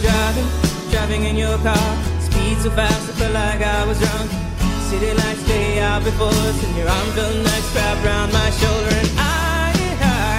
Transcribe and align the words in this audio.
Driving, 0.00 0.48
driving 0.90 1.22
in 1.24 1.36
your 1.36 1.56
car. 1.58 1.88
Speed 2.20 2.58
so 2.58 2.70
fast, 2.70 3.10
I 3.10 3.12
felt 3.18 3.34
like 3.34 3.60
I 3.60 3.86
was 3.86 3.98
drunk. 3.98 4.30
City 4.88 5.12
lights 5.20 5.44
day 5.46 5.80
out 5.80 6.02
before 6.04 6.36
us, 6.48 6.58
and 6.64 6.76
your 6.76 6.88
arm 6.88 7.08
felt 7.16 7.36
nice 7.36 7.68
wrapped 7.74 8.04
around 8.04 8.32
my 8.32 8.50
shoulder. 8.60 8.94
And 9.02 9.10
I, 9.18 9.72
I 10.00 10.38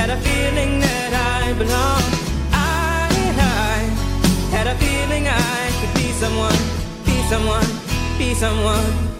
had 0.00 0.10
a 0.10 0.18
feeling 0.26 0.80
that 0.80 1.12
I 1.14 1.52
belonged. 1.62 2.14
I, 2.52 3.08
I 3.38 3.78
had 4.54 4.66
a 4.66 4.76
feeling 4.76 5.24
I 5.28 5.60
could 5.78 5.94
be 5.94 6.08
someone, 6.22 6.60
be 7.04 7.16
someone, 7.32 7.70
be 8.18 8.34
someone. 8.34 9.19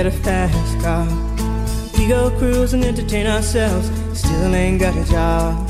You 0.00 0.04
got 0.04 0.14
a 0.14 0.22
fast 0.22 0.80
car. 0.80 1.06
We 1.98 2.06
go 2.06 2.30
cruise 2.38 2.72
and 2.72 2.82
entertain 2.82 3.26
ourselves. 3.26 3.90
Still 4.18 4.54
ain't 4.54 4.80
got 4.80 4.96
a 4.96 5.04
job. 5.04 5.68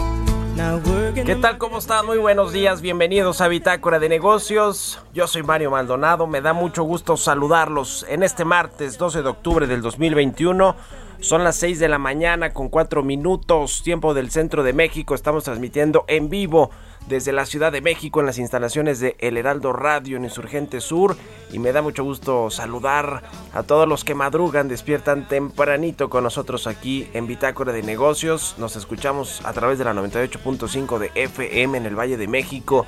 Now 0.56 0.78
working 0.86 1.26
¿Qué 1.26 1.34
tal? 1.34 1.58
¿Cómo 1.58 1.78
están? 1.78 2.06
Muy 2.06 2.18
buenos 2.18 2.52
días. 2.52 2.80
Bienvenidos 2.80 3.40
a 3.40 3.48
Bitácora 3.48 3.98
de 3.98 4.08
Negocios. 4.08 5.00
Yo 5.12 5.26
soy 5.26 5.42
Mario 5.42 5.72
Maldonado. 5.72 6.28
Me 6.28 6.40
da 6.40 6.52
mucho 6.52 6.84
gusto 6.84 7.16
saludarlos 7.16 8.06
en 8.08 8.22
este 8.22 8.44
martes 8.44 8.98
12 8.98 9.22
de 9.22 9.28
octubre 9.28 9.66
del 9.66 9.82
2021. 9.82 10.76
Son 11.18 11.42
las 11.42 11.56
6 11.56 11.80
de 11.80 11.88
la 11.88 11.98
mañana 11.98 12.52
con 12.52 12.68
4 12.68 13.02
minutos, 13.02 13.82
tiempo 13.82 14.14
del 14.14 14.30
centro 14.30 14.62
de 14.62 14.72
México. 14.72 15.16
Estamos 15.16 15.42
transmitiendo 15.42 16.04
en 16.06 16.30
vivo 16.30 16.70
desde 17.10 17.32
la 17.32 17.44
Ciudad 17.44 17.72
de 17.72 17.82
México 17.82 18.20
en 18.20 18.26
las 18.26 18.38
instalaciones 18.38 19.00
de 19.00 19.16
El 19.18 19.36
Heraldo 19.36 19.72
Radio 19.72 20.16
en 20.16 20.24
Insurgente 20.24 20.80
Sur. 20.80 21.16
Y 21.52 21.58
me 21.58 21.72
da 21.72 21.82
mucho 21.82 22.04
gusto 22.04 22.50
saludar 22.50 23.24
a 23.52 23.64
todos 23.64 23.86
los 23.86 24.04
que 24.04 24.14
madrugan, 24.14 24.68
despiertan 24.68 25.26
tempranito 25.28 26.08
con 26.08 26.22
nosotros 26.22 26.68
aquí 26.68 27.08
en 27.12 27.26
Bitácora 27.26 27.72
de 27.72 27.82
Negocios. 27.82 28.54
Nos 28.58 28.76
escuchamos 28.76 29.44
a 29.44 29.52
través 29.52 29.78
de 29.78 29.84
la 29.84 29.92
98.5 29.92 30.98
de 30.98 31.10
FM 31.16 31.78
en 31.78 31.86
el 31.86 31.98
Valle 31.98 32.16
de 32.16 32.28
México 32.28 32.86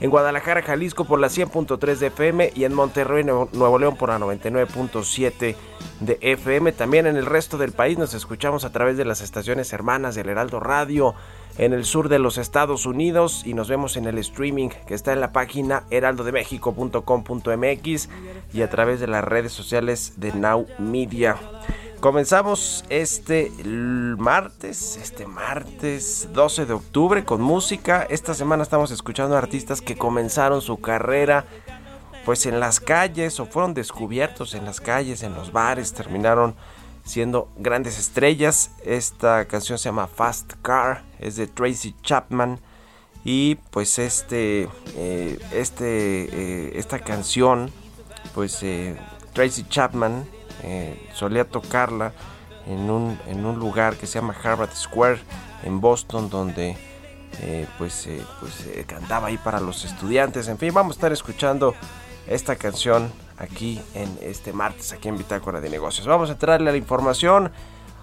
en 0.00 0.10
Guadalajara, 0.10 0.62
Jalisco 0.62 1.04
por 1.04 1.20
la 1.20 1.28
100.3 1.28 1.96
de 1.96 2.08
FM 2.08 2.52
y 2.54 2.64
en 2.64 2.74
Monterrey, 2.74 3.24
Nuevo 3.24 3.78
León 3.78 3.96
por 3.96 4.08
la 4.08 4.18
99.7 4.18 5.54
de 6.00 6.18
FM. 6.20 6.72
También 6.72 7.06
en 7.06 7.16
el 7.16 7.26
resto 7.26 7.58
del 7.58 7.70
país 7.72 7.98
nos 7.98 8.14
escuchamos 8.14 8.64
a 8.64 8.72
través 8.72 8.96
de 8.96 9.04
las 9.04 9.20
estaciones 9.20 9.70
hermanas 9.72 10.14
del 10.14 10.30
Heraldo 10.30 10.58
Radio 10.58 11.14
en 11.58 11.74
el 11.74 11.84
sur 11.84 12.08
de 12.08 12.18
los 12.18 12.38
Estados 12.38 12.86
Unidos 12.86 13.42
y 13.44 13.52
nos 13.52 13.68
vemos 13.68 13.98
en 13.98 14.06
el 14.06 14.16
streaming 14.18 14.70
que 14.86 14.94
está 14.94 15.12
en 15.12 15.20
la 15.20 15.32
página 15.32 15.84
heraldodemexico.com.mx 15.90 18.08
y 18.54 18.62
a 18.62 18.70
través 18.70 19.00
de 19.00 19.06
las 19.06 19.22
redes 19.22 19.52
sociales 19.52 20.14
de 20.16 20.32
Now 20.32 20.66
Media. 20.78 21.36
Comenzamos 22.00 22.82
este 22.88 23.52
martes, 24.16 24.96
este 24.96 25.26
martes 25.26 26.30
12 26.32 26.64
de 26.64 26.72
octubre 26.72 27.26
con 27.26 27.42
música. 27.42 28.06
Esta 28.08 28.32
semana 28.32 28.62
estamos 28.62 28.90
escuchando 28.90 29.36
artistas 29.36 29.82
que 29.82 29.98
comenzaron 29.98 30.62
su 30.62 30.80
carrera 30.80 31.44
pues 32.24 32.46
en 32.46 32.58
las 32.58 32.80
calles 32.80 33.38
o 33.38 33.44
fueron 33.44 33.74
descubiertos 33.74 34.54
en 34.54 34.64
las 34.64 34.80
calles, 34.80 35.22
en 35.22 35.34
los 35.34 35.52
bares, 35.52 35.92
terminaron 35.92 36.54
siendo 37.04 37.50
grandes 37.58 37.98
estrellas. 37.98 38.70
Esta 38.82 39.44
canción 39.44 39.76
se 39.78 39.90
llama 39.90 40.06
Fast 40.06 40.54
Car, 40.62 41.04
es 41.18 41.36
de 41.36 41.48
Tracy 41.48 41.94
Chapman 42.00 42.60
y 43.24 43.56
pues 43.56 43.98
este, 43.98 44.70
eh, 44.96 45.38
este, 45.52 46.24
eh, 46.32 46.72
esta 46.76 46.98
canción, 47.00 47.70
pues 48.34 48.62
eh, 48.62 48.96
Tracy 49.34 49.66
Chapman 49.68 50.39
eh, 50.62 51.08
solía 51.14 51.44
tocarla 51.44 52.12
en 52.66 52.90
un, 52.90 53.18
en 53.26 53.46
un 53.46 53.58
lugar 53.58 53.96
que 53.96 54.06
se 54.06 54.20
llama 54.20 54.34
Harvard 54.42 54.74
Square 54.74 55.20
en 55.62 55.80
Boston 55.80 56.30
donde 56.30 56.76
eh, 57.42 57.66
pues, 57.78 58.06
eh, 58.06 58.22
pues 58.40 58.68
cantaba 58.86 59.28
ahí 59.28 59.38
para 59.38 59.60
los 59.60 59.84
estudiantes. 59.84 60.48
En 60.48 60.58
fin, 60.58 60.72
vamos 60.74 60.96
a 60.96 60.96
estar 60.96 61.12
escuchando 61.12 61.74
esta 62.26 62.56
canción 62.56 63.10
aquí 63.38 63.80
en 63.94 64.18
este 64.20 64.52
martes, 64.52 64.92
aquí 64.92 65.08
en 65.08 65.16
Bitácora 65.16 65.60
de 65.60 65.70
Negocios. 65.70 66.06
Vamos 66.06 66.28
a 66.28 66.32
entrarle 66.32 66.68
a 66.68 66.72
la 66.72 66.78
información. 66.78 67.50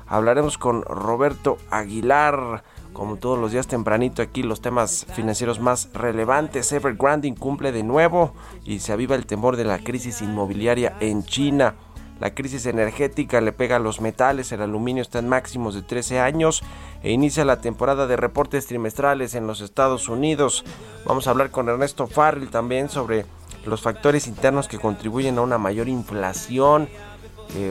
Hablaremos 0.08 0.58
con 0.58 0.84
Roberto 0.84 1.58
Aguilar, 1.70 2.64
como 2.94 3.18
todos 3.18 3.38
los 3.38 3.52
días 3.52 3.68
tempranito 3.68 4.22
aquí, 4.22 4.42
los 4.42 4.62
temas 4.62 5.06
financieros 5.14 5.60
más 5.60 5.90
relevantes. 5.94 6.72
Evergrande 6.72 7.34
cumple 7.36 7.72
de 7.72 7.84
nuevo 7.84 8.34
y 8.64 8.80
se 8.80 8.94
aviva 8.94 9.16
el 9.16 9.26
temor 9.26 9.58
de 9.58 9.66
la 9.66 9.80
crisis 9.80 10.22
inmobiliaria 10.22 10.96
en 11.00 11.24
China. 11.24 11.76
La 12.20 12.34
crisis 12.34 12.66
energética 12.66 13.42
le 13.42 13.52
pega 13.52 13.76
a 13.76 13.80
los 13.80 14.02
metales, 14.02 14.52
el 14.52 14.62
aluminio 14.62 15.02
está 15.02 15.20
en 15.20 15.30
máximos 15.30 15.76
de 15.76 15.84
13 15.84 16.20
años 16.20 16.64
e 17.04 17.12
inicia 17.12 17.46
la 17.46 17.62
temporada 17.62 18.08
de 18.08 18.18
reportes 18.18 18.66
trimestrales 18.66 19.36
en 19.36 19.46
los 19.46 19.62
Estados 19.62 20.10
Unidos. 20.10 20.66
Vamos 21.06 21.28
a 21.28 21.32
hablar 21.32 21.52
con 21.52 21.70
Ernesto 21.70 22.08
Farrell 22.08 22.50
también 22.50 22.90
sobre 22.90 23.26
los 23.66 23.82
factores 23.82 24.28
internos 24.28 24.68
que 24.68 24.80
contribuyen 24.80 25.38
a 25.38 25.42
una 25.42 25.58
mayor 25.58 25.88
inflación. 25.88 26.90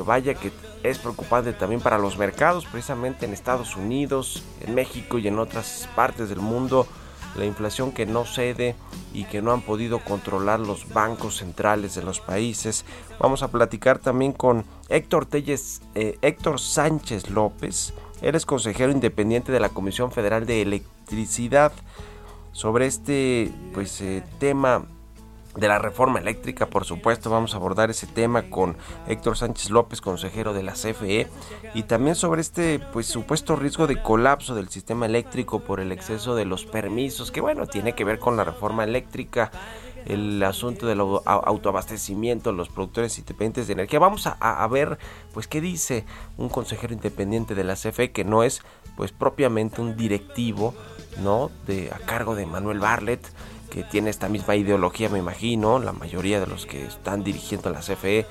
vaya 0.06 0.34
que 0.34 0.52
es 0.82 0.98
preocupante 0.98 1.52
también 1.52 1.80
para 1.80 1.98
los 1.98 2.16
mercados, 2.16 2.64
precisamente 2.66 3.26
en 3.26 3.32
Estados 3.32 3.76
Unidos, 3.76 4.44
en 4.60 4.74
México 4.74 5.18
y 5.18 5.26
en 5.26 5.38
otras 5.38 5.88
partes 5.96 6.28
del 6.28 6.40
mundo 6.40 6.86
la 7.38 7.46
inflación 7.46 7.92
que 7.92 8.06
no 8.06 8.24
cede 8.24 8.74
y 9.12 9.24
que 9.24 9.42
no 9.42 9.52
han 9.52 9.62
podido 9.62 9.98
controlar 10.00 10.60
los 10.60 10.92
bancos 10.92 11.36
centrales 11.36 11.94
de 11.94 12.02
los 12.02 12.20
países. 12.20 12.84
Vamos 13.18 13.42
a 13.42 13.48
platicar 13.48 13.98
también 13.98 14.32
con 14.32 14.64
Héctor, 14.88 15.26
Telles, 15.26 15.82
eh, 15.94 16.18
Héctor 16.22 16.60
Sánchez 16.60 17.30
López. 17.30 17.94
Él 18.22 18.34
es 18.34 18.46
consejero 18.46 18.92
independiente 18.92 19.52
de 19.52 19.60
la 19.60 19.68
Comisión 19.68 20.10
Federal 20.10 20.46
de 20.46 20.62
Electricidad 20.62 21.72
sobre 22.52 22.86
este 22.86 23.52
pues, 23.74 24.00
eh, 24.00 24.22
tema 24.38 24.86
de 25.56 25.68
la 25.68 25.78
reforma 25.78 26.18
eléctrica, 26.18 26.66
por 26.66 26.84
supuesto, 26.84 27.30
vamos 27.30 27.54
a 27.54 27.56
abordar 27.56 27.90
ese 27.90 28.06
tema 28.06 28.50
con 28.50 28.76
Héctor 29.08 29.36
Sánchez 29.36 29.70
López, 29.70 30.00
consejero 30.00 30.52
de 30.52 30.62
la 30.62 30.72
CFE, 30.72 31.28
y 31.74 31.82
también 31.84 32.14
sobre 32.14 32.42
este 32.42 32.78
pues 32.92 33.06
supuesto 33.06 33.56
riesgo 33.56 33.86
de 33.86 34.02
colapso 34.02 34.54
del 34.54 34.68
sistema 34.68 35.06
eléctrico 35.06 35.60
por 35.60 35.80
el 35.80 35.92
exceso 35.92 36.34
de 36.34 36.44
los 36.44 36.66
permisos, 36.66 37.30
que 37.30 37.40
bueno, 37.40 37.66
tiene 37.66 37.94
que 37.94 38.04
ver 38.04 38.18
con 38.18 38.36
la 38.36 38.44
reforma 38.44 38.84
eléctrica, 38.84 39.50
el 40.04 40.42
asunto 40.42 40.86
del 40.86 41.00
autoabastecimiento, 41.00 42.52
los 42.52 42.68
productores 42.68 43.18
independientes 43.18 43.66
de 43.66 43.72
energía. 43.72 43.98
Vamos 43.98 44.26
a, 44.26 44.66
ver 44.68 44.98
pues 45.34 45.48
qué 45.48 45.60
dice 45.60 46.04
un 46.36 46.48
consejero 46.48 46.92
independiente 46.92 47.54
de 47.54 47.64
la 47.64 47.74
CFE 47.74 48.12
que 48.12 48.24
no 48.24 48.44
es 48.44 48.62
pues 48.96 49.10
propiamente 49.10 49.80
un 49.80 49.96
directivo, 49.96 50.74
¿no? 51.22 51.50
de 51.66 51.90
a 51.92 51.98
cargo 51.98 52.36
de 52.36 52.46
Manuel 52.46 52.78
Barlet 52.78 53.26
que 53.70 53.84
tiene 53.84 54.10
esta 54.10 54.28
misma 54.28 54.56
ideología, 54.56 55.08
me 55.08 55.18
imagino, 55.18 55.78
la 55.78 55.92
mayoría 55.92 56.40
de 56.40 56.46
los 56.46 56.66
que 56.66 56.84
están 56.84 57.24
dirigiendo 57.24 57.70
la 57.70 57.80
CFE, 57.80 58.26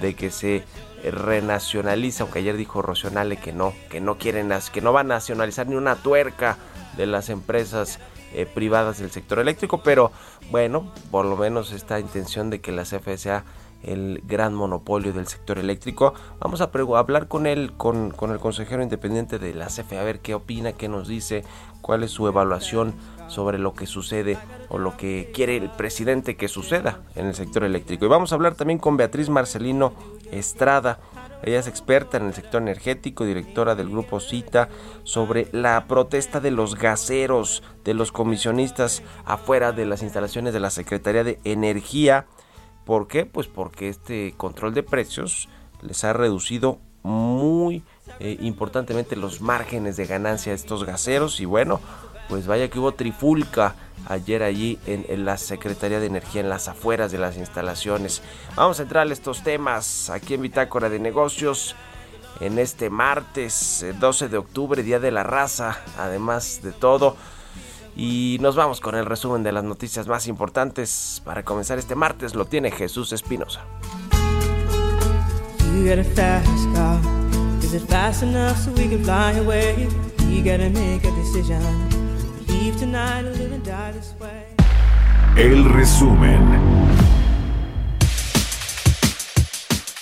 de 0.00 0.14
que 0.14 0.30
se 0.30 0.64
renacionaliza, 1.10 2.22
aunque 2.22 2.38
ayer 2.38 2.56
dijo 2.56 2.82
Rocionale 2.82 3.36
que 3.36 3.52
no, 3.52 3.72
que 3.90 4.00
no 4.00 4.18
quieren, 4.18 4.52
que 4.72 4.80
no 4.80 4.92
va 4.92 5.00
a 5.00 5.04
nacionalizar 5.04 5.66
ni 5.66 5.74
una 5.74 5.96
tuerca 5.96 6.56
de 6.96 7.06
las 7.06 7.28
empresas 7.28 7.98
eh, 8.34 8.46
privadas 8.46 8.98
del 8.98 9.10
sector 9.10 9.38
eléctrico, 9.38 9.82
pero 9.82 10.12
bueno, 10.50 10.92
por 11.10 11.26
lo 11.26 11.36
menos 11.36 11.72
esta 11.72 11.98
intención 11.98 12.50
de 12.50 12.60
que 12.60 12.72
la 12.72 12.84
CFE 12.84 13.18
sea 13.18 13.44
el 13.82 14.22
gran 14.26 14.54
monopolio 14.54 15.12
del 15.12 15.26
sector 15.26 15.58
eléctrico. 15.58 16.14
Vamos 16.38 16.60
a 16.60 16.70
hablar 16.96 17.28
con 17.28 17.46
él, 17.46 17.72
con, 17.76 18.10
con, 18.10 18.30
el 18.30 18.38
consejero 18.38 18.82
independiente 18.82 19.38
de 19.38 19.54
la 19.54 19.66
CFE, 19.66 19.98
a 19.98 20.04
ver 20.04 20.20
qué 20.20 20.34
opina, 20.34 20.72
qué 20.72 20.88
nos 20.88 21.08
dice, 21.08 21.44
cuál 21.80 22.04
es 22.04 22.12
su 22.12 22.26
evaluación 22.28 22.94
sobre 23.32 23.58
lo 23.58 23.74
que 23.74 23.86
sucede 23.86 24.38
o 24.68 24.78
lo 24.78 24.96
que 24.96 25.30
quiere 25.34 25.56
el 25.56 25.70
presidente 25.70 26.36
que 26.36 26.48
suceda 26.48 27.00
en 27.14 27.26
el 27.26 27.34
sector 27.34 27.64
eléctrico. 27.64 28.04
Y 28.04 28.08
vamos 28.08 28.30
a 28.30 28.34
hablar 28.34 28.54
también 28.54 28.78
con 28.78 28.96
Beatriz 28.96 29.28
Marcelino 29.30 29.94
Estrada. 30.30 31.00
Ella 31.42 31.58
es 31.58 31.66
experta 31.66 32.18
en 32.18 32.26
el 32.26 32.34
sector 32.34 32.62
energético, 32.62 33.24
directora 33.24 33.74
del 33.74 33.88
grupo 33.88 34.20
CITA, 34.20 34.68
sobre 35.02 35.48
la 35.52 35.86
protesta 35.88 36.40
de 36.40 36.50
los 36.50 36.76
gaseros, 36.76 37.62
de 37.84 37.94
los 37.94 38.12
comisionistas 38.12 39.02
afuera 39.24 39.72
de 39.72 39.86
las 39.86 40.02
instalaciones 40.02 40.52
de 40.52 40.60
la 40.60 40.70
Secretaría 40.70 41.24
de 41.24 41.40
Energía. 41.44 42.26
¿Por 42.84 43.08
qué? 43.08 43.26
Pues 43.26 43.48
porque 43.48 43.88
este 43.88 44.34
control 44.36 44.74
de 44.74 44.82
precios 44.82 45.48
les 45.80 46.04
ha 46.04 46.12
reducido 46.12 46.78
muy 47.02 47.82
eh, 48.20 48.36
importantemente 48.40 49.16
los 49.16 49.40
márgenes 49.40 49.96
de 49.96 50.06
ganancia 50.06 50.52
de 50.52 50.56
estos 50.56 50.84
gaseros 50.84 51.40
y 51.40 51.44
bueno, 51.44 51.80
pues 52.32 52.46
vaya 52.46 52.70
que 52.70 52.78
hubo 52.78 52.92
trifulca 52.92 53.74
ayer 54.06 54.42
allí 54.42 54.78
en, 54.86 55.26
la 55.26 55.36
Secretaría 55.36 56.00
de 56.00 56.06
Energía 56.06 56.40
en 56.40 56.48
las 56.48 56.66
afueras 56.66 57.12
de 57.12 57.18
las 57.18 57.36
instalaciones. 57.36 58.22
Vamos 58.56 58.80
a 58.80 58.84
entrar 58.84 59.06
a 59.06 59.12
estos 59.12 59.42
temas 59.42 60.08
aquí 60.08 60.32
en 60.32 60.40
Bitácora 60.40 60.88
de 60.88 60.98
Negocios 60.98 61.76
en 62.40 62.58
este 62.58 62.88
martes 62.88 63.84
12 64.00 64.24
eh, 64.24 64.28
de 64.30 64.38
octubre, 64.38 64.82
Día 64.82 64.98
de 64.98 65.10
la 65.10 65.24
Raza, 65.24 65.78
además 65.98 66.60
de 66.62 66.72
todo. 66.72 67.18
Y 67.96 68.38
nos 68.40 68.56
vamos 68.56 68.80
con 68.80 68.94
el 68.94 69.04
resumen 69.04 69.42
de 69.42 69.52
las 69.52 69.64
noticias 69.64 70.08
más 70.08 70.26
importantes. 70.26 71.20
Para 71.26 71.42
comenzar 71.42 71.78
este 71.78 71.94
martes 71.94 72.34
lo 72.34 72.46
tiene 72.46 72.70
Jesús 72.70 73.12
Espinosa. 73.12 73.60
El 85.36 85.64
resumen. 85.64 86.81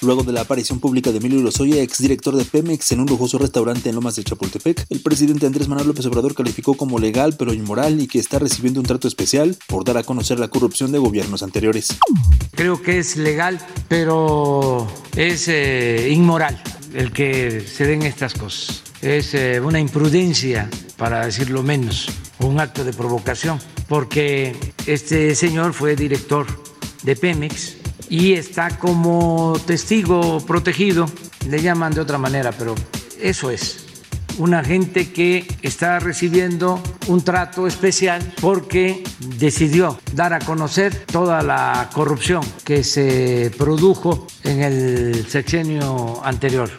Luego 0.02 0.22
de 0.22 0.32
la 0.32 0.40
aparición 0.40 0.80
pública 0.80 1.10
de 1.10 1.18
Emilio 1.18 1.42
Lozoya, 1.42 1.82
exdirector 1.82 2.34
de 2.34 2.46
Pemex, 2.46 2.92
en 2.92 3.00
un 3.00 3.06
lujoso 3.06 3.36
restaurante 3.36 3.90
en 3.90 3.94
Lomas 3.94 4.16
de 4.16 4.24
Chapultepec, 4.24 4.86
el 4.88 5.00
presidente 5.00 5.44
Andrés 5.44 5.68
Manuel 5.68 5.88
López 5.88 6.06
Obrador 6.06 6.34
calificó 6.34 6.74
como 6.74 6.98
legal 6.98 7.34
pero 7.38 7.52
inmoral 7.52 8.00
y 8.00 8.06
que 8.06 8.18
está 8.18 8.38
recibiendo 8.38 8.80
un 8.80 8.86
trato 8.86 9.08
especial 9.08 9.58
por 9.66 9.84
dar 9.84 9.98
a 9.98 10.02
conocer 10.02 10.40
la 10.40 10.48
corrupción 10.48 10.90
de 10.90 10.98
gobiernos 10.98 11.42
anteriores. 11.42 11.98
Creo 12.52 12.80
que 12.80 12.98
es 12.98 13.18
legal, 13.18 13.60
pero 13.88 14.88
es 15.16 15.48
eh, 15.48 16.08
inmoral 16.10 16.62
el 16.94 17.12
que 17.12 17.60
se 17.60 17.86
den 17.86 18.02
estas 18.02 18.32
cosas. 18.32 18.82
Es 19.02 19.34
eh, 19.34 19.60
una 19.60 19.80
imprudencia, 19.80 20.70
para 20.96 21.26
decirlo 21.26 21.62
menos, 21.62 22.08
un 22.38 22.58
acto 22.58 22.84
de 22.84 22.94
provocación, 22.94 23.58
porque 23.86 24.56
este 24.86 25.34
señor 25.34 25.74
fue 25.74 25.94
director 25.94 26.46
de 27.02 27.16
Pemex 27.16 27.79
y 28.10 28.32
está 28.32 28.76
como 28.76 29.56
testigo 29.66 30.40
protegido, 30.44 31.06
le 31.48 31.62
llaman 31.62 31.94
de 31.94 32.00
otra 32.00 32.18
manera, 32.18 32.50
pero 32.50 32.74
eso 33.20 33.50
es 33.50 33.86
una 34.38 34.64
gente 34.64 35.12
que 35.12 35.46
está 35.62 35.98
recibiendo 35.98 36.82
un 37.08 37.22
trato 37.22 37.66
especial 37.66 38.32
porque 38.40 39.02
decidió 39.38 39.98
dar 40.14 40.32
a 40.32 40.38
conocer 40.38 41.04
toda 41.06 41.42
la 41.42 41.90
corrupción 41.92 42.42
que 42.64 42.84
se 42.84 43.50
produjo 43.56 44.26
en 44.44 44.62
el 44.62 45.26
sexenio 45.28 46.24
anterior. 46.24 46.70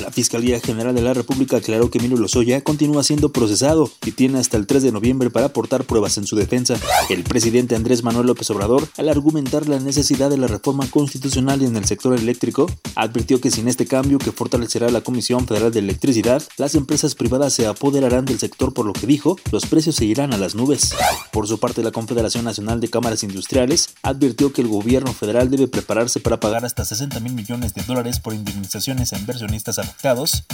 La 0.00 0.12
Fiscalía 0.12 0.60
General 0.60 0.94
de 0.94 1.02
la 1.02 1.14
República 1.14 1.56
aclaró 1.56 1.90
que 1.90 1.98
Emilio 1.98 2.18
Lozoya 2.18 2.60
continúa 2.60 3.02
siendo 3.02 3.32
procesado 3.32 3.90
y 4.04 4.12
tiene 4.12 4.38
hasta 4.38 4.56
el 4.56 4.66
3 4.66 4.82
de 4.82 4.92
noviembre 4.92 5.30
para 5.30 5.46
aportar 5.46 5.84
pruebas 5.84 6.18
en 6.18 6.26
su 6.26 6.36
defensa. 6.36 6.78
El 7.08 7.24
presidente 7.24 7.74
Andrés 7.74 8.04
Manuel 8.04 8.26
López 8.26 8.48
Obrador, 8.50 8.88
al 8.96 9.08
argumentar 9.08 9.68
la 9.68 9.80
necesidad 9.80 10.30
de 10.30 10.38
la 10.38 10.46
reforma 10.46 10.88
constitucional 10.88 11.62
en 11.62 11.76
el 11.76 11.84
sector 11.84 12.16
eléctrico, 12.16 12.70
advirtió 12.94 13.40
que 13.40 13.50
sin 13.50 13.68
este 13.68 13.86
cambio 13.86 14.18
que 14.18 14.32
fortalecerá 14.32 14.90
la 14.90 15.00
Comisión 15.00 15.46
Federal 15.46 15.72
de 15.72 15.80
Electricidad, 15.80 16.42
las 16.56 16.74
empresas 16.74 16.97
privadas 17.14 17.52
se 17.52 17.66
apoderarán 17.66 18.24
del 18.24 18.38
sector 18.38 18.74
por 18.74 18.86
lo 18.86 18.92
que 18.92 19.06
dijo, 19.06 19.36
los 19.52 19.66
precios 19.66 19.96
se 19.96 20.04
irán 20.04 20.32
a 20.32 20.38
las 20.38 20.54
nubes. 20.54 20.94
Por 21.32 21.46
su 21.46 21.58
parte, 21.58 21.82
la 21.82 21.92
Confederación 21.92 22.44
Nacional 22.44 22.80
de 22.80 22.90
Cámaras 22.90 23.22
Industriales 23.22 23.94
advirtió 24.02 24.52
que 24.52 24.62
el 24.62 24.68
gobierno 24.68 25.12
federal 25.12 25.50
debe 25.50 25.68
prepararse 25.68 26.20
para 26.20 26.40
pagar 26.40 26.64
hasta 26.64 26.84
60 26.84 27.20
mil 27.20 27.32
millones 27.32 27.74
de 27.74 27.82
dólares 27.82 28.20
por 28.20 28.34
indemnizaciones 28.34 29.12
a 29.12 29.18
inversionistas 29.18 29.78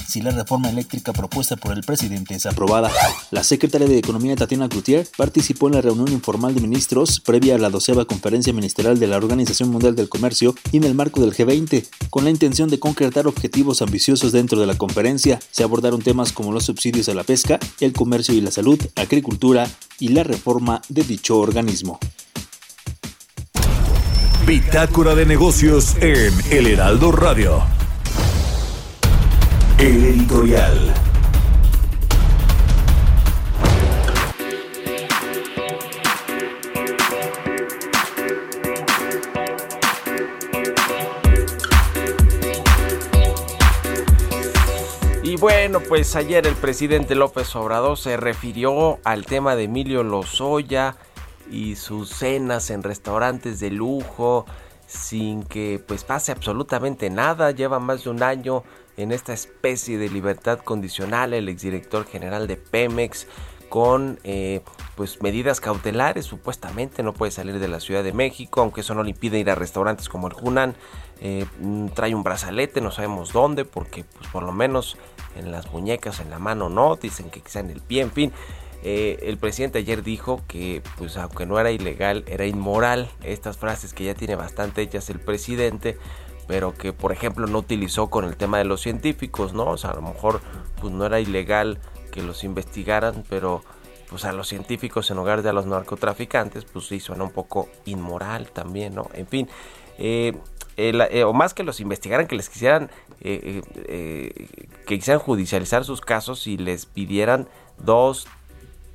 si 0.08 0.20
la 0.20 0.30
reforma 0.30 0.68
eléctrica 0.68 1.12
propuesta 1.12 1.56
por 1.56 1.72
el 1.72 1.82
presidente 1.82 2.34
es 2.34 2.46
aprobada. 2.46 2.90
La 3.30 3.42
secretaria 3.42 3.88
de 3.88 3.98
Economía 3.98 4.36
Tatiana 4.36 4.68
Cloutier 4.68 5.06
participó 5.16 5.68
en 5.68 5.74
la 5.74 5.80
reunión 5.80 6.08
informal 6.08 6.54
de 6.54 6.60
ministros 6.60 7.20
previa 7.20 7.54
a 7.54 7.58
la 7.58 7.70
doceva 7.70 8.04
conferencia 8.04 8.52
ministerial 8.52 8.98
de 8.98 9.06
la 9.06 9.16
Organización 9.16 9.70
Mundial 9.70 9.94
del 9.94 10.08
Comercio 10.08 10.54
y 10.72 10.78
en 10.78 10.84
el 10.84 10.94
marco 10.94 11.20
del 11.20 11.32
G20, 11.32 11.86
con 12.10 12.24
la 12.24 12.30
intención 12.30 12.68
de 12.68 12.78
concretar 12.78 13.26
objetivos 13.26 13.82
ambiciosos 13.82 14.32
dentro 14.32 14.58
de 14.58 14.66
la 14.66 14.76
conferencia. 14.76 15.38
Se 15.50 15.62
abordaron 15.62 16.02
temas 16.02 16.32
como 16.34 16.52
los 16.52 16.64
subsidios 16.64 17.08
a 17.08 17.14
la 17.14 17.24
pesca, 17.24 17.58
el 17.80 17.92
comercio 17.92 18.34
y 18.34 18.40
la 18.40 18.50
salud, 18.50 18.78
agricultura 18.96 19.66
y 19.98 20.08
la 20.08 20.24
reforma 20.24 20.82
de 20.88 21.04
dicho 21.04 21.38
organismo. 21.38 21.98
Bitácora 24.46 25.14
de 25.14 25.24
negocios 25.24 25.96
en 26.00 26.34
El 26.50 26.66
Heraldo 26.66 27.12
Radio. 27.12 27.62
El 29.78 30.04
editorial. 30.04 31.03
Y 45.34 45.36
bueno, 45.36 45.80
pues 45.80 46.14
ayer 46.14 46.46
el 46.46 46.54
presidente 46.54 47.16
López 47.16 47.56
Obrador 47.56 47.98
se 47.98 48.16
refirió 48.16 49.00
al 49.02 49.26
tema 49.26 49.56
de 49.56 49.64
Emilio 49.64 50.04
Lozoya 50.04 50.94
y 51.50 51.74
sus 51.74 52.10
cenas 52.10 52.70
en 52.70 52.84
restaurantes 52.84 53.58
de 53.58 53.72
lujo 53.72 54.46
sin 54.86 55.42
que 55.42 55.82
pues 55.84 56.04
pase 56.04 56.30
absolutamente 56.30 57.10
nada. 57.10 57.50
Lleva 57.50 57.80
más 57.80 58.04
de 58.04 58.10
un 58.10 58.22
año 58.22 58.62
en 58.96 59.10
esta 59.10 59.32
especie 59.32 59.98
de 59.98 60.08
libertad 60.08 60.60
condicional 60.60 61.34
el 61.34 61.48
exdirector 61.48 62.06
general 62.06 62.46
de 62.46 62.56
Pemex 62.56 63.26
con 63.68 64.20
eh, 64.22 64.60
pues 64.94 65.20
medidas 65.20 65.60
cautelares 65.60 66.26
supuestamente 66.26 67.02
no 67.02 67.12
puede 67.12 67.32
salir 67.32 67.58
de 67.58 67.66
la 67.66 67.80
Ciudad 67.80 68.04
de 68.04 68.12
México 68.12 68.60
aunque 68.60 68.82
eso 68.82 68.94
no 68.94 69.02
le 69.02 69.10
impide 69.10 69.40
ir 69.40 69.50
a 69.50 69.56
restaurantes 69.56 70.08
como 70.08 70.28
el 70.28 70.34
Hunan 70.40 70.76
eh, 71.20 71.44
mm, 71.58 71.88
trae 71.88 72.14
un 72.14 72.22
brazalete 72.22 72.80
no 72.80 72.92
sabemos 72.92 73.32
dónde 73.32 73.64
porque 73.64 74.04
pues 74.04 74.28
por 74.28 74.44
lo 74.44 74.52
menos 74.52 74.96
en 75.36 75.50
las 75.50 75.70
muñecas 75.72 76.20
en 76.20 76.30
la 76.30 76.38
mano 76.38 76.68
no 76.68 76.96
dicen 76.96 77.30
que 77.30 77.40
quizá 77.40 77.60
en 77.60 77.70
el 77.70 77.80
pie 77.80 78.02
en 78.02 78.12
fin 78.12 78.32
eh, 78.86 79.18
el 79.22 79.38
presidente 79.38 79.78
ayer 79.78 80.02
dijo 80.02 80.42
que, 80.46 80.82
pues, 80.98 81.16
aunque 81.16 81.46
no 81.46 81.58
era 81.58 81.70
ilegal, 81.70 82.22
era 82.26 82.44
inmoral. 82.44 83.08
Estas 83.22 83.56
frases 83.56 83.94
que 83.94 84.04
ya 84.04 84.14
tiene 84.14 84.36
bastante 84.36 84.82
hechas 84.82 85.08
el 85.08 85.20
presidente, 85.20 85.96
pero 86.46 86.74
que 86.74 86.92
por 86.92 87.10
ejemplo 87.10 87.46
no 87.46 87.58
utilizó 87.58 88.10
con 88.10 88.26
el 88.26 88.36
tema 88.36 88.58
de 88.58 88.64
los 88.64 88.82
científicos, 88.82 89.54
¿no? 89.54 89.64
O 89.64 89.78
sea, 89.78 89.90
a 89.90 89.94
lo 89.94 90.02
mejor 90.02 90.42
pues 90.82 90.92
no 90.92 91.06
era 91.06 91.18
ilegal 91.18 91.78
que 92.12 92.22
los 92.22 92.44
investigaran, 92.44 93.24
pero 93.30 93.64
pues 94.10 94.26
a 94.26 94.32
los 94.32 94.48
científicos 94.48 95.10
en 95.10 95.16
lugar 95.16 95.40
de 95.40 95.48
a 95.48 95.54
los 95.54 95.64
narcotraficantes, 95.64 96.66
pues 96.66 96.86
sí 96.86 97.00
suena 97.00 97.24
un 97.24 97.30
poco 97.30 97.70
inmoral 97.86 98.50
también, 98.50 98.94
¿no? 98.94 99.08
En 99.14 99.26
fin, 99.26 99.48
eh, 99.96 100.36
eh, 100.76 101.24
o 101.24 101.32
más 101.32 101.54
que 101.54 101.62
los 101.62 101.80
investigaran, 101.80 102.26
que 102.26 102.36
les 102.36 102.48
quisieran, 102.48 102.90
eh, 103.20 103.62
que 104.86 104.98
quisieran 104.98 105.20
judicializar 105.20 105.84
sus 105.84 106.00
casos 106.00 106.46
y 106.46 106.56
les 106.56 106.86
pidieran 106.86 107.48
dos, 107.78 108.26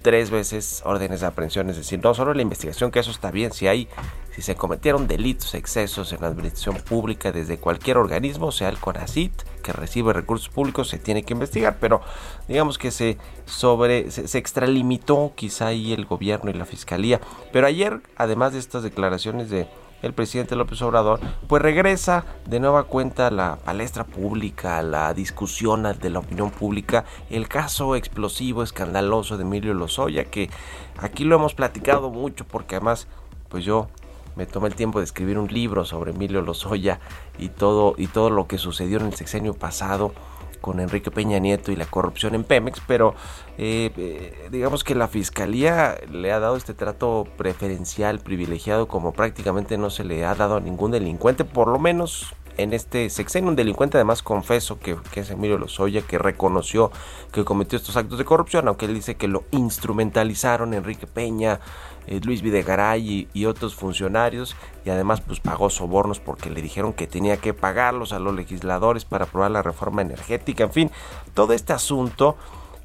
tres 0.02 0.30
veces 0.30 0.82
órdenes 0.86 1.22
de 1.22 1.28
aprehensión, 1.28 1.70
es 1.70 1.78
decir, 1.78 2.00
no 2.04 2.14
solo 2.14 2.34
la 2.34 2.42
investigación, 2.42 2.92
que 2.92 3.00
eso 3.00 3.12
está 3.12 3.32
bien, 3.32 3.52
si 3.52 3.68
hay, 3.68 3.90
si 4.34 4.42
se 4.42 4.56
cometieron 4.56 5.08
delitos, 5.08 5.54
excesos 5.56 6.14
en 6.14 6.22
la 6.22 6.28
administración 6.28 6.78
pública 6.78 7.32
desde 7.32 7.58
cualquier 7.58 7.98
organismo, 7.98 8.52
sea 8.52 8.70
el 8.70 8.78
CONACIT, 8.78 9.34
que 9.62 9.74
recibe 9.74 10.14
recursos 10.14 10.50
públicos, 10.50 10.88
se 10.88 11.00
tiene 11.00 11.24
que 11.24 11.34
investigar, 11.34 11.78
pero 11.82 12.02
digamos 12.48 12.78
que 12.78 12.92
se 12.92 13.18
sobre, 13.46 14.10
se, 14.12 14.38
extralimitó 14.38 15.34
quizá 15.36 15.68
ahí 15.68 15.92
el 15.92 16.06
gobierno 16.06 16.50
y 16.50 16.54
la 16.54 16.66
fiscalía. 16.66 17.20
Pero 17.52 17.68
ayer, 17.68 18.00
además 18.16 18.54
de 18.54 18.60
estas 18.60 18.84
declaraciones 18.84 19.50
de 19.50 19.68
el 20.02 20.14
presidente 20.14 20.56
López 20.56 20.82
Obrador, 20.82 21.20
pues 21.48 21.62
regresa 21.62 22.26
de 22.46 22.60
nueva 22.60 22.84
cuenta 22.84 23.28
a 23.28 23.32
la 23.32 23.58
palestra 23.58 24.04
pública, 24.04 24.78
a 24.78 24.84
la 24.84 25.14
discusión 25.14 25.84
de 25.84 26.10
la 26.10 26.20
opinión 26.20 26.52
pública, 26.52 27.06
el 27.30 27.48
caso 27.48 27.96
explosivo, 27.96 28.64
escandaloso 28.64 29.38
de 29.38 29.44
Emilio 29.44 29.74
Lozoya, 29.74 30.26
que 30.26 30.50
aquí 30.98 31.24
lo 31.24 31.36
hemos 31.36 31.54
platicado 31.54 32.10
mucho 32.10 32.46
porque 32.46 32.76
además, 32.76 33.08
pues 33.50 33.66
yo 33.66 33.88
me 34.36 34.46
tomé 34.46 34.68
el 34.68 34.76
tiempo 34.76 35.00
de 35.00 35.06
escribir 35.06 35.38
un 35.38 35.48
libro 35.48 35.84
sobre 35.86 36.12
Emilio 36.12 36.42
Lozoya 36.42 37.00
y 37.38 37.50
todo, 37.50 37.96
y 37.98 38.08
todo 38.08 38.30
lo 38.30 38.48
que 38.48 38.58
sucedió 38.58 39.00
en 39.00 39.08
el 39.08 39.14
sexenio 39.14 39.54
pasado 39.54 40.14
con 40.62 40.80
Enrique 40.80 41.12
Peña 41.12 41.40
Nieto 41.40 41.72
y 41.72 41.76
la 41.76 41.86
corrupción 41.86 42.36
en 42.36 42.44
Pemex, 42.44 42.82
pero 42.88 43.16
eh, 43.58 43.92
eh, 43.98 44.50
digamos 44.52 44.84
que 44.84 44.96
la 44.96 45.08
fiscalía 45.08 45.98
le 46.12 46.32
ha 46.32 46.40
dado 46.40 46.56
este 46.56 46.74
trato 46.74 47.28
preferencial, 47.38 48.20
privilegiado, 48.20 48.88
como 48.88 49.14
prácticamente 49.14 49.78
no 49.78 49.90
se 49.90 50.04
le 50.04 50.26
ha 50.26 50.36
dado 50.36 50.58
a 50.58 50.60
ningún 50.60 50.92
delincuente, 50.92 51.46
por 51.46 51.68
lo 51.68 51.80
menos 51.80 52.34
en 52.60 52.74
este 52.74 53.10
sexenio, 53.10 53.50
un 53.50 53.56
delincuente 53.56 53.98
además 53.98 54.22
confeso 54.22 54.80
que, 54.80 54.98
que, 55.14 55.22
es 55.22 55.30
Emilio 55.30 55.58
Lozoya, 55.58 56.02
que 56.02 56.18
reconoció 56.18 56.92
que 57.32 57.46
cometió 57.46 57.78
estos 57.78 57.96
actos 57.96 58.18
de 58.18 58.26
corrupción, 58.26 58.68
aunque 58.68 58.86
él 58.86 58.94
dice 58.94 59.16
que 59.16 59.30
lo 59.30 59.46
instrumentalizaron 59.52 60.74
Enrique 60.74 61.08
Peña, 61.08 61.62
eh, 62.08 62.20
Luis 62.24 62.42
Videgaray 62.42 63.28
y, 63.34 63.46
otros 63.46 63.76
funcionarios 63.76 64.56
y 64.86 64.90
además 64.90 65.22
pues 65.22 65.40
pagó 65.40 65.70
sobornos 65.70 66.20
porque 66.20 66.50
le 66.50 66.62
dijeron 66.62 66.94
que 66.94 67.08
tenía 67.08 67.38
que 67.38 67.54
pagarlos 67.54 68.14
a 68.14 68.20
los 68.20 68.36
legisladores 68.36 69.06
para 69.06 69.26
aprobar 69.26 69.52
la 69.52 69.64
reforma 69.64 70.02
energética, 70.02 70.64
en 70.66 70.72
fin, 70.72 70.92
todo 71.34 71.54
este 71.54 71.74
asunto 71.74 72.38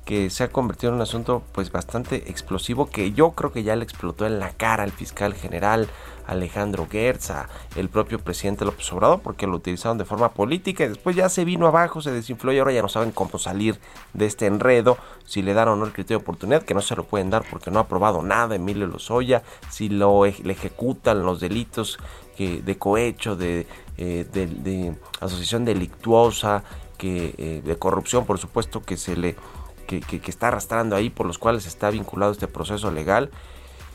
que 0.05 0.29
se 0.31 0.45
ha 0.45 0.49
convertido 0.49 0.91
en 0.91 0.97
un 0.97 1.03
asunto 1.03 1.43
pues 1.53 1.73
bastante 1.73 2.31
explosivo 2.31 2.91
que 2.91 3.13
yo 3.13 3.31
creo 3.31 3.53
que 3.53 3.63
ya 3.63 3.75
le 3.77 3.85
explotó 3.85 4.27
en 4.27 4.39
la 4.39 4.51
cara 4.51 4.83
al 4.83 4.93
fiscal 4.93 5.35
general 5.35 5.89
Alejandro 6.27 6.87
Gertz, 6.91 7.33
el 7.77 7.89
propio 7.89 8.19
presidente 8.19 8.65
López 8.65 8.91
Obrador, 8.93 9.21
porque 9.21 9.47
lo 9.47 9.57
utilizaron 9.57 9.99
de 9.99 10.05
forma 10.05 10.33
política 10.33 10.85
y 10.85 10.89
después 10.89 11.17
ya 11.17 11.29
se 11.29 11.45
vino 11.45 11.67
abajo, 11.67 12.01
se 12.01 12.13
desinfló 12.13 12.53
y 12.53 12.59
ahora 12.59 12.73
ya 12.73 12.83
no 12.83 12.89
saben 12.89 13.13
cómo 13.13 13.39
salir 13.39 13.79
de 14.15 14.27
este 14.27 14.47
enredo, 14.47 14.97
si 15.27 15.43
le 15.43 15.55
dan 15.55 15.69
o 15.69 15.77
no 15.77 15.85
el 15.85 15.93
criterio 15.93 16.19
de 16.19 16.23
oportunidad, 16.23 16.63
que 16.63 16.75
no 16.75 16.81
se 16.81 16.97
lo 16.97 17.05
pueden 17.05 17.31
dar 17.31 17.45
porque 17.51 17.71
no 17.71 17.79
ha 17.79 17.83
aprobado 17.83 18.23
nada 18.23 18.55
Emilio 18.55 18.87
Lozoya, 18.87 19.43
si 19.71 19.89
lo 19.89 20.25
le 20.25 20.53
ejecutan 20.53 21.23
los 21.23 21.41
delitos 21.41 21.99
que, 22.37 22.63
de 22.63 22.79
cohecho, 22.79 23.37
de, 23.37 23.67
eh, 23.97 24.95
asociación 25.21 25.65
delictuosa, 25.65 26.65
que, 26.97 27.35
eh, 27.37 27.63
de 27.65 27.77
corrupción, 27.77 28.25
por 28.25 28.39
supuesto, 28.39 28.83
que 28.83 28.97
se 28.97 29.17
le 29.17 29.37
que, 29.87 30.21
está 30.27 30.49
arrastrando 30.49 30.97
ahí, 30.97 31.11
por 31.11 31.27
los 31.27 31.39
cuales 31.39 31.67
está 31.67 31.91
vinculado 31.91 32.33
este 32.33 32.49
proceso 32.49 32.91
legal. 32.91 33.31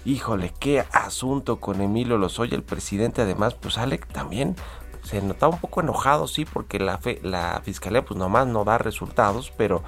Híjole, 0.05 0.53
qué 0.59 0.85
asunto 0.91 1.59
con 1.59 1.81
Emilio 1.81 2.17
Lozoya, 2.17 2.55
el 2.55 2.63
presidente. 2.63 3.21
Además, 3.21 3.53
pues 3.55 3.77
Alec 3.77 4.07
también 4.07 4.55
se 5.03 5.21
notaba 5.21 5.53
un 5.53 5.59
poco 5.59 5.81
enojado, 5.81 6.27
sí, 6.27 6.45
porque 6.45 6.79
la 6.79 7.61
fiscalía 7.63 8.05
pues 8.05 8.17
nomás 8.17 8.47
no 8.47 8.63
da 8.63 8.77
resultados, 8.77 9.51
pero, 9.57 9.83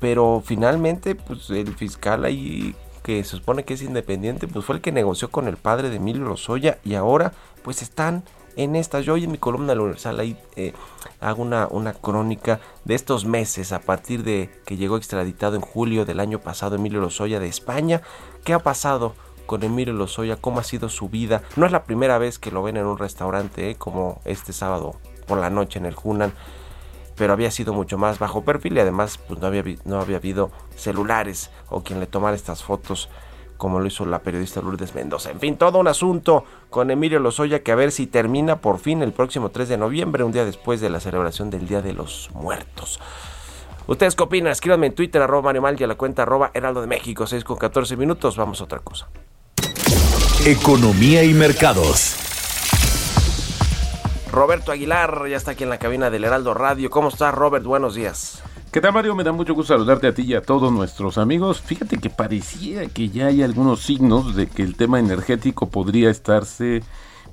pero 0.00 0.42
finalmente 0.44 1.14
pues 1.14 1.50
el 1.50 1.74
fiscal 1.74 2.24
ahí 2.24 2.74
que 3.02 3.22
se 3.24 3.36
supone 3.36 3.64
que 3.64 3.74
es 3.74 3.82
independiente, 3.82 4.46
pues 4.48 4.64
fue 4.64 4.76
el 4.76 4.80
que 4.80 4.92
negoció 4.92 5.30
con 5.30 5.48
el 5.48 5.56
padre 5.56 5.90
de 5.90 5.96
Emilio 5.96 6.24
Lozoya 6.24 6.78
y 6.84 6.94
ahora 6.94 7.32
pues 7.62 7.82
están 7.82 8.22
en 8.56 8.76
esta. 8.76 9.00
Yo 9.00 9.14
hoy 9.14 9.24
en 9.24 9.32
mi 9.32 9.38
columna 9.38 9.72
Universal 9.72 10.20
ahí 10.20 10.36
eh, 10.56 10.72
hago 11.20 11.42
una, 11.42 11.68
una 11.70 11.92
crónica 11.92 12.60
de 12.84 12.94
estos 12.94 13.24
meses 13.24 13.72
a 13.72 13.80
partir 13.80 14.22
de 14.22 14.50
que 14.64 14.76
llegó 14.76 14.96
extraditado 14.96 15.56
en 15.56 15.62
julio 15.62 16.04
del 16.04 16.20
año 16.20 16.40
pasado 16.40 16.76
Emilio 16.76 17.00
Lozoya 17.00 17.40
de 17.40 17.48
España. 17.48 18.02
¿Qué 18.44 18.52
ha 18.52 18.58
pasado? 18.58 19.14
con 19.46 19.64
Emilio 19.64 19.92
Lozoya, 19.92 20.36
cómo 20.36 20.60
ha 20.60 20.64
sido 20.64 20.88
su 20.88 21.08
vida. 21.08 21.42
No 21.56 21.66
es 21.66 21.72
la 21.72 21.84
primera 21.84 22.16
vez 22.16 22.38
que 22.38 22.50
lo 22.50 22.62
ven 22.62 22.76
en 22.76 22.86
un 22.86 22.96
restaurante, 22.96 23.70
¿eh? 23.70 23.74
como 23.74 24.20
este 24.24 24.52
sábado 24.52 24.94
por 25.26 25.38
la 25.38 25.50
noche 25.50 25.78
en 25.78 25.84
el 25.84 25.96
Hunan, 26.02 26.32
pero 27.16 27.32
había 27.32 27.50
sido 27.50 27.72
mucho 27.72 27.98
más 27.98 28.18
bajo 28.18 28.44
perfil 28.44 28.76
y 28.76 28.80
además 28.80 29.18
pues, 29.18 29.40
no, 29.40 29.46
había, 29.46 29.64
no 29.84 30.00
había 30.00 30.16
habido 30.16 30.50
celulares 30.76 31.50
o 31.68 31.82
quien 31.82 32.00
le 32.00 32.06
tomara 32.06 32.36
estas 32.36 32.62
fotos 32.62 33.08
como 33.62 33.78
lo 33.78 33.86
hizo 33.86 34.04
la 34.04 34.18
periodista 34.18 34.60
Lourdes 34.60 34.92
Mendoza. 34.92 35.30
En 35.30 35.38
fin, 35.38 35.56
todo 35.56 35.78
un 35.78 35.86
asunto 35.86 36.44
con 36.68 36.90
Emilio 36.90 37.20
Lozoya 37.20 37.62
que 37.62 37.70
a 37.70 37.76
ver 37.76 37.92
si 37.92 38.08
termina 38.08 38.56
por 38.56 38.80
fin 38.80 39.02
el 39.02 39.12
próximo 39.12 39.50
3 39.50 39.68
de 39.68 39.76
noviembre, 39.76 40.24
un 40.24 40.32
día 40.32 40.44
después 40.44 40.80
de 40.80 40.90
la 40.90 40.98
celebración 40.98 41.48
del 41.48 41.68
Día 41.68 41.80
de 41.80 41.92
los 41.92 42.28
Muertos. 42.34 42.98
¿Ustedes 43.86 44.16
qué 44.16 44.24
opinan? 44.24 44.50
Escríbanme 44.50 44.88
en 44.88 44.96
Twitter, 44.96 45.22
arroba 45.22 45.42
Mario 45.42 45.62
Mal 45.62 45.80
y 45.80 45.84
a 45.84 45.86
la 45.86 45.94
cuenta 45.94 46.22
arroba 46.22 46.50
Heraldo 46.54 46.80
de 46.80 46.88
México, 46.88 47.24
6 47.24 47.44
con 47.44 47.56
14 47.56 47.96
minutos. 47.96 48.36
Vamos 48.36 48.60
a 48.60 48.64
otra 48.64 48.80
cosa. 48.80 49.06
Economía 50.44 51.22
y 51.22 51.32
mercados. 51.32 52.16
Roberto 54.32 54.72
Aguilar 54.72 55.28
ya 55.30 55.36
está 55.36 55.52
aquí 55.52 55.62
en 55.62 55.70
la 55.70 55.78
cabina 55.78 56.10
del 56.10 56.24
Heraldo 56.24 56.52
Radio. 56.52 56.90
¿Cómo 56.90 57.10
estás, 57.10 57.32
Robert? 57.32 57.64
Buenos 57.64 57.94
días. 57.94 58.42
¿Qué 58.72 58.80
tal, 58.80 58.94
Mario? 58.94 59.14
Me 59.14 59.22
da 59.22 59.32
mucho 59.32 59.54
gusto 59.54 59.74
saludarte 59.74 60.06
a 60.06 60.14
ti 60.14 60.22
y 60.22 60.32
a 60.32 60.40
todos 60.40 60.72
nuestros 60.72 61.18
amigos. 61.18 61.60
Fíjate 61.60 61.98
que 61.98 62.08
parecía 62.08 62.86
que 62.88 63.10
ya 63.10 63.26
hay 63.26 63.42
algunos 63.42 63.80
signos 63.80 64.34
de 64.34 64.46
que 64.46 64.62
el 64.62 64.76
tema 64.76 64.98
energético 64.98 65.68
podría 65.68 66.08
estarse, 66.08 66.82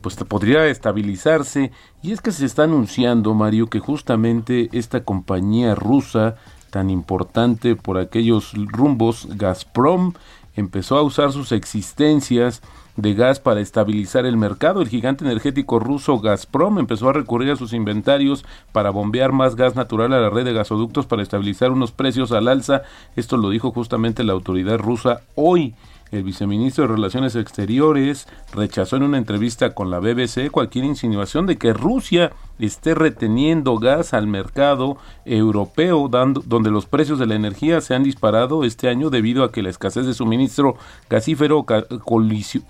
pues 0.02 0.18
podría 0.18 0.68
estabilizarse. 0.68 1.72
Y 2.04 2.12
es 2.12 2.20
que 2.20 2.34
se 2.34 2.46
está 2.46 2.64
anunciando, 2.64 3.34
Mario, 3.36 3.68
que 3.68 3.80
justamente 3.80 4.68
esta 4.74 5.06
compañía 5.06 5.76
rusa 5.76 6.36
tan 6.72 6.90
importante 6.90 7.78
por 7.78 8.00
aquellos 8.00 8.52
rumbos, 8.54 9.30
Gazprom, 9.38 10.16
empezó 10.58 10.98
a 10.98 11.04
usar 11.04 11.32
sus 11.32 11.54
existencias 11.54 12.62
de 13.02 13.14
gas 13.14 13.40
para 13.40 13.62
estabilizar 13.62 14.26
el 14.26 14.38
mercado. 14.38 14.82
El 14.82 14.90
gigante 14.90 15.24
energético 15.24 15.80
ruso 15.80 16.20
Gazprom 16.20 16.80
empezó 16.80 17.10
a 17.10 17.14
recurrir 17.14 17.52
a 17.52 17.56
sus 17.56 17.74
inventarios 17.74 18.46
para 18.72 18.90
bombear 18.90 19.32
más 19.32 19.56
gas 19.56 19.76
natural 19.76 20.14
a 20.14 20.20
la 20.20 20.30
red 20.30 20.46
de 20.46 20.54
gasoductos 20.54 21.06
para 21.06 21.24
estabilizar 21.24 21.72
unos 21.72 21.92
precios 21.92 22.32
al 22.32 22.48
alza. 22.48 22.84
Esto 23.16 23.38
lo 23.38 23.50
dijo 23.50 23.72
justamente 23.72 24.24
la 24.24 24.34
autoridad 24.34 24.78
rusa 24.78 25.22
hoy. 25.36 25.76
El 26.12 26.24
viceministro 26.24 26.88
de 26.88 26.96
Relaciones 26.96 27.36
Exteriores 27.36 28.28
rechazó 28.54 28.98
en 28.98 29.04
una 29.04 29.20
entrevista 29.20 29.76
con 29.76 29.92
la 29.92 30.00
BBC 30.00 30.50
cualquier 30.52 30.86
insinuación 30.86 31.46
de 31.46 31.58
que 31.58 31.72
Rusia 31.72 32.32
esté 32.58 32.96
reteniendo 32.96 33.78
gas 33.78 34.14
al 34.14 34.26
mercado 34.26 34.98
europeo, 35.26 36.08
dando, 36.10 36.42
donde 36.46 36.72
los 36.72 36.88
precios 36.88 37.20
de 37.20 37.28
la 37.28 37.36
energía 37.36 37.80
se 37.82 37.94
han 37.94 38.04
disparado 38.04 38.64
este 38.64 38.90
año 38.90 39.12
debido 39.12 39.44
a 39.44 39.52
que 39.52 39.62
la 39.62 39.70
escasez 39.70 40.08
de 40.08 40.16
suministro 40.16 40.76
gasífero 41.10 41.66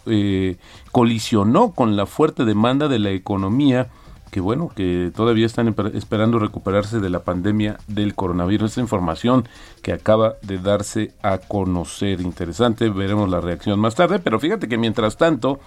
eh, 0.05 0.57
colisionó 0.91 1.71
con 1.71 1.95
la 1.95 2.05
fuerte 2.05 2.43
demanda 2.43 2.89
de 2.89 2.99
la 2.99 3.11
economía 3.11 3.89
que 4.31 4.39
bueno, 4.39 4.71
que 4.75 5.11
todavía 5.15 5.45
están 5.45 5.73
esperando 5.93 6.39
recuperarse 6.39 6.99
de 6.99 7.09
la 7.09 7.23
pandemia 7.23 7.77
del 7.87 8.15
coronavirus. 8.15 8.71
Esta 8.71 8.81
información 8.81 9.47
que 9.81 9.93
acaba 9.93 10.35
de 10.41 10.59
darse 10.59 11.13
a 11.21 11.37
conocer. 11.39 12.21
Interesante, 12.21 12.89
veremos 12.89 13.29
la 13.29 13.41
reacción 13.41 13.79
más 13.79 13.95
tarde, 13.95 14.19
pero 14.19 14.39
fíjate 14.39 14.67
que 14.67 14.77
mientras 14.77 15.17
tanto, 15.17 15.59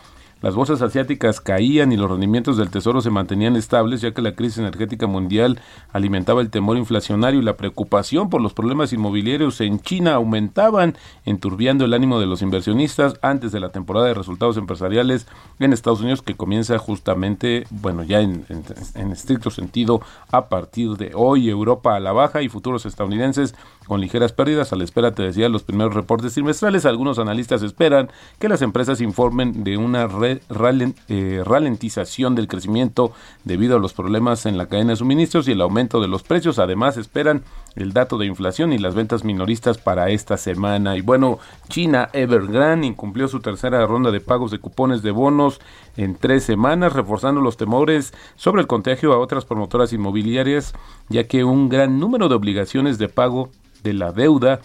las 0.43 0.55
bolsas 0.55 0.83
asiáticas 0.83 1.41
caían 1.41 1.93
y 1.93 1.97
los 1.97 2.11
rendimientos 2.11 2.57
del 2.57 2.71
tesoro 2.71 3.01
se 3.01 3.11
mantenían 3.11 3.57
estables 3.57 4.01
ya 4.01 4.13
que 4.13 4.23
la 4.23 4.35
crisis 4.35 4.59
energética 4.59 5.07
mundial 5.07 5.61
alimentaba 5.93 6.41
el 6.41 6.51
temor 6.51 6.77
inflacionario 6.77 7.41
y 7.41 7.45
la 7.45 7.57
preocupación 7.57 8.29
por 8.29 8.41
los 8.41 8.53
problemas 8.53 8.93
inmobiliarios 8.93 9.61
en 9.61 9.81
China 9.81 10.15
aumentaban, 10.15 10.97
enturbiando 11.25 11.85
el 11.85 11.95
ánimo 11.95 12.19
de 12.19 12.27
los 12.27 12.43
inversionistas 12.43 13.15
antes 13.23 13.53
de 13.53 13.61
la 13.61 13.71
temporada 13.71 14.09
de 14.09 14.15
resultados 14.15 14.57
empresariales 14.57 15.27
en 15.61 15.73
Estados 15.73 16.01
Unidos 16.01 16.23
que 16.23 16.35
comienza 16.35 16.77
justamente, 16.79 17.65
bueno, 17.71 18.03
ya 18.03 18.21
en, 18.21 18.45
estricto 19.13 19.51
sentido 19.51 20.01
a 20.31 20.49
partir 20.49 20.97
de 20.97 21.13
hoy, 21.15 21.49
Europa 21.49 21.95
a 21.95 22.01
la 22.01 22.13
baja 22.13 22.43
y 22.43 22.49
futuros 22.49 22.85
estadounidenses 22.85 23.55
con 23.87 24.01
ligeras 24.01 24.33
pérdidas. 24.33 24.73
A 24.73 24.77
la 24.77 24.85
espera, 24.85 25.13
te 25.13 25.23
decía, 25.23 25.49
los 25.49 25.63
primeros 25.63 25.95
reportes 25.95 26.35
trimestrales. 26.35 26.87
Algunos 26.87 27.19
analistas 27.19 27.63
esperan 27.63 28.11
que 28.39 28.49
las 28.49 28.63
empresas 28.63 29.01
informen 29.01 29.65
de 29.65 29.77
una 29.77 30.09
eh, 31.09 31.43
ralentización 31.45 32.35
del 32.35 32.49
crecimiento 32.49 33.13
debido 33.45 33.77
a 33.77 33.81
los 33.81 33.93
problemas 33.93 34.47
en 34.47 34.59
la 34.59 34.67
cadena 34.67 34.91
de 34.91 34.97
suministros 34.97 35.49
y 35.49 35.53
el 35.53 35.61
aumento 35.61 36.01
de 36.01 36.09
los 36.09 36.23
precios. 36.23 36.59
Además, 36.59 36.97
esperan 36.97 37.43
el 37.77 37.93
dato 37.93 38.19
de 38.19 38.27
inflación 38.27 38.73
y 38.73 38.79
las 38.79 38.95
ventas 38.95 39.25
minoristas 39.25 39.79
para 39.79 40.11
esta 40.11 40.37
semana. 40.37 40.97
Y 40.97 41.01
bueno, 41.01 41.39
China 41.69 42.09
Evergrande 42.13 42.87
incumplió 42.87 43.29
su 43.29 43.41
tercera 43.41 43.87
ronda 43.87 44.11
de 44.11 44.21
pagos 44.21 44.51
de 44.51 44.59
cupones 44.59 45.03
de 45.03 45.11
bonos 45.11 45.61
en 45.97 46.15
tres 46.15 46.45
semanas, 46.45 46.93
reforzando 46.93 47.41
los 47.41 47.57
temores 47.57 48.13
sobre 48.37 48.61
el 48.61 48.67
contagio 48.67 49.13
a 49.13 49.19
otras 49.19 49.45
promotoras 49.45 49.93
inmobiliarias, 49.93 50.75
ya 51.09 51.25
que 51.25 51.45
un 51.45 51.69
gran 51.69 51.99
número 51.99 52.29
de 52.29 52.35
obligaciones 52.35 52.99
de 52.99 53.09
pago 53.09 53.51
de 53.83 53.93
la 53.93 54.13
deuda 54.13 54.61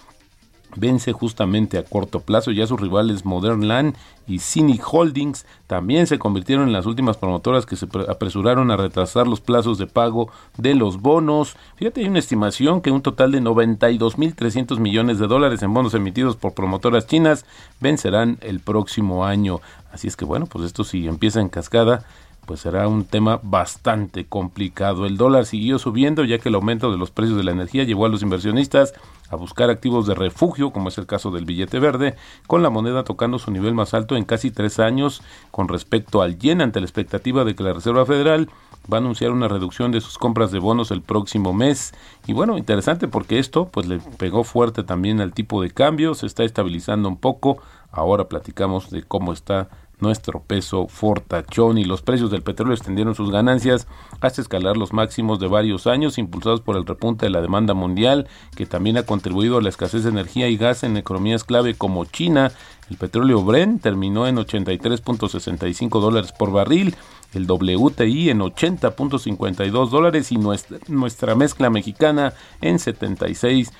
vence 0.76 1.12
justamente 1.12 1.78
a 1.78 1.84
corto 1.84 2.22
plazo. 2.22 2.52
Ya 2.52 2.68
sus 2.68 2.80
rivales 2.80 3.26
Modern 3.26 3.68
Land 3.68 3.96
y 4.28 4.40
Cynic 4.40 4.84
Holdings 4.92 5.46
también 5.66 6.08
se 6.08 6.20
convirtieron 6.20 6.68
en 6.68 6.74
las 6.74 6.86
últimas 6.86 7.18
promotoras 7.18 7.66
que 7.66 7.76
se 7.76 7.88
apresuraron 8.08 8.72
a 8.72 8.78
retrasar 8.78 9.28
los 9.28 9.42
plazos 9.42 9.78
de 9.78 9.88
pago 9.88 10.30
de 10.58 10.76
los 10.76 11.02
bonos. 11.02 11.56
Fíjate, 11.76 12.02
hay 12.02 12.08
una 12.08 12.20
estimación 12.20 12.82
que 12.82 12.92
un 12.92 13.02
total 13.02 13.32
de 13.32 13.42
92.300 13.42 14.80
millones 14.80 15.20
de 15.20 15.28
dólares 15.28 15.64
en 15.64 15.74
bonos 15.74 15.94
emitidos 15.94 16.36
por 16.36 16.54
promotoras 16.54 17.08
chinas 17.08 17.46
vencerán 17.80 18.38
el 18.42 18.60
próximo 18.60 19.26
año. 19.26 19.62
Así 19.92 20.08
es 20.08 20.16
que 20.16 20.26
bueno, 20.26 20.46
pues 20.46 20.66
esto 20.66 20.84
si 20.84 21.08
empieza 21.08 21.42
en 21.42 21.50
cascada 21.50 22.06
pues 22.48 22.62
será 22.62 22.88
un 22.88 23.04
tema 23.04 23.42
bastante 23.44 24.26
complicado. 24.26 25.06
El 25.06 25.18
dólar 25.18 25.46
siguió 25.46 25.78
subiendo 25.80 26.24
ya 26.24 26.40
que 26.40 26.48
el 26.48 26.56
aumento 26.56 26.90
de 26.90 26.98
los 26.98 27.12
precios 27.12 27.38
de 27.38 27.44
la 27.44 27.52
energía 27.52 27.84
llevó 27.84 28.06
a 28.06 28.10
los 28.10 28.24
inversionistas 28.24 28.94
a 29.30 29.36
buscar 29.36 29.70
activos 29.70 30.08
de 30.08 30.16
refugio, 30.16 30.72
como 30.72 30.88
es 30.88 30.98
el 30.98 31.06
caso 31.06 31.30
del 31.30 31.44
billete 31.44 31.78
verde, 31.80 32.16
con 32.48 32.64
la 32.64 32.70
moneda 32.70 33.04
tocando 33.04 33.38
su 33.38 33.52
nivel 33.52 33.74
más 33.74 33.94
alto 33.94 34.16
en 34.16 34.24
casi 34.24 34.50
tres 34.50 34.80
años 34.80 35.22
con 35.52 35.68
respecto 35.68 36.22
al 36.22 36.40
yen 36.40 36.62
ante 36.62 36.80
la 36.80 36.86
expectativa 36.86 37.44
de 37.44 37.54
que 37.54 37.64
la 37.64 37.74
Reserva 37.74 38.06
Federal 38.06 38.50
va 38.92 38.98
a 38.98 39.02
anunciar 39.02 39.32
una 39.32 39.50
reducción 39.50 39.92
de 39.92 40.00
sus 40.00 40.18
compras 40.18 40.50
de 40.50 40.60
bonos 40.60 40.92
el 40.92 41.02
próximo 41.02 41.52
mes. 41.52 41.94
Y 42.28 42.32
bueno, 42.32 42.58
interesante 42.58 43.10
porque 43.10 43.40
esto 43.40 43.68
pues 43.68 43.88
le 43.88 44.00
pegó 44.00 44.46
fuerte 44.46 44.84
también 44.84 45.20
al 45.20 45.34
tipo 45.34 45.62
de 45.62 45.72
cambio, 45.72 46.16
se 46.16 46.26
está 46.26 46.46
estabilizando 46.46 47.10
un 47.10 47.18
poco. 47.18 47.58
Ahora 47.92 48.30
platicamos 48.30 48.90
de 48.90 49.04
cómo 49.04 49.34
está 49.34 49.68
nuestro 50.00 50.42
peso 50.42 50.88
fortachón 50.88 51.78
y 51.78 51.84
los 51.84 52.02
precios 52.02 52.30
del 52.30 52.44
petróleo 52.44 52.76
extendieron 52.76 53.16
sus 53.16 53.32
ganancias 53.32 53.88
hasta 54.22 54.42
escalar 54.42 54.78
los 54.78 54.94
máximos 54.94 55.40
de 55.40 55.48
varios 55.48 55.88
años, 55.88 56.18
impulsados 56.18 56.62
por 56.62 56.78
el 56.78 56.86
repunte 56.86 57.26
de 57.26 57.32
la 57.32 57.42
demanda 57.42 57.74
mundial, 57.74 58.28
que 58.56 58.66
también 58.66 58.98
ha 58.98 59.04
contribuido 59.04 59.58
a 59.58 59.62
la 59.62 59.70
escasez 59.70 60.04
de 60.04 60.10
energía 60.10 60.50
y 60.50 60.58
gas 60.58 60.84
en 60.84 60.98
economías 60.98 61.44
clave 61.44 61.76
como 61.76 62.06
China. 62.06 62.52
El 62.90 62.98
petróleo 62.98 63.44
Brent 63.44 63.82
terminó 63.82 64.28
en 64.28 64.38
83.65 64.38 66.00
dólares 66.00 66.32
por 66.32 66.52
barril, 66.52 66.96
el 67.34 67.46
WTI 67.50 68.30
en 68.30 68.40
80.52 68.40 69.90
dólares 69.90 70.32
y 70.32 70.38
nuestra, 70.38 70.78
nuestra 70.88 71.36
mezcla 71.36 71.70
mexicana 71.70 72.34
en 72.62 72.80
76 72.80 73.72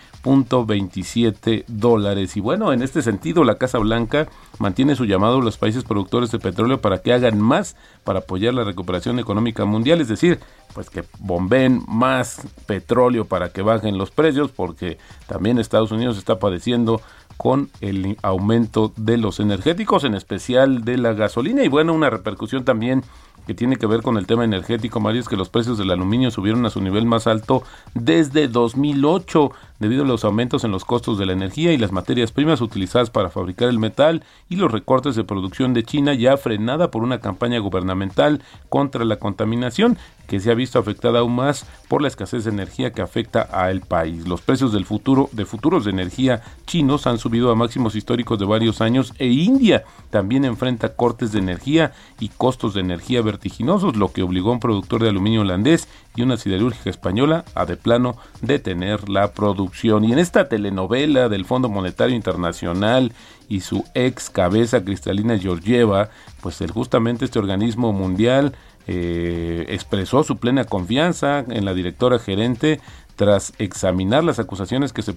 27 0.66 1.66
dólares. 1.68 2.36
Y 2.36 2.42
bueno, 2.42 2.74
en 2.74 2.82
este 2.82 3.02
sentido, 3.02 3.44
la 3.44 3.58
Casa 3.58 3.78
Blanca 3.78 4.28
mantiene 4.60 4.96
su 4.96 5.06
llamado 5.06 5.38
a 5.38 5.44
los 5.44 5.58
países 5.58 5.84
productores 5.84 6.32
de 6.32 6.40
petróleo 6.40 6.82
para 6.82 7.02
que 7.02 7.14
hagan 7.14 7.40
más 7.40 7.76
para 8.04 8.20
apoyar 8.20 8.54
la 8.54 8.64
recuperación 8.64 9.20
económica 9.20 9.66
mundial, 9.66 10.02
es 10.02 10.08
decir, 10.08 10.40
pues 10.74 10.90
que 10.90 11.04
bomben 11.20 11.82
más 11.88 12.42
petróleo 12.66 13.26
para 13.26 13.50
que 13.50 13.62
bajen 13.62 13.98
los 13.98 14.12
precios, 14.12 14.52
porque 14.52 14.98
también 15.28 15.60
Estados 15.60 15.92
Unidos 15.92 16.18
está 16.18 16.40
padeciendo 16.40 17.02
con 17.38 17.70
el 17.82 18.18
aumento 18.24 18.92
de 18.98 19.18
los 19.18 19.40
energéticos, 19.40 20.04
en 20.04 20.16
especial 20.16 20.84
de 20.84 20.98
la 20.98 21.14
gasolina, 21.14 21.64
y 21.64 21.68
bueno, 21.68 21.94
una 21.94 22.10
repercusión 22.10 22.66
también 22.66 23.04
que 23.48 23.54
tiene 23.54 23.78
que 23.78 23.88
ver 23.88 24.02
con 24.02 24.18
el 24.18 24.28
tema 24.28 24.44
energético, 24.44 25.00
Mario, 25.00 25.22
es 25.22 25.30
que 25.30 25.38
los 25.38 25.48
precios 25.48 25.78
del 25.78 25.90
aluminio 25.92 26.30
subieron 26.32 26.66
a 26.66 26.70
su 26.70 26.82
nivel 26.82 27.06
más 27.06 27.28
alto 27.28 27.64
desde 27.94 28.50
2008 28.50 29.52
debido 29.80 30.04
a 30.04 30.08
los 30.08 30.24
aumentos 30.24 30.64
en 30.64 30.72
los 30.72 30.86
costos 30.86 31.18
de 31.18 31.26
la 31.26 31.34
energía 31.34 31.74
y 31.74 31.78
las 31.78 31.92
materias 31.92 32.32
primas 32.32 32.62
utilizadas 32.62 33.10
para 33.10 33.30
fabricar 33.30 33.70
el 33.70 33.80
metal 33.80 34.24
y 34.50 34.56
los 34.56 34.72
recortes 34.72 35.16
de 35.16 35.24
producción 35.24 35.74
de 35.74 35.84
China 35.84 36.14
ya 36.14 36.38
frenada 36.38 36.92
por 36.92 37.04
una 37.04 37.20
campaña 37.20 37.60
gubernamental 37.60 38.42
contra 38.70 39.06
la 39.06 39.18
contaminación 39.18 39.98
que 40.28 40.40
se 40.40 40.52
ha 40.52 40.56
visto 40.56 40.78
afectada 40.78 41.20
aún 41.20 41.36
más 41.36 41.66
por 41.88 42.02
la 42.02 42.10
escasez 42.10 42.44
de 42.44 42.52
energía 42.52 42.92
que 42.92 43.02
afecta 43.02 43.42
al 43.42 43.82
país. 43.82 44.28
Los 44.28 44.42
precios 44.42 44.74
del 44.74 44.86
futuro 44.86 45.30
de 45.32 45.46
futuros 45.46 45.86
de 45.86 45.92
energía 45.92 46.42
chinos 46.66 47.08
han 47.08 47.18
subido 47.18 47.50
a 47.50 47.56
máximos 47.56 47.96
históricos 47.96 48.38
de 48.38 48.46
varios 48.46 48.82
años 48.82 49.14
e 49.20 49.28
India 49.28 49.86
también 50.10 50.46
enfrenta 50.46 50.96
cortes 50.96 51.32
de 51.32 51.40
energía 51.40 51.94
y 52.20 52.30
costos 52.30 52.74
de 52.74 52.82
energía 52.82 53.22
vertiginosos, 53.22 53.96
lo 53.96 54.12
que 54.12 54.24
obligó 54.24 54.50
a 54.50 54.54
un 54.54 54.60
productor 54.60 55.02
de 55.02 55.10
aluminio 55.10 55.42
holandés 55.42 55.88
y 56.18 56.24
una 56.24 56.36
siderúrgica 56.36 56.90
española 56.90 57.46
a 57.56 57.66
de 57.66 57.78
plano 57.78 58.18
detener 58.42 59.08
la 59.08 59.32
producción. 59.32 60.04
Y 60.04 60.12
en 60.12 60.20
esta 60.20 60.50
telenovela 60.50 61.30
del 61.30 61.46
Fondo 61.46 61.70
Monetario 61.70 62.16
Internacional 62.16 63.14
y 63.48 63.62
su 63.62 63.86
ex 63.94 64.30
cabeza 64.30 64.84
Cristalina 64.84 65.38
Georgieva, 65.38 66.10
pues 66.42 66.60
el, 66.60 66.72
justamente 66.72 67.24
este 67.24 67.40
organismo 67.40 67.94
mundial 67.94 68.56
eh, 68.88 69.66
expresó 69.70 70.24
su 70.24 70.38
plena 70.38 70.66
confianza 70.66 71.40
en 71.40 71.64
la 71.64 71.74
directora 71.74 72.20
gerente 72.20 72.82
tras 73.18 73.54
examinar 73.58 74.24
las 74.24 74.40
acusaciones 74.40 74.94
que 74.94 75.02
se 75.02 75.14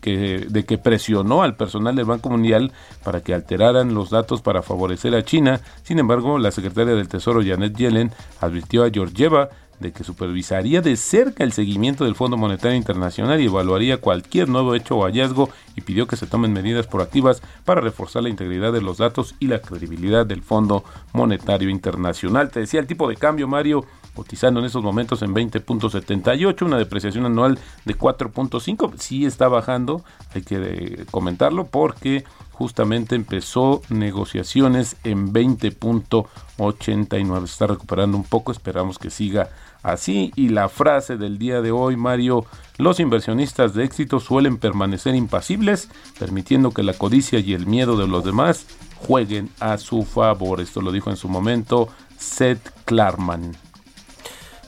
que, 0.00 0.46
de 0.48 0.64
que 0.64 0.78
presionó 0.78 1.42
al 1.42 1.56
personal 1.56 1.96
del 1.96 2.04
Banco 2.04 2.28
Mundial 2.28 2.72
para 3.02 3.22
que 3.22 3.34
alteraran 3.34 3.94
los 3.94 4.10
datos 4.10 4.42
para 4.42 4.62
favorecer 4.62 5.14
a 5.14 5.24
China. 5.24 5.60
Sin 5.82 5.98
embargo, 5.98 6.38
la 6.38 6.50
secretaria 6.50 6.94
del 6.94 7.08
Tesoro 7.08 7.42
Janet 7.42 7.74
Yellen 7.74 8.12
advirtió 8.40 8.84
a 8.84 8.90
Georgieva 8.90 9.48
de 9.80 9.92
que 9.92 10.04
supervisaría 10.04 10.80
de 10.80 10.96
cerca 10.96 11.44
el 11.44 11.52
seguimiento 11.52 12.04
del 12.04 12.14
Fondo 12.14 12.36
Monetario 12.36 12.76
Internacional 12.76 13.40
y 13.40 13.46
evaluaría 13.46 13.98
cualquier 13.98 14.48
nuevo 14.48 14.74
hecho 14.74 14.96
o 14.96 15.04
hallazgo 15.04 15.50
y 15.76 15.82
pidió 15.82 16.06
que 16.06 16.16
se 16.16 16.26
tomen 16.26 16.52
medidas 16.52 16.86
proactivas 16.86 17.42
para 17.64 17.80
reforzar 17.80 18.22
la 18.22 18.28
integridad 18.28 18.72
de 18.72 18.80
los 18.80 18.98
datos 18.98 19.34
y 19.38 19.46
la 19.46 19.60
credibilidad 19.60 20.26
del 20.26 20.42
Fondo 20.42 20.84
Monetario 21.12 21.70
Internacional. 21.70 22.50
Te 22.50 22.60
decía 22.60 22.80
el 22.80 22.86
tipo 22.86 23.08
de 23.08 23.16
cambio, 23.16 23.46
Mario, 23.46 23.84
cotizando 24.14 24.60
en 24.60 24.66
estos 24.66 24.82
momentos 24.82 25.22
en 25.22 25.32
20.78, 25.32 26.62
una 26.62 26.78
depreciación 26.78 27.24
anual 27.24 27.58
de 27.84 27.96
4.5, 27.96 28.94
sí 28.98 29.24
está 29.24 29.46
bajando, 29.46 30.04
hay 30.34 30.42
que 30.42 30.56
eh, 30.56 31.06
comentarlo 31.10 31.66
porque 31.66 32.24
justamente 32.50 33.14
empezó 33.14 33.82
negociaciones 33.88 34.96
en 35.04 35.32
20.89, 35.32 37.38
se 37.38 37.44
está 37.44 37.68
recuperando 37.68 38.16
un 38.16 38.24
poco, 38.24 38.50
esperamos 38.50 38.98
que 38.98 39.10
siga 39.10 39.50
así. 39.82 40.32
Y 40.36 40.48
la 40.48 40.68
frase 40.68 41.16
del 41.16 41.38
día 41.38 41.60
de 41.62 41.70
hoy, 41.70 41.96
Mario, 41.96 42.44
los 42.76 43.00
inversionistas 43.00 43.74
de 43.74 43.84
éxito 43.84 44.20
suelen 44.20 44.58
permanecer 44.58 45.14
impasibles, 45.14 45.88
permitiendo 46.18 46.70
que 46.70 46.82
la 46.82 46.94
codicia 46.94 47.38
y 47.40 47.54
el 47.54 47.66
miedo 47.66 47.96
de 47.96 48.06
los 48.06 48.24
demás 48.24 48.66
jueguen 48.96 49.50
a 49.60 49.78
su 49.78 50.04
favor. 50.04 50.60
Esto 50.60 50.80
lo 50.80 50.92
dijo 50.92 51.10
en 51.10 51.16
su 51.16 51.28
momento 51.28 51.88
Seth 52.18 52.70
Klarman. 52.84 53.56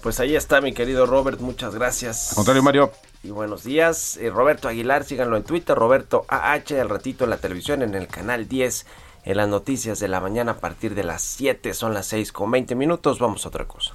Pues 0.02 0.18
ahí 0.18 0.34
está 0.34 0.60
mi 0.60 0.72
querido 0.72 1.06
Robert, 1.06 1.40
muchas 1.40 1.74
gracias. 1.74 2.30
Al 2.30 2.36
contrario, 2.36 2.62
Mario. 2.62 2.90
Y 3.22 3.30
buenos 3.30 3.64
días, 3.64 4.16
eh, 4.16 4.30
Roberto 4.30 4.66
Aguilar, 4.66 5.04
síganlo 5.04 5.36
en 5.36 5.42
Twitter, 5.42 5.76
Roberto 5.76 6.24
AH, 6.28 6.80
al 6.80 6.88
ratito 6.88 7.24
en 7.24 7.30
la 7.30 7.36
televisión, 7.36 7.82
en 7.82 7.94
el 7.94 8.08
canal 8.08 8.48
10, 8.48 8.86
en 9.24 9.36
las 9.36 9.46
noticias 9.46 10.00
de 10.00 10.08
la 10.08 10.20
mañana 10.20 10.52
a 10.52 10.56
partir 10.56 10.94
de 10.94 11.04
las 11.04 11.20
7, 11.20 11.74
son 11.74 11.92
las 11.92 12.06
6 12.06 12.32
con 12.32 12.50
20 12.50 12.74
minutos, 12.76 13.18
vamos 13.18 13.44
a 13.44 13.48
otra 13.50 13.66
cosa. 13.66 13.94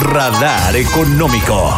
Radar 0.00 0.76
Económico. 0.76 1.74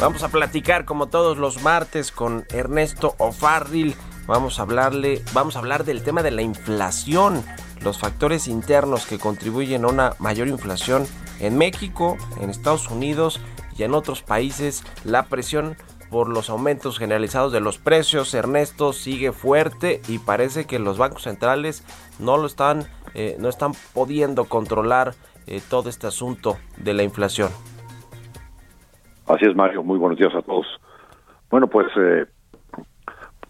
Vamos 0.00 0.22
a 0.22 0.28
platicar 0.28 0.84
como 0.84 1.08
todos 1.08 1.38
los 1.38 1.60
martes 1.62 2.12
con 2.12 2.44
Ernesto 2.50 3.16
O'Farrill. 3.18 3.96
Vamos 4.26 4.58
a 4.58 4.62
hablarle, 4.62 5.22
vamos 5.32 5.56
a 5.56 5.58
hablar 5.58 5.84
del 5.84 6.02
tema 6.02 6.22
de 6.22 6.30
la 6.30 6.42
inflación, 6.42 7.44
los 7.82 7.98
factores 7.98 8.46
internos 8.46 9.06
que 9.06 9.18
contribuyen 9.18 9.84
a 9.84 9.88
una 9.88 10.14
mayor 10.18 10.46
inflación 10.46 11.06
en 11.40 11.58
México, 11.58 12.16
en 12.40 12.50
Estados 12.50 12.88
Unidos 12.88 13.40
y 13.76 13.82
en 13.82 13.94
otros 13.94 14.22
países. 14.22 14.84
La 15.02 15.24
presión 15.24 15.76
por 16.10 16.28
los 16.28 16.50
aumentos 16.50 16.98
generalizados 16.98 17.52
de 17.52 17.60
los 17.60 17.78
precios, 17.78 18.32
Ernesto, 18.34 18.92
sigue 18.92 19.32
fuerte 19.32 20.00
y 20.08 20.18
parece 20.18 20.66
que 20.66 20.78
los 20.78 20.98
bancos 20.98 21.22
centrales 21.22 21.84
no 22.18 22.36
lo 22.36 22.46
están, 22.46 22.84
eh, 23.14 23.36
no 23.38 23.48
están 23.48 23.72
pudiendo 23.94 24.44
controlar 24.46 25.12
eh, 25.46 25.60
todo 25.68 25.88
este 25.88 26.06
asunto 26.06 26.56
de 26.76 26.94
la 26.94 27.02
inflación. 27.02 27.50
Así 29.26 29.44
es, 29.44 29.54
Mario. 29.54 29.82
Muy 29.82 29.98
buenos 29.98 30.18
días 30.18 30.34
a 30.34 30.42
todos. 30.42 30.66
Bueno, 31.50 31.66
pues 31.66 31.86
eh, 31.96 32.26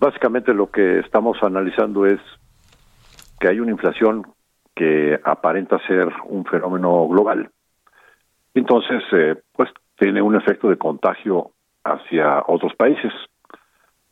básicamente 0.01 0.53
lo 0.53 0.71
que 0.71 1.01
estamos 1.01 1.39
analizando 1.43 2.07
es 2.07 2.21
que 3.41 3.49
hay 3.49 3.61
una 3.61 3.71
inflación 3.71 4.27
que 4.75 5.19
aparenta 5.25 5.79
ser 5.87 6.09
un 6.27 6.45
fenómeno 6.45 7.07
global. 7.09 7.51
Entonces, 8.55 9.03
pues 9.53 9.71
tiene 9.97 10.23
un 10.23 10.35
efecto 10.35 10.69
de 10.69 10.77
contagio 10.77 11.53
hacia 11.93 12.45
otros 12.47 12.75
países. 12.75 13.13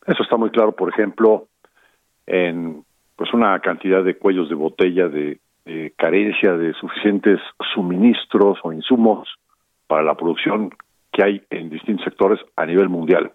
Eso 0.06 0.22
está 0.22 0.36
muy 0.36 0.50
claro, 0.50 0.72
por 0.72 0.88
ejemplo, 0.88 1.48
en 2.26 2.84
pues 3.16 3.32
una 3.32 3.58
cantidad 3.60 4.04
de 4.04 4.16
cuellos 4.16 4.48
de 4.48 4.54
botella 4.54 5.08
de, 5.08 5.40
carencia 5.96 6.52
de 6.52 6.74
suficientes 6.74 7.40
suministros 7.74 8.58
o 8.62 8.72
insumos 8.72 9.28
para 9.88 10.04
la 10.04 10.14
producción 10.14 10.70
que 11.10 11.24
hay 11.24 11.42
en 11.50 11.70
distintos 11.70 12.04
sectores 12.04 12.38
a 12.54 12.66
nivel 12.66 12.88
mundial. 12.88 13.32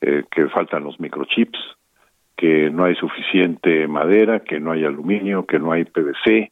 Eh, 0.00 0.24
que 0.30 0.48
faltan 0.48 0.84
los 0.84 0.98
microchips, 0.98 1.58
que 2.36 2.70
no 2.70 2.84
hay 2.84 2.94
suficiente 2.94 3.86
madera, 3.86 4.40
que 4.40 4.60
no 4.60 4.72
hay 4.72 4.86
aluminio, 4.86 5.44
que 5.44 5.58
no 5.58 5.72
hay 5.72 5.84
PVC, 5.84 6.50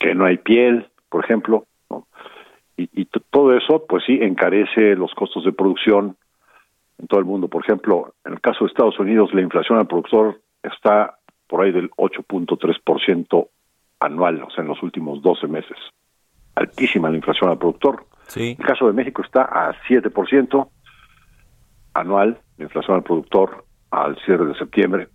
que 0.00 0.14
no 0.16 0.24
hay 0.24 0.38
piel, 0.38 0.88
por 1.08 1.24
ejemplo. 1.24 1.64
Y, 2.76 2.88
y 2.92 3.06
todo 3.06 3.56
eso, 3.56 3.84
pues 3.88 4.04
sí, 4.06 4.18
encarece 4.20 4.94
los 4.96 5.14
costos 5.14 5.44
de 5.44 5.52
producción 5.52 6.16
en 6.98 7.06
todo 7.06 7.20
el 7.20 7.26
mundo. 7.26 7.48
Por 7.48 7.64
ejemplo, 7.64 8.14
en 8.24 8.34
el 8.34 8.40
caso 8.40 8.64
de 8.64 8.68
Estados 8.68 8.98
Unidos, 8.98 9.32
la 9.32 9.42
inflación 9.42 9.78
al 9.78 9.86
productor 9.86 10.40
está 10.62 11.18
por 11.46 11.62
ahí 11.64 11.72
del 11.72 11.90
8.3% 11.92 13.48
anual, 14.00 14.42
o 14.42 14.50
sea, 14.50 14.62
en 14.62 14.68
los 14.68 14.82
últimos 14.82 15.22
12 15.22 15.46
meses. 15.46 15.76
Altísima 16.54 17.10
la 17.10 17.16
inflación 17.16 17.50
al 17.50 17.58
productor. 17.58 18.06
Sí. 18.28 18.56
El 18.58 18.66
caso 18.66 18.86
de 18.86 18.92
México 18.92 19.22
está 19.22 19.42
a 19.42 19.74
7% 19.88 20.68
anual, 21.94 22.38
la 22.58 22.64
inflación 22.64 22.96
al 22.96 23.02
productor 23.02 23.64
al 23.90 24.16
cierre 24.24 24.46
de 24.46 24.54
septiembre. 24.58 25.08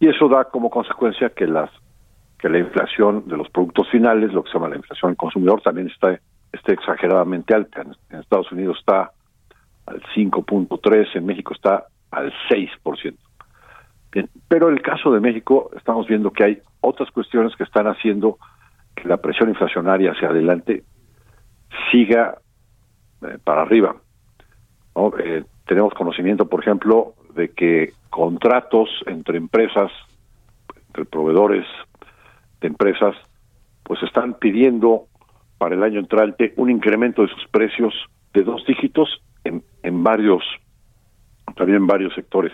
Y 0.00 0.08
eso 0.08 0.28
da 0.28 0.44
como 0.44 0.70
consecuencia 0.70 1.30
que 1.30 1.46
las 1.46 1.70
que 2.38 2.48
la 2.48 2.58
inflación 2.58 3.28
de 3.28 3.36
los 3.36 3.48
productos 3.50 3.88
finales, 3.88 4.32
lo 4.32 4.42
que 4.42 4.50
se 4.50 4.58
llama 4.58 4.68
la 4.68 4.76
inflación 4.76 5.12
del 5.12 5.16
consumidor, 5.16 5.62
también 5.62 5.86
está 5.86 6.18
esté 6.52 6.72
exageradamente 6.72 7.54
alta. 7.54 7.82
En 8.10 8.20
Estados 8.20 8.50
Unidos 8.52 8.78
está 8.78 9.12
al 9.86 10.02
5.3, 10.14 11.16
en 11.16 11.26
México 11.26 11.54
está 11.54 11.86
al 12.10 12.32
6%. 12.50 13.16
Bien, 14.12 14.28
pero 14.46 14.68
en 14.68 14.74
el 14.74 14.82
caso 14.82 15.10
de 15.10 15.20
México 15.20 15.70
estamos 15.76 16.06
viendo 16.06 16.30
que 16.30 16.44
hay 16.44 16.58
otras 16.80 17.10
cuestiones 17.10 17.56
que 17.56 17.64
están 17.64 17.86
haciendo 17.86 18.38
que 18.94 19.08
la 19.08 19.16
presión 19.16 19.48
inflacionaria 19.48 20.12
hacia 20.12 20.28
adelante 20.28 20.84
siga 21.90 22.38
eh, 23.22 23.38
para 23.42 23.62
arriba. 23.62 23.96
Eh, 25.18 25.44
tenemos 25.66 25.94
conocimiento, 25.94 26.46
por 26.46 26.60
ejemplo, 26.60 27.14
de 27.34 27.48
que 27.52 27.94
contratos 28.10 28.90
entre 29.06 29.38
empresas, 29.38 29.90
entre 30.88 31.06
proveedores 31.06 31.66
de 32.60 32.68
empresas, 32.68 33.16
pues 33.82 34.02
están 34.02 34.34
pidiendo 34.34 35.06
para 35.62 35.76
el 35.76 35.84
año 35.84 36.00
entrante 36.00 36.54
un 36.56 36.70
incremento 36.70 37.22
de 37.22 37.28
sus 37.28 37.46
precios 37.46 37.94
de 38.34 38.42
dos 38.42 38.66
dígitos 38.66 39.22
en, 39.44 39.62
en 39.84 40.02
varios, 40.02 40.42
también 41.54 41.76
en 41.76 41.86
varios 41.86 42.12
sectores. 42.16 42.52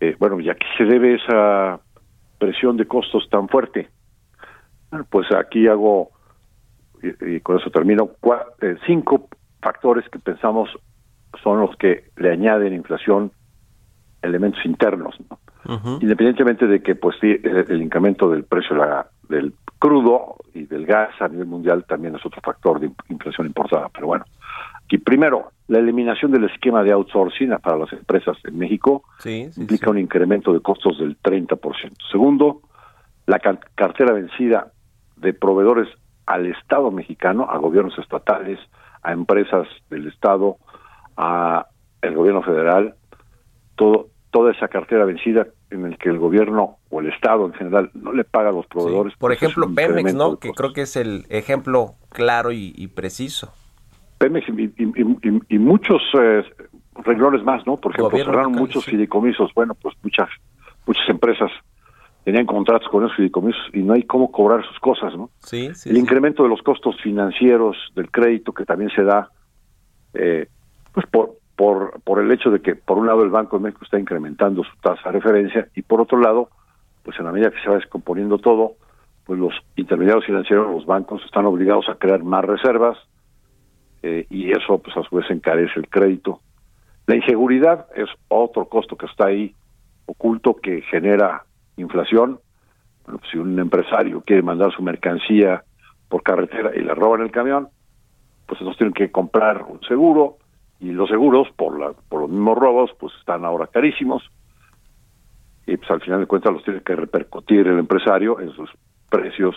Eh, 0.00 0.16
bueno, 0.18 0.40
¿y 0.40 0.48
a 0.48 0.56
se 0.78 0.84
debe 0.84 1.16
esa 1.16 1.78
presión 2.38 2.78
de 2.78 2.86
costos 2.86 3.28
tan 3.28 3.46
fuerte? 3.50 3.90
pues 5.10 5.30
aquí 5.32 5.68
hago, 5.68 6.08
y, 7.02 7.40
con 7.40 7.58
eso 7.58 7.70
termino, 7.70 8.12
eh, 8.62 8.76
cinco 8.86 9.28
factores 9.60 10.08
que 10.08 10.18
pensamos 10.18 10.70
son 11.42 11.60
los 11.60 11.76
que 11.76 12.04
le 12.16 12.32
añaden 12.32 12.72
inflación 12.72 13.32
elementos 14.22 14.64
internos, 14.64 15.14
independientemente 16.00 16.66
de 16.66 16.82
que 16.82 16.94
pues 16.94 17.16
el, 17.22 17.82
incremento 17.82 18.30
del 18.30 18.44
precio 18.44 18.76
del 19.28 19.52
crudo 19.78 20.36
y 20.54 20.64
del 20.64 20.86
gas 20.86 21.10
a 21.20 21.28
nivel 21.28 21.46
mundial 21.46 21.84
también 21.86 22.16
es 22.16 22.24
otro 22.24 22.40
factor 22.40 22.80
de 22.80 22.90
inflación 23.10 23.46
importada, 23.46 23.90
pero 23.92 24.06
bueno, 24.06 24.24
aquí 24.84 24.96
primero 24.98 25.50
la 25.68 25.78
eliminación 25.78 26.32
del 26.32 26.44
esquema 26.44 26.82
de 26.82 26.92
outsourcing 26.92 27.50
para 27.62 27.76
las 27.76 27.92
empresas 27.92 28.38
en 28.44 28.58
México 28.58 29.04
implica 29.26 29.90
un 29.90 29.98
incremento 29.98 30.52
de 30.54 30.60
costos 30.60 30.98
del 30.98 31.20
30%. 31.20 31.58
Segundo, 32.10 32.62
la 33.26 33.38
cartera 33.38 34.14
vencida 34.14 34.72
de 35.16 35.34
proveedores 35.34 35.88
al 36.24 36.46
Estado 36.46 36.90
mexicano, 36.90 37.46
a 37.50 37.58
gobiernos 37.58 37.98
estatales, 37.98 38.58
a 39.02 39.12
empresas 39.12 39.68
del 39.90 40.08
Estado, 40.08 40.56
a 41.18 41.66
el 42.00 42.14
gobierno 42.14 42.42
federal, 42.42 42.94
todo, 43.76 44.08
toda 44.30 44.52
esa 44.52 44.68
cartera 44.68 45.04
vencida 45.04 45.46
en 45.70 45.86
el 45.86 45.98
que 45.98 46.08
el 46.08 46.18
gobierno 46.18 46.78
o 46.90 47.00
el 47.00 47.08
Estado 47.08 47.46
en 47.46 47.52
general 47.52 47.90
no 47.94 48.12
le 48.12 48.24
paga 48.24 48.48
a 48.50 48.52
los 48.52 48.66
proveedores. 48.66 49.14
Por 49.16 49.32
ejemplo, 49.32 49.68
Pemex, 49.74 50.14
¿no? 50.14 50.38
Que 50.38 50.52
creo 50.52 50.72
que 50.72 50.82
es 50.82 50.96
el 50.96 51.26
ejemplo 51.28 51.94
claro 52.10 52.52
y, 52.52 52.86
preciso. 52.88 53.52
Pemex 54.18 54.48
y, 54.48 55.58
muchos 55.58 56.02
eh, 56.20 56.42
renglones 57.04 57.44
más, 57.44 57.66
¿no? 57.66 57.76
Por 57.76 57.92
ejemplo, 57.92 58.18
cerraron 58.18 58.52
muchos 58.52 58.84
fideicomisos. 58.84 59.52
Bueno, 59.54 59.74
pues 59.74 59.94
muchas 60.02 60.28
muchas 60.86 61.08
empresas 61.08 61.50
tenían 62.24 62.46
contratos 62.46 62.88
con 62.88 63.04
esos 63.04 63.16
fideicomisos 63.16 63.62
y 63.72 63.78
no 63.78 63.94
hay 63.94 64.02
cómo 64.02 64.30
cobrar 64.32 64.66
sus 64.66 64.78
cosas, 64.80 65.14
¿no? 65.16 65.30
Sí, 65.38 65.70
sí. 65.74 65.90
El 65.90 65.98
incremento 65.98 66.42
de 66.42 66.48
los 66.48 66.62
costos 66.62 66.96
financieros 67.02 67.76
del 67.94 68.10
crédito 68.10 68.52
que 68.52 68.64
también 68.64 68.90
se 68.90 69.02
da, 69.02 69.30
eh, 70.14 70.48
pues 70.92 71.06
por, 71.06 71.36
por, 71.58 72.00
por 72.02 72.20
el 72.20 72.30
hecho 72.30 72.50
de 72.50 72.62
que, 72.62 72.76
por 72.76 72.98
un 72.98 73.08
lado, 73.08 73.24
el 73.24 73.30
Banco 73.30 73.58
de 73.58 73.64
México 73.64 73.84
está 73.84 73.98
incrementando 73.98 74.62
su 74.62 74.70
tasa 74.80 75.10
de 75.10 75.18
referencia 75.18 75.66
y, 75.74 75.82
por 75.82 76.00
otro 76.00 76.20
lado, 76.20 76.50
pues 77.02 77.18
en 77.18 77.24
la 77.24 77.32
medida 77.32 77.50
que 77.50 77.60
se 77.60 77.68
va 77.68 77.74
descomponiendo 77.74 78.38
todo, 78.38 78.74
pues 79.24 79.40
los 79.40 79.52
intermediarios 79.74 80.24
financieros, 80.24 80.70
los 80.70 80.86
bancos, 80.86 81.20
están 81.24 81.46
obligados 81.46 81.88
a 81.88 81.96
crear 81.96 82.22
más 82.22 82.44
reservas 82.44 82.96
eh, 84.04 84.24
y 84.30 84.52
eso, 84.52 84.78
pues 84.78 84.96
a 84.96 85.02
su 85.02 85.16
vez, 85.16 85.28
encarece 85.32 85.80
el 85.80 85.88
crédito. 85.88 86.38
La 87.08 87.16
inseguridad 87.16 87.86
es 87.96 88.08
otro 88.28 88.66
costo 88.66 88.96
que 88.96 89.06
está 89.06 89.26
ahí 89.26 89.52
oculto 90.06 90.54
que 90.54 90.82
genera 90.82 91.42
inflación. 91.76 92.38
Bueno, 93.04 93.18
pues, 93.18 93.32
si 93.32 93.38
un 93.38 93.58
empresario 93.58 94.20
quiere 94.20 94.42
mandar 94.42 94.72
su 94.72 94.82
mercancía 94.84 95.64
por 96.08 96.22
carretera 96.22 96.70
y 96.76 96.82
le 96.82 96.94
roban 96.94 97.22
el 97.22 97.32
camión, 97.32 97.68
pues 98.46 98.60
entonces 98.60 98.78
tienen 98.78 98.94
que 98.94 99.10
comprar 99.10 99.64
un 99.64 99.80
seguro 99.80 100.36
y 100.80 100.92
los 100.92 101.08
seguros 101.08 101.48
por 101.56 101.78
la 101.78 101.92
por 102.08 102.20
los 102.20 102.30
mismos 102.30 102.56
robos 102.56 102.90
pues 102.98 103.12
están 103.18 103.44
ahora 103.44 103.66
carísimos 103.66 104.30
y 105.66 105.76
pues 105.76 105.90
al 105.90 106.00
final 106.00 106.20
de 106.20 106.26
cuentas 106.26 106.52
los 106.52 106.64
tiene 106.64 106.80
que 106.80 106.96
repercutir 106.96 107.66
el 107.66 107.78
empresario 107.78 108.40
en 108.40 108.50
sus 108.52 108.70
precios 109.10 109.54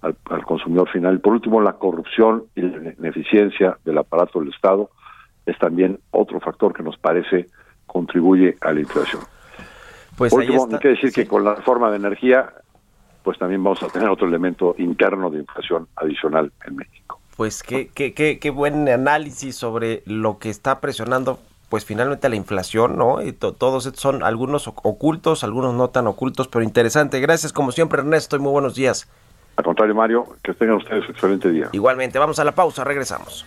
al, 0.00 0.16
al 0.30 0.44
consumidor 0.44 0.88
final. 0.88 1.16
Y 1.16 1.18
por 1.18 1.34
último, 1.34 1.60
la 1.60 1.74
corrupción 1.74 2.44
y 2.54 2.62
la 2.62 2.94
ineficiencia 2.98 3.76
del 3.84 3.98
aparato 3.98 4.40
del 4.40 4.48
Estado 4.48 4.90
es 5.44 5.58
también 5.58 5.98
otro 6.10 6.40
factor 6.40 6.72
que 6.72 6.82
nos 6.82 6.96
parece 6.96 7.46
contribuye 7.86 8.56
a 8.62 8.72
la 8.72 8.80
inflación. 8.80 9.22
Pues 10.16 10.32
último, 10.32 10.68
hay 10.70 10.78
que 10.78 10.88
decir 10.88 11.12
que 11.12 11.26
con 11.26 11.44
la 11.44 11.54
reforma 11.54 11.90
de 11.90 11.96
energía, 11.96 12.52
pues 13.22 13.38
también 13.38 13.62
vamos 13.62 13.82
a 13.82 13.88
tener 13.88 14.08
otro 14.08 14.26
elemento 14.26 14.74
interno 14.78 15.30
de 15.30 15.40
inflación 15.40 15.88
adicional 15.96 16.52
en 16.66 16.76
México. 16.76 17.20
Pues 17.36 17.62
qué, 17.62 17.90
qué, 17.92 18.12
qué, 18.12 18.38
qué 18.38 18.50
buen 18.50 18.88
análisis 18.88 19.56
sobre 19.56 20.02
lo 20.06 20.38
que 20.38 20.50
está 20.50 20.80
presionando 20.80 21.38
pues 21.72 21.86
finalmente 21.86 22.28
la 22.28 22.36
inflación, 22.36 22.98
¿no? 22.98 23.22
Y 23.22 23.32
todos 23.32 23.86
estos 23.86 24.02
son 24.02 24.22
algunos 24.22 24.68
ocultos, 24.68 25.42
algunos 25.42 25.72
no 25.72 25.88
tan 25.88 26.06
ocultos, 26.06 26.46
pero 26.46 26.62
interesante. 26.62 27.18
Gracias 27.18 27.50
como 27.50 27.72
siempre 27.72 28.00
Ernesto 28.00 28.36
y 28.36 28.40
muy 28.40 28.52
buenos 28.52 28.74
días. 28.74 29.08
Al 29.56 29.64
contrario 29.64 29.94
Mario, 29.94 30.36
que 30.42 30.52
tengan 30.52 30.76
ustedes 30.76 31.04
un 31.04 31.10
excelente 31.12 31.50
día. 31.50 31.70
Igualmente, 31.72 32.18
vamos 32.18 32.38
a 32.38 32.44
la 32.44 32.52
pausa, 32.52 32.84
regresamos. 32.84 33.46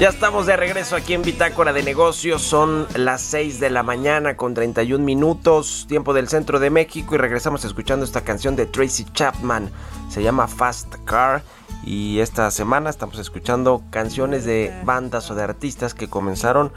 Ya 0.00 0.08
estamos 0.08 0.46
de 0.46 0.56
regreso 0.56 0.96
aquí 0.96 1.14
en 1.14 1.22
Bitácora 1.22 1.72
de 1.72 1.84
Negocios. 1.84 2.42
Son 2.42 2.88
las 2.96 3.22
6 3.22 3.60
de 3.60 3.70
la 3.70 3.84
mañana 3.84 4.36
con 4.36 4.52
31 4.52 5.04
minutos, 5.04 5.86
tiempo 5.88 6.12
del 6.12 6.28
centro 6.28 6.58
de 6.58 6.68
México. 6.68 7.14
Y 7.14 7.18
regresamos 7.18 7.64
escuchando 7.64 8.04
esta 8.04 8.22
canción 8.22 8.56
de 8.56 8.66
Tracy 8.66 9.04
Chapman. 9.12 9.70
Se 10.10 10.22
llama 10.22 10.48
Fast 10.48 10.96
Car. 11.04 11.42
Y 11.84 12.18
esta 12.18 12.50
semana 12.50 12.90
estamos 12.90 13.18
escuchando 13.18 13.84
canciones 13.90 14.44
de 14.44 14.74
bandas 14.84 15.30
o 15.30 15.36
de 15.36 15.44
artistas 15.44 15.94
que 15.94 16.08
comenzaron 16.08 16.72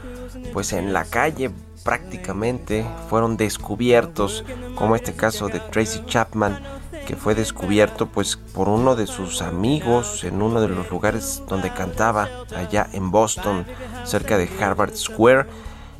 pues 0.52 0.72
en 0.72 0.92
la 0.92 1.04
calle 1.04 1.50
prácticamente. 1.84 2.86
Fueron 3.10 3.36
descubiertos, 3.36 4.44
como 4.76 4.94
este 4.94 5.12
caso 5.14 5.48
de 5.48 5.58
Tracy 5.58 6.04
Chapman 6.06 6.77
que 7.08 7.16
fue 7.16 7.34
descubierto 7.34 8.04
pues 8.04 8.36
por 8.36 8.68
uno 8.68 8.94
de 8.94 9.06
sus 9.06 9.40
amigos 9.40 10.24
en 10.24 10.42
uno 10.42 10.60
de 10.60 10.68
los 10.68 10.90
lugares 10.90 11.42
donde 11.48 11.72
cantaba 11.72 12.28
allá 12.54 12.86
en 12.92 13.10
Boston 13.10 13.64
cerca 14.04 14.36
de 14.36 14.46
Harvard 14.60 14.94
Square 14.94 15.46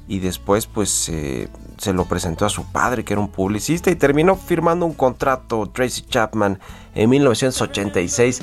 y 0.07 0.19
después 0.19 0.67
pues 0.67 0.91
se 0.91 1.93
lo 1.95 2.05
presentó 2.05 2.45
a 2.45 2.51
su 2.51 2.71
padre 2.71 3.05
que 3.05 3.15
era 3.15 3.23
un 3.23 3.31
publicista 3.31 3.91
y 3.91 3.97
terminó 3.97 4.37
firmando 4.37 4.85
un 4.85 4.93
contrato 4.93 5.67
Tracy 5.73 6.03
Chapman 6.03 6.61
en 6.95 7.09
1986 7.09 8.43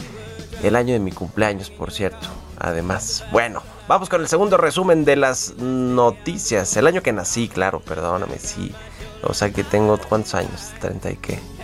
el 0.63 0.75
año 0.75 0.93
de 0.93 0.99
mi 0.99 1.11
cumpleaños, 1.11 1.69
por 1.69 1.91
cierto. 1.91 2.29
Además, 2.57 3.25
bueno, 3.31 3.61
vamos 3.87 4.09
con 4.09 4.21
el 4.21 4.27
segundo 4.27 4.57
resumen 4.57 5.05
de 5.05 5.17
las 5.17 5.55
noticias. 5.57 6.75
El 6.77 6.87
año 6.87 7.03
que 7.03 7.13
nací, 7.13 7.47
claro, 7.47 7.79
perdóname, 7.79 8.39
sí. 8.39 8.73
O 9.21 9.35
sea 9.35 9.51
que 9.51 9.63
tengo, 9.63 9.99
¿cuántos 10.09 10.33
años? 10.33 10.71
¿30 10.81 11.13
y 11.13 11.15
qué? 11.17 11.54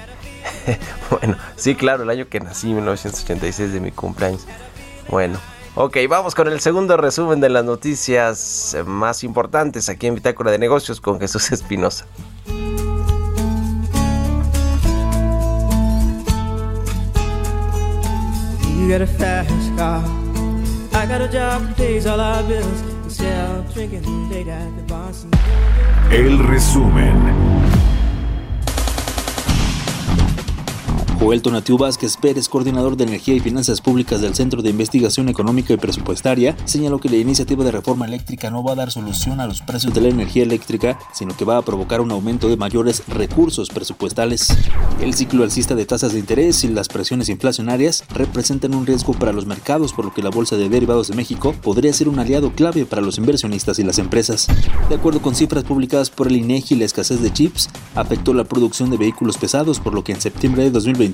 bueno, 1.10 1.38
sí, 1.56 1.76
claro, 1.76 2.04
el 2.04 2.10
año 2.10 2.28
que 2.28 2.40
nací, 2.40 2.74
1986 2.74 3.74
de 3.74 3.80
mi 3.80 3.92
cumpleaños. 3.92 4.46
Bueno, 5.10 5.40
ok, 5.76 5.98
vamos 6.10 6.36
con 6.36 6.48
el 6.48 6.60
segundo 6.60 6.98
resumen 6.98 7.40
de 7.40 7.50
las 7.50 7.66
noticias 7.66 8.76
más 8.86 9.24
importantes 9.24 9.90
aquí 9.90 10.08
en 10.08 10.16
Bitácora 10.16 10.52
de 10.52 10.60
Negocios 10.60 11.02
con 11.02 11.20
Jesús 11.20 11.52
Espinosa. 11.52 12.06
El 26.12 26.40
resumen. 26.40 27.71
Joel 31.22 31.44
Tonatiu 31.44 31.78
Vázquez 31.78 32.18
Pérez, 32.18 32.50
coordinador 32.50 32.98
de 32.98 33.04
Energía 33.04 33.36
y 33.36 33.40
Finanzas 33.40 33.80
Públicas 33.80 34.22
del 34.22 34.34
Centro 34.34 34.64
de 34.64 34.72
Investigación 34.72 35.30
Económica 35.30 35.72
y 35.72 35.78
Presupuestaria, 35.78 36.58
señaló 36.66 37.00
que 37.00 37.10
la 37.10 37.18
iniciativa 37.18 37.64
de 37.64 37.70
reforma 37.70 38.08
eléctrica 38.08 38.50
no 38.50 38.64
va 38.64 38.72
a 38.72 38.76
dar 38.76 38.92
solución 38.92 39.40
a 39.40 39.46
los 39.46 39.62
precios 39.62 39.94
de 39.94 40.02
la 40.02 40.08
energía 40.08 40.42
eléctrica, 40.42 40.98
sino 41.14 41.38
que 41.38 41.46
va 41.46 41.58
a 41.58 41.62
provocar 41.62 42.02
un 42.02 42.10
aumento 42.10 42.50
de 42.50 42.58
mayores 42.58 43.04
recursos 43.08 43.70
presupuestales. 43.70 44.48
El 45.00 45.14
ciclo 45.14 45.44
alcista 45.44 45.76
de 45.76 45.86
tasas 45.86 46.14
de 46.14 46.20
interés 46.20 46.64
y 46.64 46.70
las 46.70 46.88
presiones 46.88 47.30
inflacionarias 47.30 48.04
representan 48.10 48.74
un 48.74 48.88
riesgo 48.88 49.14
para 49.14 49.32
los 49.32 49.46
mercados, 49.46 49.94
por 49.94 50.06
lo 50.06 50.14
que 50.16 50.24
la 50.24 50.32
Bolsa 50.32 50.58
de 50.58 50.70
Derivados 50.70 51.10
de 51.10 51.16
México 51.16 51.54
podría 51.62 51.94
ser 51.94 52.10
un 52.10 52.18
aliado 52.18 52.56
clave 52.56 52.88
para 52.88 53.04
los 53.04 53.20
inversionistas 53.20 53.78
y 53.78 53.84
las 53.84 54.00
empresas. 54.00 54.48
De 54.90 54.96
acuerdo 54.96 55.22
con 55.22 55.36
cifras 55.36 55.66
publicadas 55.66 56.10
por 56.10 56.30
el 56.30 56.38
INEGI, 56.38 56.78
la 56.78 56.86
escasez 56.86 57.22
de 57.22 57.32
chips 57.32 57.70
afectó 57.94 58.34
la 58.34 58.44
producción 58.44 58.90
de 58.90 58.98
vehículos 58.98 59.38
pesados, 59.38 59.80
por 59.80 59.94
lo 59.94 60.04
que 60.04 60.14
en 60.14 60.20
septiembre 60.20 60.64
de 60.64 60.72
2020 60.72 61.11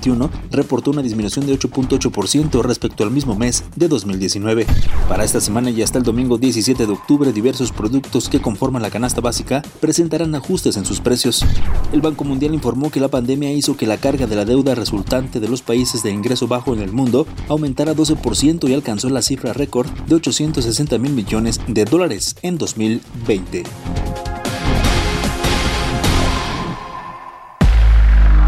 reportó 0.50 0.90
una 0.90 1.02
disminución 1.02 1.46
de 1.46 1.58
8.8% 1.58 2.62
respecto 2.62 3.04
al 3.04 3.10
mismo 3.10 3.34
mes 3.34 3.64
de 3.76 3.88
2019. 3.88 4.66
Para 5.08 5.24
esta 5.24 5.40
semana 5.40 5.70
y 5.70 5.82
hasta 5.82 5.98
el 5.98 6.04
domingo 6.04 6.38
17 6.38 6.86
de 6.86 6.92
octubre, 6.92 7.32
diversos 7.32 7.72
productos 7.72 8.28
que 8.28 8.40
conforman 8.40 8.82
la 8.82 8.90
canasta 8.90 9.20
básica 9.20 9.62
presentarán 9.80 10.34
ajustes 10.34 10.76
en 10.76 10.84
sus 10.84 11.00
precios. 11.00 11.44
El 11.92 12.00
Banco 12.00 12.24
Mundial 12.24 12.54
informó 12.54 12.90
que 12.90 13.00
la 13.00 13.08
pandemia 13.08 13.52
hizo 13.52 13.76
que 13.76 13.86
la 13.86 13.98
carga 13.98 14.26
de 14.26 14.36
la 14.36 14.44
deuda 14.44 14.74
resultante 14.74 15.40
de 15.40 15.48
los 15.48 15.62
países 15.62 16.02
de 16.02 16.10
ingreso 16.10 16.46
bajo 16.46 16.74
en 16.74 16.80
el 16.80 16.92
mundo 16.92 17.26
aumentara 17.48 17.94
12% 17.94 18.68
y 18.68 18.74
alcanzó 18.74 19.08
la 19.08 19.22
cifra 19.22 19.52
récord 19.52 19.88
de 20.06 20.14
860 20.16 20.98
mil 20.98 21.12
millones 21.12 21.60
de 21.66 21.84
dólares 21.84 22.36
en 22.42 22.58
2020. 22.58 23.64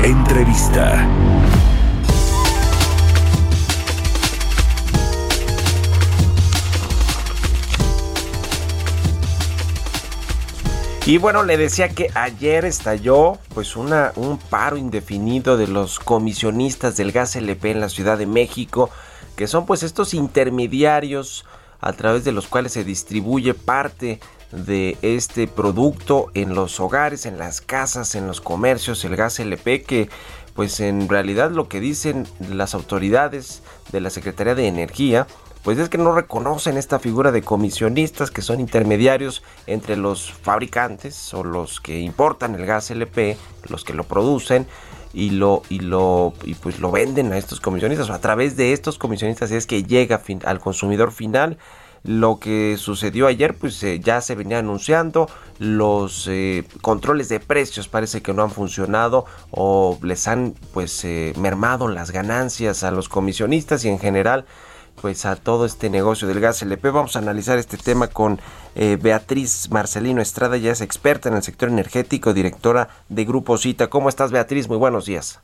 Entrevista. 0.02 1.29
Y 11.06 11.18
bueno, 11.18 11.42
le 11.42 11.56
decía 11.56 11.88
que 11.88 12.08
ayer 12.14 12.64
estalló 12.64 13.38
pues 13.54 13.74
un 13.74 14.38
paro 14.50 14.76
indefinido 14.76 15.56
de 15.56 15.66
los 15.66 15.98
comisionistas 15.98 16.96
del 16.96 17.10
gas 17.10 17.34
LP 17.34 17.72
en 17.72 17.80
la 17.80 17.88
Ciudad 17.88 18.18
de 18.18 18.26
México, 18.26 18.90
que 19.34 19.48
son 19.48 19.66
pues 19.66 19.82
estos 19.82 20.14
intermediarios 20.14 21.46
a 21.80 21.94
través 21.94 22.24
de 22.24 22.32
los 22.32 22.46
cuales 22.46 22.72
se 22.72 22.84
distribuye 22.84 23.54
parte 23.54 24.20
de 24.52 24.98
este 25.02 25.48
producto 25.48 26.30
en 26.34 26.54
los 26.54 26.78
hogares, 26.80 27.24
en 27.24 27.38
las 27.38 27.60
casas, 27.60 28.14
en 28.14 28.26
los 28.26 28.40
comercios, 28.40 29.04
el 29.04 29.16
gas 29.16 29.40
LP 29.40 29.82
que 29.82 30.10
pues 30.54 30.80
en 30.80 31.08
realidad 31.08 31.50
lo 31.50 31.68
que 31.68 31.80
dicen 31.80 32.26
las 32.50 32.74
autoridades 32.74 33.62
de 33.90 34.00
la 34.00 34.10
Secretaría 34.10 34.54
de 34.54 34.66
Energía 34.66 35.26
pues 35.62 35.78
es 35.78 35.88
que 35.88 35.98
no 35.98 36.12
reconocen 36.12 36.76
esta 36.76 36.98
figura 36.98 37.32
de 37.32 37.42
comisionistas 37.42 38.30
que 38.30 38.42
son 38.42 38.60
intermediarios 38.60 39.42
entre 39.66 39.96
los 39.96 40.32
fabricantes 40.32 41.34
o 41.34 41.44
los 41.44 41.80
que 41.80 42.00
importan 42.00 42.54
el 42.54 42.64
gas 42.64 42.90
LP, 42.90 43.36
los 43.68 43.84
que 43.84 43.92
lo 43.92 44.04
producen 44.04 44.66
y 45.12 45.30
lo 45.30 45.62
y 45.68 45.80
lo 45.80 46.32
y 46.44 46.54
pues 46.54 46.78
lo 46.78 46.90
venden 46.90 47.32
a 47.32 47.38
estos 47.38 47.60
comisionistas. 47.60 48.10
A 48.10 48.20
través 48.20 48.56
de 48.56 48.72
estos 48.72 48.96
comisionistas 48.96 49.50
es 49.50 49.66
que 49.66 49.82
llega 49.82 50.22
al 50.44 50.60
consumidor 50.60 51.12
final. 51.12 51.58
Lo 52.02 52.38
que 52.38 52.76
sucedió 52.78 53.26
ayer 53.26 53.54
pues 53.54 53.82
eh, 53.82 54.00
ya 54.00 54.22
se 54.22 54.34
venía 54.34 54.60
anunciando. 54.60 55.28
Los 55.58 56.26
eh, 56.28 56.64
controles 56.80 57.28
de 57.28 57.40
precios 57.40 57.88
parece 57.88 58.22
que 58.22 58.32
no 58.32 58.42
han 58.42 58.50
funcionado 58.50 59.26
o 59.50 59.98
les 60.02 60.26
han 60.26 60.54
pues 60.72 61.04
eh, 61.04 61.34
mermado 61.36 61.88
las 61.88 62.10
ganancias 62.10 62.84
a 62.84 62.90
los 62.90 63.10
comisionistas 63.10 63.84
y 63.84 63.90
en 63.90 63.98
general 63.98 64.46
pues 65.00 65.24
a 65.26 65.36
todo 65.36 65.64
este 65.64 65.90
negocio 65.90 66.28
del 66.28 66.40
gas 66.40 66.62
LP. 66.62 66.90
Vamos 66.90 67.16
a 67.16 67.20
analizar 67.20 67.58
este 67.58 67.76
tema 67.76 68.08
con 68.08 68.38
eh, 68.74 68.98
Beatriz 69.00 69.70
Marcelino 69.70 70.20
Estrada, 70.20 70.56
ya 70.56 70.72
es 70.72 70.80
experta 70.80 71.28
en 71.28 71.36
el 71.36 71.42
sector 71.42 71.68
energético, 71.68 72.32
directora 72.34 72.88
de 73.08 73.24
Grupo 73.24 73.56
Cita. 73.56 73.88
¿Cómo 73.88 74.08
estás 74.08 74.32
Beatriz? 74.32 74.68
Muy 74.68 74.78
buenos 74.78 75.06
días. 75.06 75.40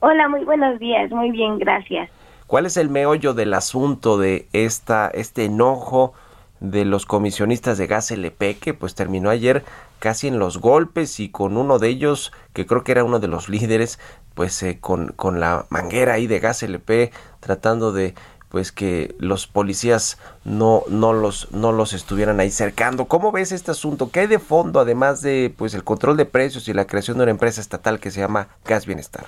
Hola, 0.00 0.28
muy 0.28 0.44
buenos 0.44 0.78
días, 0.78 1.10
muy 1.10 1.30
bien, 1.30 1.58
gracias. 1.58 2.10
¿Cuál 2.46 2.66
es 2.66 2.76
el 2.76 2.88
meollo 2.88 3.34
del 3.34 3.54
asunto 3.54 4.18
de 4.18 4.46
esta, 4.52 5.08
este 5.08 5.44
enojo 5.44 6.14
de 6.60 6.84
los 6.84 7.06
comisionistas 7.06 7.78
de 7.78 7.86
gas 7.86 8.10
LP 8.10 8.58
que 8.58 8.74
pues 8.74 8.94
terminó 8.94 9.30
ayer 9.30 9.64
casi 9.98 10.28
en 10.28 10.38
los 10.38 10.58
golpes 10.58 11.18
y 11.18 11.30
con 11.30 11.56
uno 11.56 11.78
de 11.78 11.88
ellos 11.88 12.32
que 12.52 12.66
creo 12.66 12.84
que 12.84 12.92
era 12.92 13.04
uno 13.04 13.18
de 13.18 13.28
los 13.28 13.48
líderes 13.50 13.98
pues 14.34 14.62
eh, 14.62 14.78
con, 14.80 15.08
con 15.08 15.40
la 15.40 15.66
manguera 15.70 16.14
ahí 16.14 16.26
de 16.26 16.38
gas 16.38 16.62
LP 16.62 17.12
tratando 17.40 17.92
de 17.92 18.14
pues 18.50 18.72
que 18.72 19.14
los 19.18 19.46
policías 19.46 20.18
no, 20.44 20.82
no, 20.88 21.12
los, 21.12 21.52
no 21.52 21.72
los 21.72 21.92
estuvieran 21.92 22.40
ahí 22.40 22.50
cercando. 22.50 23.06
¿Cómo 23.06 23.32
ves 23.32 23.52
este 23.52 23.70
asunto? 23.70 24.10
¿Qué 24.10 24.20
hay 24.20 24.26
de 24.26 24.40
fondo, 24.40 24.80
además 24.80 25.22
de 25.22 25.54
pues 25.56 25.72
el 25.74 25.84
control 25.84 26.16
de 26.16 26.26
precios 26.26 26.68
y 26.68 26.74
la 26.74 26.86
creación 26.86 27.16
de 27.16 27.22
una 27.22 27.30
empresa 27.30 27.60
estatal 27.60 28.00
que 28.00 28.10
se 28.10 28.20
llama 28.20 28.48
Gas 28.64 28.86
Bienestar? 28.86 29.26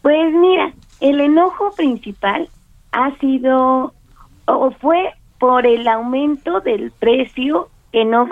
Pues 0.00 0.32
mira, 0.32 0.72
el 1.00 1.20
enojo 1.20 1.70
principal 1.72 2.48
ha 2.92 3.16
sido 3.18 3.92
o 4.46 4.70
fue 4.80 5.12
por 5.38 5.66
el 5.66 5.86
aumento 5.86 6.60
del 6.60 6.90
precio 6.92 7.68
que 7.92 8.04
no 8.04 8.28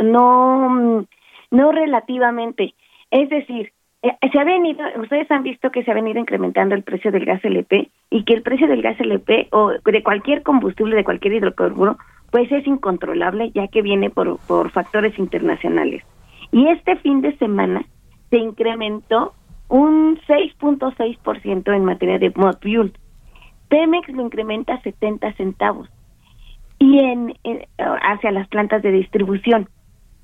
no 0.00 1.06
no 1.50 1.72
relativamente, 1.72 2.74
es 3.10 3.28
decir, 3.28 3.72
eh, 4.02 4.30
se 4.32 4.38
ha 4.38 4.44
venido, 4.44 4.84
ustedes 5.00 5.30
han 5.30 5.44
visto 5.44 5.70
que 5.70 5.84
se 5.84 5.90
ha 5.90 5.94
venido 5.94 6.18
incrementando 6.18 6.74
el 6.74 6.82
precio 6.82 7.12
del 7.12 7.24
gas 7.24 7.44
LP 7.44 7.90
y 8.10 8.24
que 8.24 8.34
el 8.34 8.42
precio 8.42 8.66
del 8.66 8.82
gas 8.82 9.00
LP 9.00 9.48
o 9.52 9.72
de 9.84 10.02
cualquier 10.02 10.42
combustible, 10.42 10.96
de 10.96 11.04
cualquier 11.04 11.34
hidrocarburo, 11.34 11.98
pues 12.30 12.50
es 12.50 12.66
incontrolable 12.66 13.52
ya 13.52 13.68
que 13.68 13.82
viene 13.82 14.10
por, 14.10 14.38
por 14.48 14.70
factores 14.70 15.16
internacionales. 15.18 16.02
Y 16.50 16.68
este 16.68 16.96
fin 16.96 17.20
de 17.20 17.36
semana 17.38 17.84
se 18.30 18.38
incrementó 18.38 19.34
un 19.68 20.18
6.6% 20.28 21.74
en 21.74 21.84
materia 21.84 22.18
de 22.18 22.30
fuel. 22.30 22.92
Pemex 23.68 24.08
lo 24.10 24.22
incrementa 24.22 24.74
a 24.74 24.82
70 24.82 25.32
centavos 25.34 25.88
y 26.78 26.98
en, 26.98 27.34
hacia 27.78 28.32
las 28.32 28.48
plantas 28.48 28.82
de 28.82 28.90
distribución. 28.90 29.68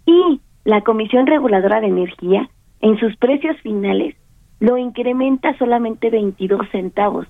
Y 0.04 0.40
la 0.64 0.82
Comisión 0.82 1.26
Reguladora 1.26 1.80
de 1.80 1.86
Energía 1.86 2.50
en 2.80 2.98
sus 2.98 3.16
precios 3.16 3.56
finales 3.62 4.14
lo 4.60 4.76
incrementa 4.76 5.56
solamente 5.58 6.10
22 6.10 6.68
centavos. 6.70 7.26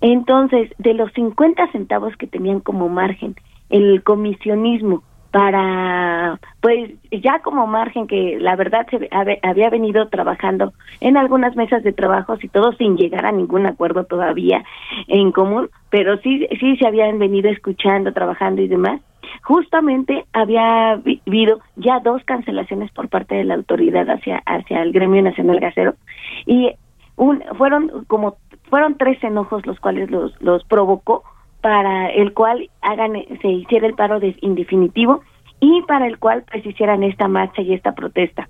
Entonces, 0.00 0.70
de 0.78 0.94
los 0.94 1.10
50 1.12 1.72
centavos 1.72 2.14
que 2.16 2.26
tenían 2.26 2.60
como 2.60 2.88
margen 2.88 3.34
el 3.70 4.02
comisionismo 4.02 5.02
para, 5.30 6.40
pues 6.60 6.92
ya 7.10 7.40
como 7.40 7.66
margen 7.66 8.06
que 8.06 8.38
la 8.40 8.56
verdad 8.56 8.86
se 8.90 9.08
había 9.42 9.68
venido 9.70 10.08
trabajando 10.08 10.72
en 11.00 11.16
algunas 11.16 11.56
mesas 11.56 11.82
de 11.82 11.92
trabajo 11.92 12.36
y 12.40 12.48
todo 12.48 12.72
sin 12.72 12.96
llegar 12.96 13.26
a 13.26 13.32
ningún 13.32 13.66
acuerdo 13.66 14.04
todavía 14.04 14.64
en 15.08 15.32
común, 15.32 15.68
pero 15.90 16.16
sí, 16.18 16.46
sí 16.58 16.76
se 16.76 16.86
habían 16.86 17.18
venido 17.18 17.50
escuchando, 17.50 18.12
trabajando 18.12 18.62
y 18.62 18.68
demás 18.68 19.00
justamente 19.42 20.24
había 20.32 20.92
habido 20.92 21.60
ya 21.76 22.00
dos 22.00 22.22
cancelaciones 22.24 22.90
por 22.92 23.08
parte 23.08 23.34
de 23.34 23.44
la 23.44 23.54
autoridad 23.54 24.08
hacia 24.08 24.42
hacia 24.46 24.82
el 24.82 24.92
gremio 24.92 25.22
nacional 25.22 25.60
gasero 25.60 25.94
y 26.46 26.72
un, 27.16 27.42
fueron 27.56 28.04
como 28.06 28.36
fueron 28.68 28.96
tres 28.96 29.22
enojos 29.22 29.66
los 29.66 29.80
cuales 29.80 30.10
los 30.10 30.40
los 30.40 30.64
provocó 30.64 31.24
para 31.60 32.08
el 32.10 32.32
cual 32.32 32.70
hagan 32.82 33.14
se 33.40 33.48
hiciera 33.48 33.86
el 33.86 33.94
paro 33.94 34.20
de 34.20 34.36
indefinitivo 34.40 35.22
y 35.60 35.82
para 35.82 36.06
el 36.06 36.18
cual 36.18 36.44
pues 36.50 36.64
hicieran 36.64 37.02
esta 37.02 37.28
marcha 37.28 37.62
y 37.62 37.74
esta 37.74 37.94
protesta 37.94 38.48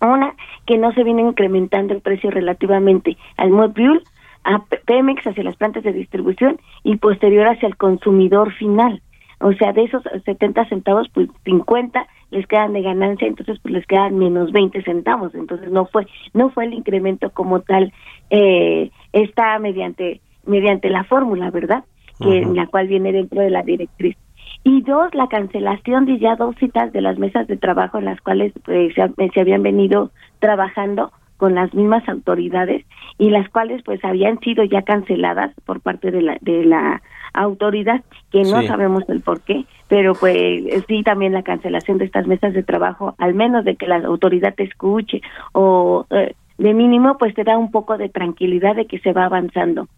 una 0.00 0.34
que 0.66 0.78
no 0.78 0.92
se 0.92 1.04
viene 1.04 1.22
incrementando 1.22 1.94
el 1.94 2.00
precio 2.00 2.30
relativamente 2.30 3.16
al 3.36 3.50
Module 3.50 4.02
a 4.46 4.62
Pemex, 4.86 5.26
hacia 5.26 5.42
las 5.42 5.56
plantas 5.56 5.82
de 5.82 5.92
distribución 5.92 6.60
y 6.84 6.96
posterior 6.96 7.48
hacia 7.48 7.66
el 7.66 7.76
consumidor 7.76 8.52
final. 8.54 9.02
O 9.40 9.52
sea, 9.52 9.72
de 9.72 9.84
esos 9.84 10.02
70 10.24 10.68
centavos, 10.68 11.08
pues 11.12 11.28
50 11.44 12.06
les 12.30 12.46
quedan 12.46 12.72
de 12.72 12.82
ganancia, 12.82 13.28
entonces 13.28 13.58
pues 13.62 13.74
les 13.74 13.86
quedan 13.86 14.18
menos 14.18 14.50
20 14.52 14.82
centavos. 14.82 15.34
Entonces 15.34 15.70
no 15.70 15.86
fue 15.86 16.06
no 16.32 16.50
fue 16.50 16.64
el 16.64 16.72
incremento 16.72 17.30
como 17.30 17.60
tal 17.60 17.92
eh, 18.30 18.90
está 19.12 19.58
mediante 19.58 20.20
mediante 20.46 20.88
la 20.88 21.04
fórmula, 21.04 21.50
¿verdad? 21.50 21.84
Que 22.18 22.38
en 22.38 22.56
la 22.56 22.66
cual 22.66 22.88
viene 22.88 23.12
dentro 23.12 23.42
de 23.42 23.50
la 23.50 23.62
directriz. 23.62 24.16
Y 24.64 24.80
dos, 24.82 25.14
la 25.14 25.28
cancelación 25.28 26.06
de 26.06 26.18
ya 26.18 26.34
dos 26.34 26.56
citas 26.56 26.92
de 26.92 27.02
las 27.02 27.18
mesas 27.18 27.46
de 27.46 27.56
trabajo 27.56 27.98
en 27.98 28.06
las 28.06 28.20
cuales 28.20 28.52
pues, 28.64 28.94
se, 28.94 29.30
se 29.32 29.40
habían 29.40 29.62
venido 29.62 30.10
trabajando 30.38 31.12
con 31.36 31.54
las 31.54 31.72
mismas 31.74 32.08
autoridades 32.08 32.84
y 33.18 33.30
las 33.30 33.48
cuales 33.48 33.82
pues 33.84 34.04
habían 34.04 34.38
sido 34.40 34.64
ya 34.64 34.82
canceladas 34.82 35.52
por 35.64 35.80
parte 35.80 36.10
de 36.10 36.22
la 36.22 36.38
de 36.40 36.64
la 36.64 37.02
autoridad 37.32 38.02
que 38.30 38.42
no 38.42 38.62
sabemos 38.62 39.04
el 39.08 39.20
por 39.20 39.40
qué 39.42 39.64
pero 39.88 40.14
pues 40.14 40.84
sí 40.88 41.02
también 41.02 41.32
la 41.32 41.42
cancelación 41.42 41.98
de 41.98 42.06
estas 42.06 42.26
mesas 42.26 42.54
de 42.54 42.62
trabajo 42.62 43.14
al 43.18 43.34
menos 43.34 43.64
de 43.64 43.76
que 43.76 43.86
la 43.86 43.96
autoridad 43.98 44.54
te 44.54 44.64
escuche 44.64 45.20
o 45.52 46.06
eh, 46.10 46.34
de 46.58 46.74
mínimo 46.74 47.18
pues 47.18 47.34
te 47.34 47.44
da 47.44 47.58
un 47.58 47.70
poco 47.70 47.98
de 47.98 48.08
tranquilidad 48.08 48.76
de 48.76 48.86
que 48.86 48.98
se 49.00 49.12
va 49.12 49.26
avanzando. 49.26 49.88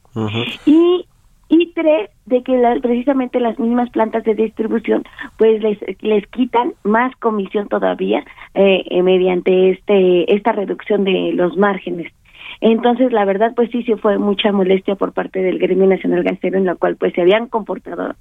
Y 0.66 1.06
y 1.48 1.72
tres 1.72 2.10
de 2.26 2.42
que 2.42 2.60
precisamente 2.82 3.40
las 3.40 3.58
mismas 3.58 3.90
plantas 3.90 4.24
de 4.24 4.34
distribución 4.34 5.04
pues 5.36 5.62
les 5.62 5.78
les 6.02 6.26
quitan 6.28 6.74
más 6.84 7.14
comisión 7.16 7.68
todavía 7.68 8.24
eh, 8.54 8.84
eh, 8.90 9.02
mediante 9.02 9.70
este 9.70 10.34
esta 10.34 10.52
reducción 10.52 11.04
de 11.04 11.32
los 11.32 11.56
márgenes. 11.56 12.12
Entonces 12.60 13.12
la 13.12 13.24
verdad 13.24 13.52
pues 13.54 13.70
sí 13.70 13.82
sí 13.82 13.94
fue 13.94 14.18
mucha 14.18 14.52
molestia 14.52 14.94
por 14.96 15.12
parte 15.12 15.40
del 15.40 15.58
gremio 15.58 15.86
nacional 15.86 16.22
gasero 16.22 16.58
en 16.58 16.66
la 16.66 16.74
cual 16.74 16.96
pues 16.96 17.14
se 17.14 17.22
habían 17.22 17.46
comportado 17.46 18.14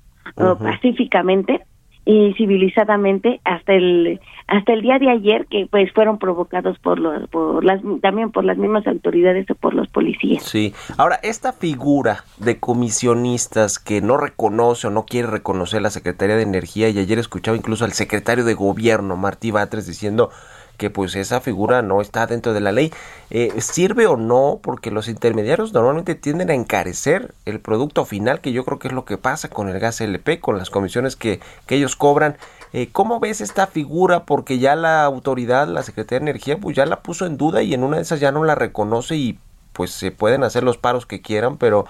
pacíficamente 0.59 1.61
y 2.07 2.33
civilizadamente 2.35 3.41
hasta 3.43 3.73
el 3.73 4.21
hasta 4.47 4.71
el 4.71 4.81
día 4.81 4.97
de 4.97 5.09
ayer 5.09 5.45
que 5.47 5.67
pues 5.69 5.91
fueron 5.91 6.19
provocados 6.19 6.79
por 6.79 6.99
los 6.99 7.27
por 7.27 7.65
las 7.65 7.81
también 8.01 8.31
por 8.31 8.45
las 8.45 8.57
mismas 8.57 8.87
autoridades 8.87 9.45
o 9.51 9.55
por 9.55 9.73
los 9.73 9.89
policías. 9.89 10.41
Sí. 10.43 10.73
Ahora 10.97 11.19
esta 11.21 11.51
figura 11.51 12.23
de 12.37 12.59
comisionistas 12.59 13.77
que 13.77 13.99
no 13.99 14.15
reconoce 14.15 14.87
o 14.87 14.89
no 14.89 15.05
quiere 15.05 15.27
reconocer 15.27 15.81
la 15.81 15.89
Secretaría 15.89 16.37
de 16.37 16.43
Energía 16.43 16.87
y 16.87 16.97
ayer 16.97 17.19
escuchaba 17.19 17.57
incluso 17.57 17.83
al 17.83 17.91
secretario 17.91 18.45
de 18.45 18.53
Gobierno 18.53 19.17
Martí 19.17 19.51
Batres 19.51 19.85
diciendo 19.85 20.29
que 20.77 20.89
pues 20.89 21.15
esa 21.15 21.41
figura 21.41 21.81
no 21.81 22.01
está 22.01 22.27
dentro 22.27 22.53
de 22.53 22.61
la 22.61 22.71
ley. 22.71 22.93
Eh, 23.29 23.51
¿Sirve 23.59 24.07
o 24.07 24.15
no? 24.15 24.59
Porque 24.61 24.91
los 24.91 25.07
intermediarios 25.07 25.73
normalmente 25.73 26.15
tienden 26.15 26.49
a 26.49 26.53
encarecer 26.53 27.33
el 27.45 27.59
producto 27.59 28.05
final, 28.05 28.41
que 28.41 28.51
yo 28.51 28.63
creo 28.63 28.79
que 28.79 28.87
es 28.87 28.93
lo 28.93 29.05
que 29.05 29.17
pasa 29.17 29.49
con 29.49 29.69
el 29.69 29.79
gas 29.79 29.99
LP, 29.99 30.39
con 30.39 30.57
las 30.57 30.69
comisiones 30.69 31.15
que, 31.15 31.39
que 31.65 31.75
ellos 31.75 31.95
cobran. 31.95 32.37
Eh, 32.73 32.89
¿Cómo 32.91 33.19
ves 33.19 33.41
esta 33.41 33.67
figura? 33.67 34.25
Porque 34.25 34.59
ya 34.59 34.75
la 34.75 35.03
autoridad, 35.03 35.67
la 35.67 35.83
Secretaría 35.83 36.19
de 36.19 36.31
Energía, 36.31 36.57
pues 36.57 36.75
ya 36.75 36.85
la 36.85 37.01
puso 37.01 37.25
en 37.25 37.37
duda 37.37 37.63
y 37.63 37.73
en 37.73 37.83
una 37.83 37.97
de 37.97 38.03
esas 38.03 38.19
ya 38.19 38.31
no 38.31 38.43
la 38.43 38.55
reconoce 38.55 39.15
y 39.15 39.39
pues 39.73 39.91
se 39.91 40.11
pueden 40.11 40.43
hacer 40.43 40.63
los 40.63 40.77
paros 40.77 41.05
que 41.05 41.21
quieran, 41.21 41.57
pero 41.57 41.85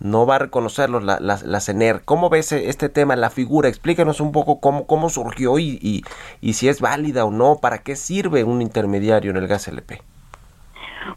no 0.00 0.26
va 0.26 0.36
a 0.36 0.38
reconocerlos 0.38 1.02
la, 1.02 1.18
la, 1.20 1.38
la, 1.44 1.60
CENER. 1.60 2.02
¿Cómo 2.04 2.30
ves 2.30 2.52
este 2.52 2.88
tema, 2.88 3.16
la 3.16 3.30
figura? 3.30 3.68
Explícanos 3.68 4.20
un 4.20 4.32
poco 4.32 4.60
cómo, 4.60 4.86
cómo 4.86 5.08
surgió 5.08 5.58
y, 5.58 5.78
y, 5.82 6.02
y, 6.40 6.52
si 6.52 6.68
es 6.68 6.80
válida 6.80 7.24
o 7.24 7.30
no, 7.30 7.58
para 7.60 7.78
qué 7.78 7.96
sirve 7.96 8.44
un 8.44 8.62
intermediario 8.62 9.30
en 9.30 9.36
el 9.36 9.48
gas 9.48 9.68
LP. 9.68 10.00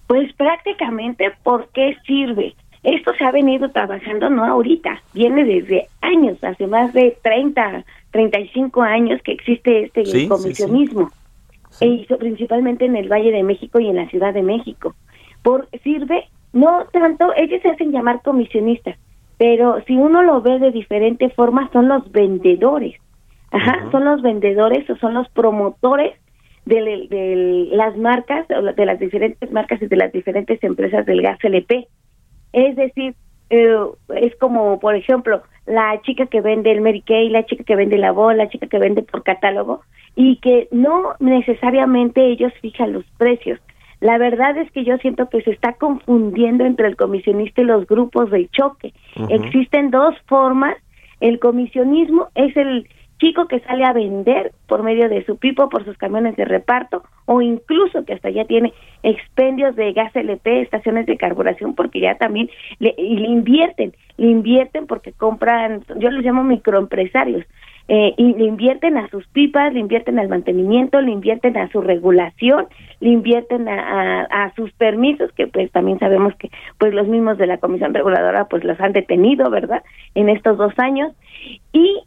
Pues 0.08 0.34
prácticamente, 0.34 1.32
¿por 1.44 1.70
qué 1.70 1.96
sirve? 2.06 2.56
Esto 2.84 3.13
se 3.15 3.24
ha 3.24 3.32
venido 3.32 3.70
trabajando 3.70 4.30
no 4.30 4.44
ahorita, 4.44 5.02
viene 5.13 5.44
desde 5.44 5.88
años, 6.02 6.44
hace 6.44 6.65
más 6.65 6.91
de 6.94 7.15
30, 7.22 7.86
35 8.10 8.82
años 8.82 9.22
que 9.24 9.34
existe 9.34 9.84
este 9.84 10.28
comisionismo, 10.28 11.12
sí, 11.70 12.06
sí. 12.08 12.15
principalmente 12.15 12.86
en 12.86 12.96
el 12.96 13.08
Valle 13.08 13.32
de 13.32 13.44
México 13.44 13.80
y 13.80 13.88
en 13.88 13.98
la 13.98 14.08
Ciudad 14.10 14.34
de 14.34 14.41
México. 14.41 14.96
Por, 15.44 15.67
sirve 15.84 16.28
no 16.54 16.86
tanto, 16.92 17.34
ellos 17.36 17.62
se 17.62 17.70
hacen 17.70 17.92
llamar 17.92 18.22
comisionistas, 18.22 18.98
pero 19.38 19.82
si 19.88 19.96
uno 19.96 20.22
lo 20.24 20.42
ve 20.42 20.60
de 20.60 20.72
diferente 20.72 21.30
forma, 21.30 21.70
son 21.72 21.88
los 21.88 22.12
vendedores. 22.12 22.96
Ajá, 23.52 23.90
son 23.92 24.06
los 24.06 24.22
vendedores 24.22 24.90
o 24.90 24.96
son 24.98 25.14
los 25.14 25.28
promotores 25.30 26.14
de, 26.66 27.08
de, 27.10 27.68
las 27.72 27.98
marcas, 27.98 28.48
de 28.48 28.86
las 28.86 29.00
diferentes 29.00 29.52
marcas 29.52 29.82
y 29.82 29.88
de 29.88 29.96
las 29.98 30.12
diferentes 30.12 30.64
empresas 30.64 31.06
del 31.06 31.22
gas 31.22 31.38
LP. 31.44 31.88
Es 32.54 32.76
decir, 32.76 33.16
eh, 33.50 33.76
es 34.16 34.36
como, 34.38 34.80
por 34.80 34.96
ejemplo, 34.96 35.42
la 35.66 36.02
chica 36.04 36.26
que 36.28 36.42
vende 36.42 36.72
el 36.72 36.82
Mary 36.82 37.02
Kay, 37.02 37.30
la 37.30 37.46
chica 37.46 37.64
que 37.64 37.76
vende 37.76 37.98
la 37.98 38.12
bola, 38.12 38.46
la 38.46 38.50
chica 38.50 38.68
que 38.68 38.80
vende 38.80 39.04
por 39.04 39.24
catálogo, 39.24 39.82
y 40.16 40.38
que 40.38 40.68
no 40.72 41.16
necesariamente 41.20 42.26
ellos 42.28 42.54
fijan 42.62 42.94
los 42.94 43.06
precios, 43.18 43.60
la 44.02 44.18
verdad 44.18 44.58
es 44.58 44.70
que 44.72 44.84
yo 44.84 44.98
siento 44.98 45.30
que 45.30 45.42
se 45.44 45.52
está 45.52 45.74
confundiendo 45.74 46.66
entre 46.66 46.88
el 46.88 46.98
comisionista 46.98 47.62
y 47.62 47.66
los 47.66 47.86
grupos 47.86 48.32
de 48.32 48.50
choque. 48.50 48.94
Existen 49.30 49.92
dos 49.92 50.16
formas. 50.26 50.76
El 51.20 51.40
comisionismo 51.40 52.28
es 52.34 52.58
el 52.58 52.90
chico 53.20 53.48
que 53.48 53.60
sale 53.60 53.86
a 53.86 53.94
vender 53.94 54.54
por 54.68 54.82
medio 54.82 55.08
de 55.08 55.24
su 55.26 55.38
pipo, 55.38 55.70
por 55.70 55.86
sus 55.86 55.96
camiones 55.98 56.36
de 56.36 56.46
reparto, 56.46 57.04
o 57.26 57.44
incluso 57.44 58.04
que 58.04 58.14
hasta 58.14 58.32
ya 58.32 58.46
tiene 58.46 58.74
expendios 59.04 59.76
de 59.76 59.94
gas 59.94 60.16
LP, 60.16 60.62
estaciones 60.62 61.06
de 61.06 61.18
carburación, 61.18 61.76
porque 61.76 62.00
ya 62.00 62.16
también 62.16 62.50
le, 62.80 62.96
y 62.98 63.18
le 63.18 63.28
invierten, 63.28 63.94
le 64.18 64.28
invierten 64.28 64.88
porque 64.88 65.12
compran, 65.12 65.84
yo 65.98 66.10
los 66.10 66.26
llamo 66.26 66.44
microempresarios, 66.44 67.46
eh, 67.88 68.13
y 68.17 68.34
le 68.36 68.46
invierten 68.46 68.98
a 68.98 69.10
sus 69.10 69.28
pipas, 69.28 69.74
le 69.74 69.80
invierten 69.80 70.20
al 70.20 70.30
mantenimiento, 70.30 71.02
le 71.02 71.12
invierten 71.12 71.58
a 71.58 71.70
su 71.70 71.82
regulación, 71.82 72.67
le 73.00 73.10
invierten 73.10 73.67
a, 73.67 74.22
a, 74.22 74.46
a, 74.46 74.56
sus 74.56 74.72
permisos, 74.74 75.32
que 75.34 75.48
pues 75.48 75.72
también 75.72 76.00
sabemos 76.00 76.36
que 76.36 76.50
pues 76.78 76.94
los 76.94 77.08
mismos 77.08 77.38
de 77.38 77.48
la 77.48 77.58
Comisión 77.58 77.94
Reguladora 77.94 78.46
pues 78.46 78.63
los 78.63 78.80
han 78.80 78.94
detenido, 78.94 79.50
¿verdad? 79.50 79.84
En 80.15 80.30
estos 80.30 80.58
dos 80.58 80.74
años. 80.78 81.13
Y 81.74 82.02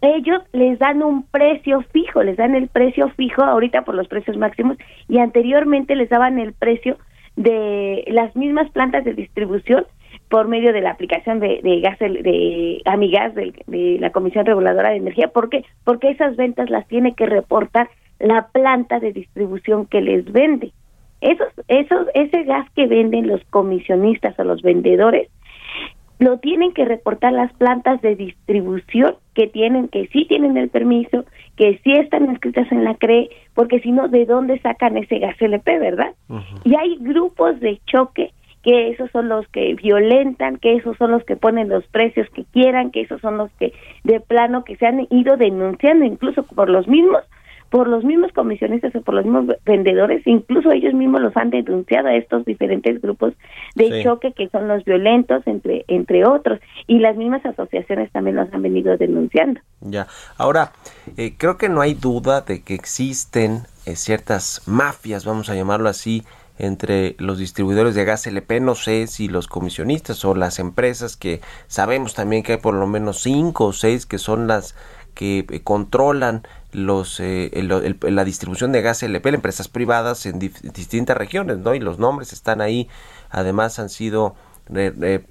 ellos 0.00 0.42
les 0.52 0.78
dan 0.78 1.02
un 1.02 1.24
precio 1.24 1.82
fijo, 1.92 2.22
les 2.22 2.36
dan 2.36 2.54
el 2.54 2.68
precio 2.68 3.08
fijo 3.10 3.42
ahorita 3.42 3.82
por 3.82 3.94
los 3.94 4.08
precios 4.08 4.36
máximos 4.36 4.76
y 5.08 5.18
anteriormente 5.18 5.96
les 5.96 6.08
daban 6.08 6.38
el 6.38 6.52
precio 6.52 6.98
de 7.36 8.04
las 8.08 8.34
mismas 8.36 8.70
plantas 8.70 9.04
de 9.04 9.14
distribución 9.14 9.86
por 10.28 10.48
medio 10.48 10.72
de 10.72 10.80
la 10.80 10.90
aplicación 10.90 11.40
de, 11.40 11.60
de 11.62 11.80
gas 11.80 11.98
de 11.98 12.82
Amigas 12.84 13.34
de, 13.34 13.52
de, 13.66 13.98
la 14.00 14.10
Comisión 14.10 14.44
Reguladora 14.44 14.90
de 14.90 14.96
Energía. 14.96 15.28
¿Por 15.28 15.48
qué? 15.48 15.64
Porque 15.84 16.10
esas 16.10 16.36
ventas 16.36 16.68
las 16.70 16.86
tiene 16.88 17.14
que 17.14 17.26
reportar 17.26 17.88
la 18.18 18.48
planta 18.48 18.98
de 18.98 19.12
distribución 19.12 19.86
que 19.86 20.00
les 20.00 20.30
vende. 20.32 20.72
Esos, 21.20 21.48
esos, 21.68 22.08
ese 22.14 22.44
gas 22.44 22.68
que 22.74 22.86
venden 22.86 23.28
los 23.28 23.42
comisionistas 23.50 24.38
o 24.38 24.44
los 24.44 24.62
vendedores 24.62 25.28
lo 26.18 26.38
tienen 26.38 26.72
que 26.72 26.84
reportar 26.86 27.32
las 27.32 27.52
plantas 27.54 28.00
de 28.00 28.16
distribución 28.16 29.16
que 29.34 29.48
tienen, 29.48 29.88
que 29.88 30.06
sí 30.08 30.24
tienen 30.26 30.56
el 30.56 30.70
permiso, 30.70 31.24
que 31.56 31.78
sí 31.84 31.92
están 31.92 32.24
inscritas 32.26 32.70
en 32.72 32.84
la 32.84 32.94
CRE, 32.94 33.28
porque 33.54 33.80
si 33.80 33.92
no, 33.92 34.08
¿de 34.08 34.24
dónde 34.24 34.58
sacan 34.60 34.96
ese 34.96 35.18
gas 35.18 35.36
LP, 35.38 35.78
verdad? 35.78 36.14
Uh 36.28 36.36
-huh. 36.36 36.60
Y 36.64 36.74
hay 36.74 36.96
grupos 37.00 37.60
de 37.60 37.80
choque 37.86 38.32
que 38.66 38.88
esos 38.88 39.08
son 39.12 39.28
los 39.28 39.46
que 39.50 39.74
violentan, 39.74 40.56
que 40.56 40.74
esos 40.74 40.96
son 40.96 41.12
los 41.12 41.22
que 41.22 41.36
ponen 41.36 41.68
los 41.68 41.86
precios 41.86 42.28
que 42.30 42.44
quieran, 42.52 42.90
que 42.90 43.02
esos 43.02 43.20
son 43.20 43.38
los 43.38 43.48
que 43.60 43.72
de 44.02 44.18
plano 44.18 44.64
que 44.64 44.74
se 44.74 44.86
han 44.86 45.06
ido 45.08 45.36
denunciando 45.36 46.04
incluso 46.04 46.42
por 46.42 46.68
los 46.68 46.88
mismos 46.88 47.22
por 47.70 47.88
los 47.88 48.04
mismos 48.04 48.32
comisionistas 48.32 48.94
o 48.94 49.02
por 49.02 49.14
los 49.14 49.24
mismos 49.24 49.56
vendedores, 49.64 50.26
incluso 50.26 50.70
ellos 50.72 50.94
mismos 50.94 51.20
los 51.20 51.36
han 51.36 51.50
denunciado 51.50 52.08
a 52.08 52.14
estos 52.14 52.44
diferentes 52.44 53.00
grupos 53.00 53.34
de 53.74 53.90
sí. 53.90 54.02
choque 54.04 54.32
que 54.32 54.48
son 54.48 54.68
los 54.68 54.84
violentos, 54.84 55.44
entre, 55.46 55.84
entre 55.88 56.24
otros, 56.24 56.60
y 56.86 57.00
las 57.00 57.16
mismas 57.16 57.44
asociaciones 57.44 58.10
también 58.12 58.36
los 58.36 58.52
han 58.52 58.62
venido 58.62 58.96
denunciando. 58.96 59.60
Ya, 59.80 60.06
ahora, 60.38 60.72
eh, 61.16 61.34
creo 61.36 61.56
que 61.56 61.68
no 61.68 61.80
hay 61.80 61.94
duda 61.94 62.42
de 62.42 62.62
que 62.62 62.74
existen 62.74 63.62
eh, 63.84 63.96
ciertas 63.96 64.62
mafias, 64.66 65.24
vamos 65.24 65.50
a 65.50 65.54
llamarlo 65.56 65.88
así, 65.88 66.22
entre 66.58 67.16
los 67.18 67.38
distribuidores 67.38 67.94
de 67.94 68.04
gas 68.04 68.26
LP, 68.26 68.60
no 68.60 68.74
sé 68.74 69.06
si 69.06 69.28
los 69.28 69.46
comisionistas 69.46 70.24
o 70.24 70.34
las 70.34 70.58
empresas 70.58 71.16
que 71.16 71.40
sabemos 71.66 72.14
también 72.14 72.42
que 72.42 72.52
hay 72.52 72.58
por 72.58 72.74
lo 72.74 72.86
menos 72.86 73.20
cinco 73.20 73.66
o 73.66 73.72
seis 73.72 74.06
que 74.06 74.18
son 74.18 74.46
las 74.46 74.74
que 75.14 75.46
eh, 75.50 75.62
controlan 75.62 76.46
los 76.72 77.20
eh, 77.20 77.50
el, 77.54 77.98
la 78.14 78.24
distribución 78.24 78.70
de 78.72 78.82
gas 78.82 79.02
LP, 79.02 79.30
empresas 79.30 79.68
privadas 79.68 80.26
en 80.26 80.38
distintas 80.38 81.16
regiones, 81.16 81.58
¿no? 81.58 81.74
Y 81.74 81.80
los 81.80 81.98
nombres 81.98 82.32
están 82.32 82.60
ahí, 82.60 82.88
además 83.30 83.78
han 83.78 83.88
sido 83.88 84.36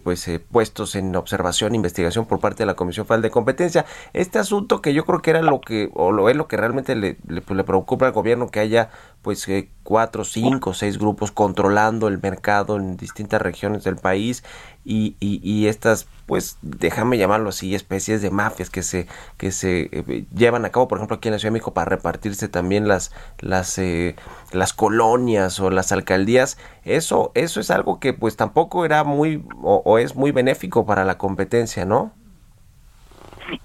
pues 0.03 0.29
puestos 0.51 0.95
en 0.95 1.15
observación 1.15 1.73
e 1.73 1.75
investigación 1.75 2.25
por 2.25 2.39
parte 2.39 2.63
de 2.63 2.67
la 2.67 2.75
Comisión 2.75 3.05
Federal 3.05 3.21
de 3.21 3.31
Competencia. 3.31 3.85
Este 4.13 4.39
asunto 4.39 4.81
que 4.81 4.93
yo 4.93 5.05
creo 5.05 5.21
que 5.21 5.31
era 5.31 5.41
lo 5.41 5.59
que, 5.61 5.89
o 5.93 6.11
lo 6.11 6.29
es 6.29 6.35
lo 6.35 6.47
que 6.47 6.57
realmente 6.57 6.95
le, 6.95 7.17
le, 7.27 7.41
pues, 7.41 7.57
le 7.57 7.63
preocupa 7.63 8.05
al 8.05 8.13
gobierno, 8.13 8.49
que 8.49 8.59
haya 8.59 8.89
pues 9.21 9.47
cuatro, 9.83 10.23
cinco, 10.23 10.73
seis 10.73 10.97
grupos 10.97 11.31
controlando 11.31 12.07
el 12.07 12.21
mercado 12.21 12.77
en 12.77 12.95
distintas 12.95 13.41
regiones 13.41 13.83
del 13.83 13.95
país 13.95 14.43
y, 14.85 15.15
y, 15.19 15.67
estas, 15.67 16.07
pues 16.27 16.59
déjame 16.61 17.17
llamarlo 17.17 17.49
así, 17.49 17.73
especies 17.73 18.21
de 18.21 18.29
mafias 18.29 18.69
que 18.69 18.83
se, 18.83 19.07
que 19.37 19.51
se 19.51 19.89
eh, 19.91 20.25
llevan 20.35 20.63
a 20.63 20.69
cabo, 20.69 20.87
por 20.87 20.99
ejemplo, 20.99 21.17
aquí 21.17 21.27
en 21.27 21.33
la 21.33 21.39
Ciudad 21.39 21.51
de 21.51 21.53
México 21.53 21.73
para 21.73 21.89
repartirse 21.89 22.47
también 22.47 22.87
las, 22.87 23.11
las, 23.39 23.79
eh, 23.79 24.15
las 24.53 24.73
colonias 24.73 25.59
o 25.59 25.71
las 25.71 25.91
alcaldías. 25.91 26.59
Eso, 26.83 27.31
eso 27.33 27.59
es 27.59 27.71
algo 27.71 27.99
que 27.99 28.13
pues 28.13 28.37
tampoco 28.37 28.85
era 28.85 29.03
muy 29.03 29.43
o, 29.63 29.81
o 29.83 29.97
es 29.97 30.15
muy 30.15 30.31
benéfico 30.31 30.85
para 30.85 31.03
la 31.03 31.17
competencia, 31.17 31.85
¿no? 31.85 32.11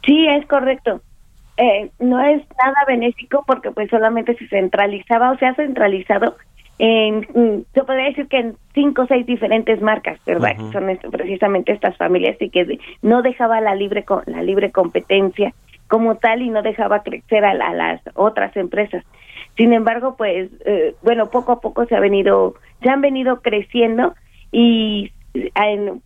Sí, 0.05 0.27
es 0.27 0.47
correcto. 0.47 1.03
Eh, 1.57 1.91
no 1.99 2.19
es 2.21 2.43
nada 2.59 2.85
benéfico 2.87 3.45
porque 3.47 3.71
pues 3.71 3.91
solamente 3.91 4.35
se 4.37 4.49
centralizaba 4.49 5.33
o 5.33 5.37
se 5.37 5.45
ha 5.45 5.55
centralizado 5.55 6.39
en, 6.83 7.27
mm, 7.35 7.65
se 7.75 7.85
podría 7.85 8.07
decir 8.07 8.27
que 8.27 8.39
en 8.39 8.57
cinco 8.73 9.03
o 9.03 9.07
seis 9.07 9.27
diferentes 9.27 9.83
marcas, 9.83 10.19
¿verdad? 10.25 10.57
Son 10.73 10.87
precisamente 11.11 11.73
estas 11.73 11.95
familias 11.99 12.41
y 12.41 12.49
que 12.49 12.79
no 13.03 13.21
dejaba 13.21 13.61
la 13.61 13.75
libre 13.75 14.03
la 14.25 14.43
libre 14.43 14.73
competencia 14.73 15.53
como 15.89 16.17
tal 16.17 16.41
y 16.41 16.49
no 16.49 16.63
dejaba 16.63 17.03
crecer 17.03 17.45
a, 17.45 17.53
las 17.55 18.01
otras 18.15 18.57
empresas. 18.57 19.05
Sin 19.59 19.75
embargo, 19.75 20.15
pues 20.17 20.49
eh, 20.65 20.95
bueno, 21.03 21.29
poco 21.29 21.53
a 21.53 21.61
poco 21.61 21.85
se 21.85 21.95
ha 21.95 22.01
venido 22.01 22.55
se 22.83 22.89
han 22.89 23.03
venido 23.03 23.43
creciendo 23.43 24.15
y 24.51 25.13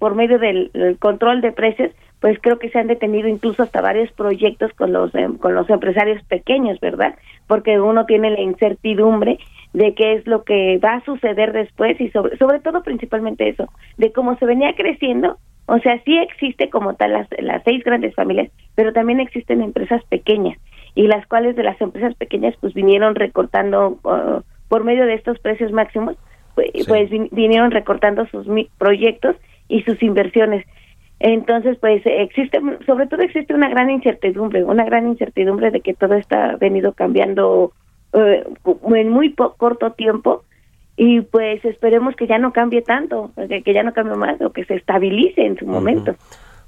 por 0.00 0.16
medio 0.16 0.40
del 0.40 0.72
control 0.98 1.40
de 1.40 1.52
precios 1.52 1.92
pues 2.18 2.38
creo 2.40 2.58
que 2.58 2.70
se 2.70 2.78
han 2.78 2.88
detenido 2.88 3.28
incluso 3.28 3.62
hasta 3.62 3.80
varios 3.80 4.10
proyectos 4.12 4.72
con 4.72 4.92
los 4.92 5.14
em, 5.14 5.36
con 5.36 5.54
los 5.54 5.70
empresarios 5.70 6.20
pequeños, 6.24 6.80
¿verdad? 6.80 7.14
Porque 7.46 7.78
uno 7.78 8.06
tiene 8.06 8.30
la 8.30 8.40
incertidumbre 8.40 9.38
de 9.74 9.94
qué 9.94 10.14
es 10.14 10.26
lo 10.26 10.44
que 10.44 10.78
va 10.78 10.94
a 10.94 11.04
suceder 11.04 11.52
después 11.52 12.00
y 12.00 12.08
sobre 12.10 12.38
sobre 12.38 12.60
todo 12.60 12.82
principalmente 12.82 13.48
eso, 13.48 13.68
de 13.98 14.12
cómo 14.12 14.38
se 14.38 14.46
venía 14.46 14.74
creciendo, 14.74 15.36
o 15.66 15.78
sea, 15.80 16.00
sí 16.04 16.16
existe 16.16 16.70
como 16.70 16.94
tal 16.94 17.12
las, 17.12 17.28
las 17.38 17.62
seis 17.64 17.82
grandes 17.84 18.14
familias, 18.14 18.50
pero 18.76 18.92
también 18.92 19.20
existen 19.20 19.60
empresas 19.62 20.02
pequeñas 20.04 20.58
y 20.94 21.08
las 21.08 21.26
cuales 21.26 21.56
de 21.56 21.64
las 21.64 21.80
empresas 21.80 22.14
pequeñas 22.14 22.54
pues 22.60 22.72
vinieron 22.72 23.16
recortando 23.16 23.98
uh, 24.04 24.42
por 24.68 24.84
medio 24.84 25.06
de 25.06 25.14
estos 25.14 25.38
precios 25.40 25.72
máximos, 25.72 26.16
pues, 26.54 26.70
pues 26.86 27.10
vinieron 27.32 27.72
recortando 27.72 28.26
sus 28.26 28.46
proyectos 28.78 29.36
y 29.68 29.82
sus 29.82 30.00
inversiones. 30.02 30.64
Entonces, 31.18 31.78
pues 31.80 32.02
existe, 32.04 32.60
sobre 32.86 33.06
todo 33.06 33.22
existe 33.22 33.54
una 33.54 33.68
gran 33.68 33.90
incertidumbre, 33.90 34.62
una 34.62 34.84
gran 34.84 35.08
incertidumbre 35.08 35.70
de 35.70 35.80
que 35.80 35.94
todo 35.94 36.14
está 36.14 36.56
venido 36.56 36.92
cambiando 36.92 37.72
eh, 38.14 38.44
en 38.94 39.08
muy 39.10 39.34
corto 39.34 39.92
tiempo 39.92 40.44
y 40.96 41.22
pues 41.22 41.64
esperemos 41.64 42.14
que 42.14 42.26
ya 42.26 42.38
no 42.38 42.52
cambie 42.52 42.82
tanto, 42.82 43.32
que, 43.36 43.74
ya 43.74 43.82
no 43.82 43.92
cambie 43.92 44.16
más 44.16 44.40
o 44.40 44.50
que 44.50 44.64
se 44.64 44.76
estabilice 44.76 45.44
en 45.44 45.58
su 45.58 45.66
momento. 45.66 46.14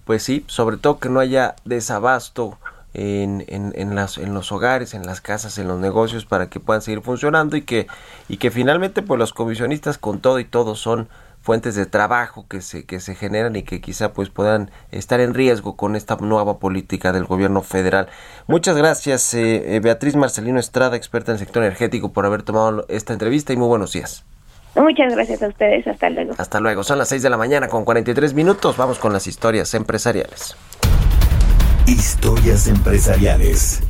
Pues 0.04 0.22
sí, 0.22 0.44
sobre 0.46 0.76
todo 0.76 0.98
que 0.98 1.08
no 1.08 1.20
haya 1.20 1.54
desabasto 1.64 2.58
en, 2.94 3.44
en, 3.48 3.72
en, 3.76 3.94
las, 3.94 4.18
en 4.18 4.34
los 4.34 4.50
hogares, 4.52 4.94
en 4.94 5.06
las 5.06 5.20
casas, 5.20 5.58
en 5.58 5.68
los 5.68 5.78
negocios 5.78 6.24
para 6.24 6.48
que 6.48 6.60
puedan 6.60 6.82
seguir 6.82 7.02
funcionando 7.02 7.56
y 7.56 7.62
que, 7.62 7.86
y 8.28 8.38
que 8.38 8.50
finalmente 8.50 9.02
pues 9.02 9.18
los 9.18 9.32
comisionistas 9.32 9.98
con 9.98 10.20
todo 10.20 10.40
y 10.40 10.44
todo 10.44 10.74
son 10.74 11.08
fuentes 11.46 11.76
de 11.76 11.86
trabajo 11.86 12.44
que 12.48 12.60
se, 12.60 12.86
que 12.86 12.98
se 12.98 13.14
generan 13.14 13.54
y 13.54 13.62
que 13.62 13.80
quizá 13.80 14.12
pues 14.12 14.30
puedan 14.30 14.72
estar 14.90 15.20
en 15.20 15.32
riesgo 15.32 15.76
con 15.76 15.94
esta 15.94 16.16
nueva 16.16 16.58
política 16.58 17.12
del 17.12 17.24
gobierno 17.24 17.62
federal. 17.62 18.08
Muchas 18.48 18.76
gracias 18.76 19.32
eh, 19.32 19.76
eh, 19.76 19.80
Beatriz 19.80 20.16
Marcelino 20.16 20.58
Estrada, 20.58 20.96
experta 20.96 21.30
en 21.30 21.34
el 21.36 21.38
sector 21.38 21.62
energético, 21.62 22.12
por 22.12 22.26
haber 22.26 22.42
tomado 22.42 22.84
esta 22.88 23.12
entrevista 23.12 23.52
y 23.52 23.56
muy 23.56 23.68
buenos 23.68 23.92
días. 23.92 24.24
Muchas 24.74 25.14
gracias 25.14 25.40
a 25.40 25.46
ustedes, 25.46 25.86
hasta 25.86 26.10
luego. 26.10 26.34
Hasta 26.36 26.58
luego, 26.58 26.82
son 26.82 26.98
las 26.98 27.08
6 27.10 27.22
de 27.22 27.30
la 27.30 27.36
mañana 27.36 27.68
con 27.68 27.84
43 27.84 28.34
minutos, 28.34 28.76
vamos 28.76 28.98
con 28.98 29.12
las 29.12 29.28
historias 29.28 29.72
empresariales. 29.74 30.56
Historias 31.86 32.66
empresariales. 32.66 33.84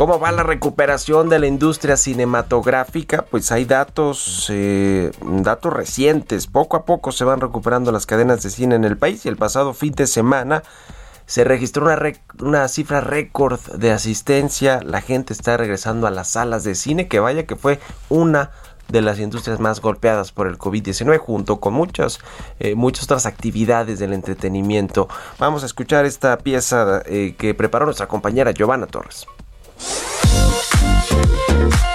¿Cómo 0.00 0.18
va 0.18 0.32
la 0.32 0.44
recuperación 0.44 1.28
de 1.28 1.38
la 1.38 1.46
industria 1.46 1.94
cinematográfica? 1.94 3.26
Pues 3.30 3.52
hay 3.52 3.66
datos, 3.66 4.46
eh, 4.48 5.10
datos 5.20 5.70
recientes. 5.74 6.46
Poco 6.46 6.78
a 6.78 6.86
poco 6.86 7.12
se 7.12 7.24
van 7.24 7.42
recuperando 7.42 7.92
las 7.92 8.06
cadenas 8.06 8.42
de 8.42 8.48
cine 8.48 8.76
en 8.76 8.84
el 8.84 8.96
país 8.96 9.26
y 9.26 9.28
el 9.28 9.36
pasado 9.36 9.74
fin 9.74 9.92
de 9.92 10.06
semana 10.06 10.62
se 11.26 11.44
registró 11.44 11.84
una, 11.84 11.98
una 12.38 12.66
cifra 12.68 13.02
récord 13.02 13.60
de 13.74 13.90
asistencia. 13.90 14.80
La 14.82 15.02
gente 15.02 15.34
está 15.34 15.58
regresando 15.58 16.06
a 16.06 16.10
las 16.10 16.28
salas 16.28 16.64
de 16.64 16.76
cine, 16.76 17.06
que 17.06 17.20
vaya 17.20 17.44
que 17.44 17.56
fue 17.56 17.78
una 18.08 18.52
de 18.88 19.02
las 19.02 19.18
industrias 19.18 19.60
más 19.60 19.82
golpeadas 19.82 20.32
por 20.32 20.46
el 20.46 20.56
COVID-19 20.56 21.18
junto 21.18 21.60
con 21.60 21.74
muchas, 21.74 22.20
eh, 22.58 22.74
muchas 22.74 23.04
otras 23.04 23.26
actividades 23.26 23.98
del 23.98 24.14
entretenimiento. 24.14 25.10
Vamos 25.38 25.62
a 25.62 25.66
escuchar 25.66 26.06
esta 26.06 26.38
pieza 26.38 27.02
eh, 27.04 27.34
que 27.36 27.52
preparó 27.52 27.84
nuestra 27.84 28.08
compañera 28.08 28.52
Giovanna 28.52 28.86
Torres. 28.86 29.26
you 29.80 31.89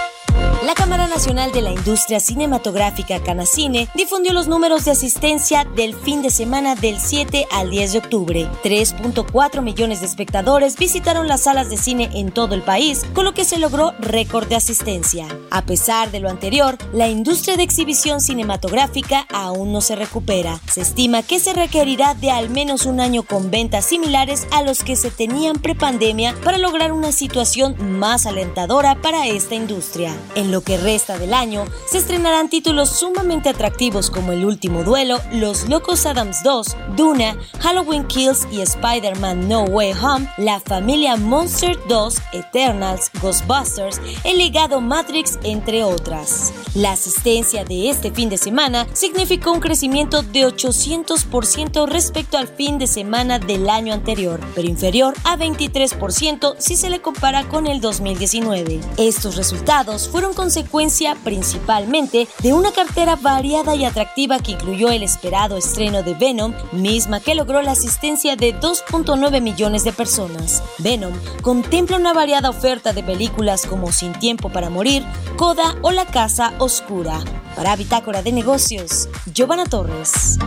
Nacional 1.16 1.54
de 1.54 1.62
la 1.62 1.72
Industria 1.72 2.20
Cinematográfica 2.20 3.24
Canacine 3.24 3.88
difundió 3.96 4.34
los 4.34 4.50
números 4.50 4.84
de 4.84 4.92
asistencia 4.92 5.64
del 5.64 5.96
fin 5.96 6.22
de 6.22 6.30
semana 6.30 6.76
del 6.76 7.00
7 7.00 7.48
al 7.52 7.70
10 7.70 7.94
de 7.94 7.98
octubre. 8.00 8.50
3.4 8.66 9.62
millones 9.62 10.02
de 10.02 10.08
espectadores 10.08 10.76
visitaron 10.76 11.30
las 11.30 11.44
salas 11.44 11.70
de 11.70 11.78
cine 11.78 12.10
en 12.16 12.34
todo 12.34 12.54
el 12.54 12.64
país, 12.64 13.06
con 13.14 13.24
lo 13.24 13.34
que 13.34 13.46
se 13.46 13.60
logró 13.60 13.94
récord 13.98 14.50
de 14.50 14.58
asistencia. 14.58 15.26
A 15.52 15.62
pesar 15.62 16.12
de 16.12 16.20
lo 16.20 16.30
anterior, 16.30 16.78
la 16.92 17.08
industria 17.08 17.56
de 17.56 17.64
exhibición 17.64 18.20
cinematográfica 18.20 19.26
aún 19.32 19.72
no 19.72 19.80
se 19.80 19.96
recupera. 19.96 20.60
Se 20.70 20.82
estima 20.82 21.24
que 21.24 21.40
se 21.40 21.54
requerirá 21.54 22.14
de 22.14 22.32
al 22.32 22.50
menos 22.50 22.86
un 22.86 23.00
año 23.00 23.24
con 23.24 23.52
ventas 23.52 23.86
similares 23.86 24.48
a 24.52 24.64
los 24.64 24.84
que 24.84 24.98
se 24.98 25.12
tenían 25.12 25.62
prepandemia 25.62 26.36
para 26.44 26.58
lograr 26.58 26.92
una 26.92 27.14
situación 27.14 27.78
más 27.98 28.26
alentadora 28.26 28.96
para 29.02 29.28
esta 29.28 29.56
industria. 29.56 30.14
En 30.36 30.52
lo 30.52 30.60
que 30.60 30.76
resta 30.76 31.05
del 31.14 31.34
año, 31.34 31.66
se 31.88 32.00
estrenarán 32.00 32.50
títulos 32.50 32.90
sumamente 32.90 33.50
atractivos 33.50 34.10
como 34.10 34.32
El 34.32 34.44
último 34.44 34.84
duelo, 34.84 35.22
Los 35.32 35.70
Locos 35.70 36.06
Adams 36.06 36.42
2, 36.44 36.76
Duna, 36.96 37.38
Halloween 37.60 38.06
Kills 38.08 38.48
y 38.52 38.62
Spider-Man 38.62 39.48
No 39.48 39.64
Way 39.64 39.94
Home, 39.94 40.30
La 40.38 40.60
Familia 40.60 41.16
Monster 41.16 41.78
2, 41.88 42.16
Eternals, 42.34 43.12
Ghostbusters, 43.22 44.02
El 44.24 44.40
legado 44.40 44.82
Matrix, 44.82 45.38
entre 45.44 45.84
otras. 45.84 46.52
La 46.74 46.94
asistencia 46.94 47.64
de 47.64 47.90
este 47.90 48.12
fin 48.12 48.30
de 48.30 48.38
semana 48.38 48.88
significó 48.94 49.52
un 49.52 49.60
crecimiento 49.60 50.24
de 50.24 50.48
800% 50.48 51.88
respecto 51.88 52.38
al 52.38 52.48
fin 52.48 52.80
de 52.80 52.88
semana 52.88 53.40
del 53.40 53.70
año 53.70 53.94
anterior, 53.94 54.40
pero 54.56 54.68
inferior 54.68 55.14
a 55.24 55.38
23% 55.38 56.56
si 56.58 56.76
se 56.76 56.90
le 56.90 57.02
compara 57.02 57.48
con 57.48 57.68
el 57.68 57.80
2019. 57.80 58.82
Estos 58.98 59.36
resultados 59.36 60.10
fueron 60.10 60.34
consecuencia 60.34 60.95
principalmente 61.24 62.28
de 62.42 62.54
una 62.54 62.72
cartera 62.72 63.18
variada 63.18 63.76
y 63.76 63.84
atractiva 63.84 64.40
que 64.40 64.54
incluyó 64.54 64.90
el 64.90 65.04
esperado 65.04 65.58
estreno 65.58 66.04
de 66.04 66.14
Venom, 66.14 66.54
misma 66.72 67.20
que 67.20 67.36
logró 67.36 67.62
la 67.62 67.72
asistencia 67.72 68.36
de 68.36 68.58
2.9 68.58 69.42
millones 69.42 69.84
de 69.84 69.92
personas. 69.92 70.64
Venom 70.78 71.14
contempla 71.42 71.98
una 71.98 72.14
variada 72.14 72.50
oferta 72.50 72.94
de 72.94 73.04
películas 73.04 73.66
como 73.66 73.92
Sin 73.92 74.14
Tiempo 74.14 74.50
para 74.50 74.70
Morir, 74.70 75.04
Coda 75.36 75.76
o 75.82 75.92
La 75.92 76.06
Casa 76.06 76.54
Oscura. 76.60 77.20
Para 77.56 77.76
Bitácora 77.76 78.22
de 78.22 78.32
Negocios, 78.32 79.10
Giovanna 79.34 79.66
Torres. 79.66 80.38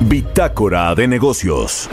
Bitácora 0.00 0.94
de 0.94 1.08
Negocios. 1.08 1.90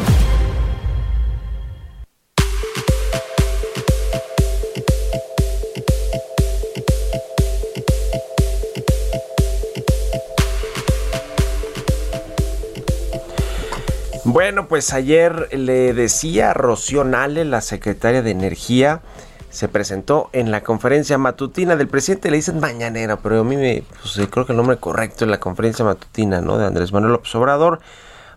Bueno, 14.34 14.68
pues 14.68 14.94
ayer 14.94 15.48
le 15.56 15.94
decía 15.94 16.50
a 16.50 16.54
Rocío 16.56 17.04
Nale, 17.04 17.46
la 17.46 17.62
secretaria 17.62 18.24
de 18.24 18.32
Energía, 18.32 19.04
se 19.52 19.68
presentó 19.68 20.32
en 20.34 20.50
la 20.50 20.64
conferencia 20.64 21.20
matutina 21.20 21.76
del 21.76 21.88
presidente, 21.88 22.32
le 22.32 22.38
dicen 22.38 22.60
mañanera, 22.60 23.18
pero 23.18 23.42
a 23.42 23.44
mí 23.44 23.56
me, 23.58 23.84
pues, 24.02 24.28
creo 24.32 24.48
que 24.48 24.54
el 24.54 24.58
nombre 24.58 24.78
correcto 24.78 25.26
es 25.26 25.30
la 25.30 25.40
conferencia 25.40 25.86
matutina, 25.86 26.42
¿no? 26.42 26.58
De 26.58 26.66
Andrés 26.66 26.92
Manuel 26.92 27.12
López 27.12 27.36
Obrador, 27.36 27.80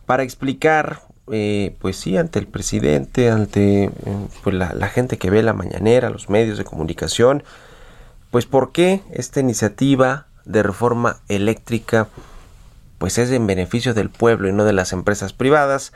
para 0.05 0.22
explicar 0.22 1.01
eh, 1.32 1.74
pues 1.80 1.97
sí, 1.97 2.18
ante 2.18 2.40
el 2.40 2.47
presidente, 2.47 3.30
ante 3.30 3.84
eh, 3.84 3.90
pues 4.44 4.55
la, 4.55 4.74
la, 4.74 4.88
gente 4.88 5.16
que 5.16 5.30
ve 5.30 5.42
la 5.42 5.55
mañanera, 5.55 6.11
los 6.11 6.28
medios 6.28 6.59
de 6.59 6.64
comunicación, 6.64 7.42
pues 8.30 8.44
por 8.44 8.72
qué 8.72 9.01
esta 9.12 9.40
iniciativa 9.40 10.26
de 10.44 10.62
reforma 10.62 11.20
eléctrica 11.28 12.09
pues 12.99 13.18
es 13.18 13.30
en 13.30 13.47
beneficio 13.47 13.94
del 13.94 14.11
pueblo 14.11 14.49
y 14.49 14.53
no 14.53 14.64
de 14.64 14.72
las 14.72 14.92
empresas 14.92 15.32
privadas. 15.32 15.92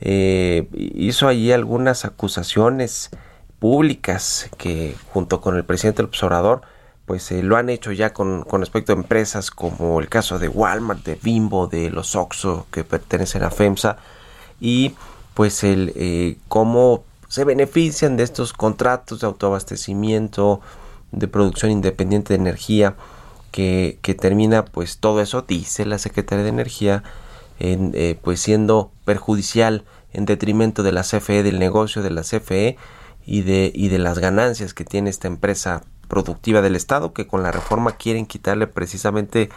Eh, 0.00 0.68
hizo 0.72 1.28
allí 1.28 1.52
algunas 1.52 2.04
acusaciones 2.04 3.10
públicas 3.58 4.48
que 4.56 4.94
junto 5.12 5.40
con 5.40 5.56
el 5.56 5.64
presidente 5.64 5.98
del 5.98 6.06
observador 6.06 6.62
pues 7.04 7.32
lo 7.32 7.56
han 7.56 7.70
hecho 7.70 7.90
ya 7.90 8.12
con, 8.12 8.42
con, 8.42 8.60
respecto 8.60 8.92
a 8.92 8.96
empresas 8.96 9.50
como 9.50 9.98
el 9.98 10.10
caso 10.10 10.38
de 10.38 10.48
Walmart, 10.48 11.04
de 11.04 11.18
Bimbo, 11.20 11.66
de 11.66 11.90
los 11.90 12.14
Oxxo 12.14 12.66
que 12.70 12.84
pertenecen 12.84 13.42
a 13.42 13.50
FEMSA 13.50 13.96
y 14.60 14.94
pues 15.32 15.64
el 15.64 15.92
eh, 15.96 16.36
cómo 16.48 17.04
se 17.28 17.44
benefician 17.44 18.16
de 18.16 18.24
estos 18.24 18.52
contratos 18.52 19.20
de 19.20 19.26
autoabastecimiento 19.26 20.60
de 21.10 21.28
producción 21.28 21.70
independiente 21.70 22.34
de 22.34 22.40
energía 22.40 22.94
que, 23.50 23.98
termina 24.20 24.64
pues 24.64 24.98
todo 24.98 25.20
eso 25.20 25.42
dice 25.42 25.86
la 25.86 25.98
Secretaría 25.98 26.44
de 26.44 26.50
Energía 26.50 27.02
en, 27.58 27.92
eh, 27.94 28.18
pues 28.22 28.40
siendo 28.40 28.92
perjudicial 29.04 29.84
en 30.12 30.24
detrimento 30.24 30.82
de 30.82 30.92
la 30.92 31.02
CFE 31.02 31.42
del 31.42 31.58
negocio 31.58 32.02
de 32.02 32.10
la 32.10 32.22
CFE 32.22 32.76
y 33.26 33.42
de 33.42 33.72
y 33.74 33.88
de 33.88 33.98
las 33.98 34.18
ganancias 34.18 34.74
que 34.74 34.84
tiene 34.84 35.10
esta 35.10 35.28
empresa 35.28 35.82
productiva 36.08 36.62
del 36.62 36.76
Estado 36.76 37.12
que 37.12 37.26
con 37.26 37.42
la 37.42 37.52
reforma 37.52 37.92
quieren 37.92 38.26
quitarle 38.26 38.66
precisamente 38.66 39.50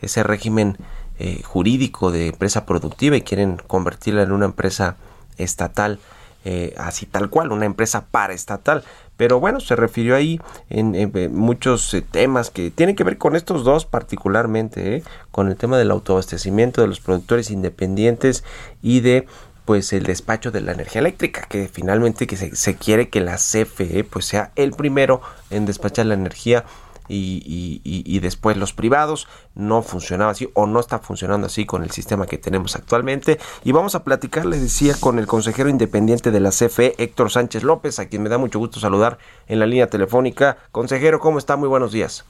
ese 0.00 0.22
régimen 0.22 0.76
eh, 1.18 1.42
jurídico 1.42 2.10
de 2.10 2.28
empresa 2.28 2.66
productiva 2.66 3.16
y 3.16 3.22
quieren 3.22 3.56
convertirla 3.66 4.22
en 4.22 4.32
una 4.32 4.44
empresa 4.44 4.96
estatal, 5.38 5.98
eh, 6.44 6.74
así 6.76 7.06
tal 7.06 7.30
cual, 7.30 7.52
una 7.52 7.64
empresa 7.64 8.06
paraestatal. 8.10 8.84
Pero 9.16 9.40
bueno, 9.40 9.60
se 9.60 9.76
refirió 9.76 10.14
ahí 10.14 10.40
en, 10.68 11.12
muchos 11.34 11.92
eh, 11.94 12.02
temas 12.02 12.50
que 12.50 12.70
tienen 12.70 12.96
que 12.96 13.04
ver 13.04 13.18
con 13.18 13.36
estos 13.36 13.64
dos 13.64 13.86
particularmente, 13.86 15.02
con 15.30 15.48
el 15.48 15.56
tema 15.56 15.78
del 15.78 15.90
autoabastecimiento 15.90 16.80
de 16.80 16.88
los 16.88 17.00
productores 17.00 17.50
independientes 17.50 18.44
y 18.82 19.00
de 19.00 19.26
pues 19.64 19.92
el 19.92 20.04
despacho 20.04 20.52
de 20.52 20.60
la 20.60 20.72
energía 20.72 21.00
eléctrica, 21.00 21.46
que 21.48 21.66
finalmente 21.66 22.28
que 22.28 22.36
se, 22.36 22.54
se 22.54 22.76
quiere 22.76 23.08
que 23.08 23.20
la 23.20 23.34
CFE 23.34 24.04
pues 24.04 24.24
sea 24.24 24.52
el 24.54 24.72
primero 24.72 25.20
en 25.50 25.66
despachar 25.66 26.06
la 26.06 26.14
energía 26.14 26.64
y, 27.08 28.18
después 28.20 28.56
los 28.56 28.72
privados. 28.72 29.28
No 29.54 29.82
funcionaba 29.82 30.32
así 30.32 30.48
o 30.54 30.66
no 30.66 30.80
está 30.80 30.98
funcionando 30.98 31.46
así 31.46 31.66
con 31.66 31.82
el 31.82 31.90
sistema 31.90 32.26
que 32.26 32.38
tenemos 32.38 32.76
actualmente. 32.76 33.38
Y 33.64 33.72
vamos 33.72 33.94
a 33.94 34.04
platicar, 34.04 34.46
les 34.46 34.62
decía, 34.62 34.94
con 34.98 35.18
el 35.18 35.26
consejero 35.26 35.68
independiente 35.68 36.30
de 36.30 36.40
la 36.40 36.50
CFE, 36.50 36.94
Héctor 36.98 37.30
Sánchez 37.30 37.62
López, 37.62 37.98
a 37.98 38.08
quien 38.08 38.22
me 38.22 38.28
da 38.28 38.38
mucho 38.38 38.58
gusto 38.58 38.80
saludar 38.80 39.18
en 39.46 39.58
la 39.58 39.66
línea 39.66 39.88
telefónica. 39.88 40.56
Consejero, 40.72 41.20
¿cómo 41.20 41.38
está? 41.38 41.56
Muy 41.56 41.68
buenos 41.68 41.92
días. 41.92 42.24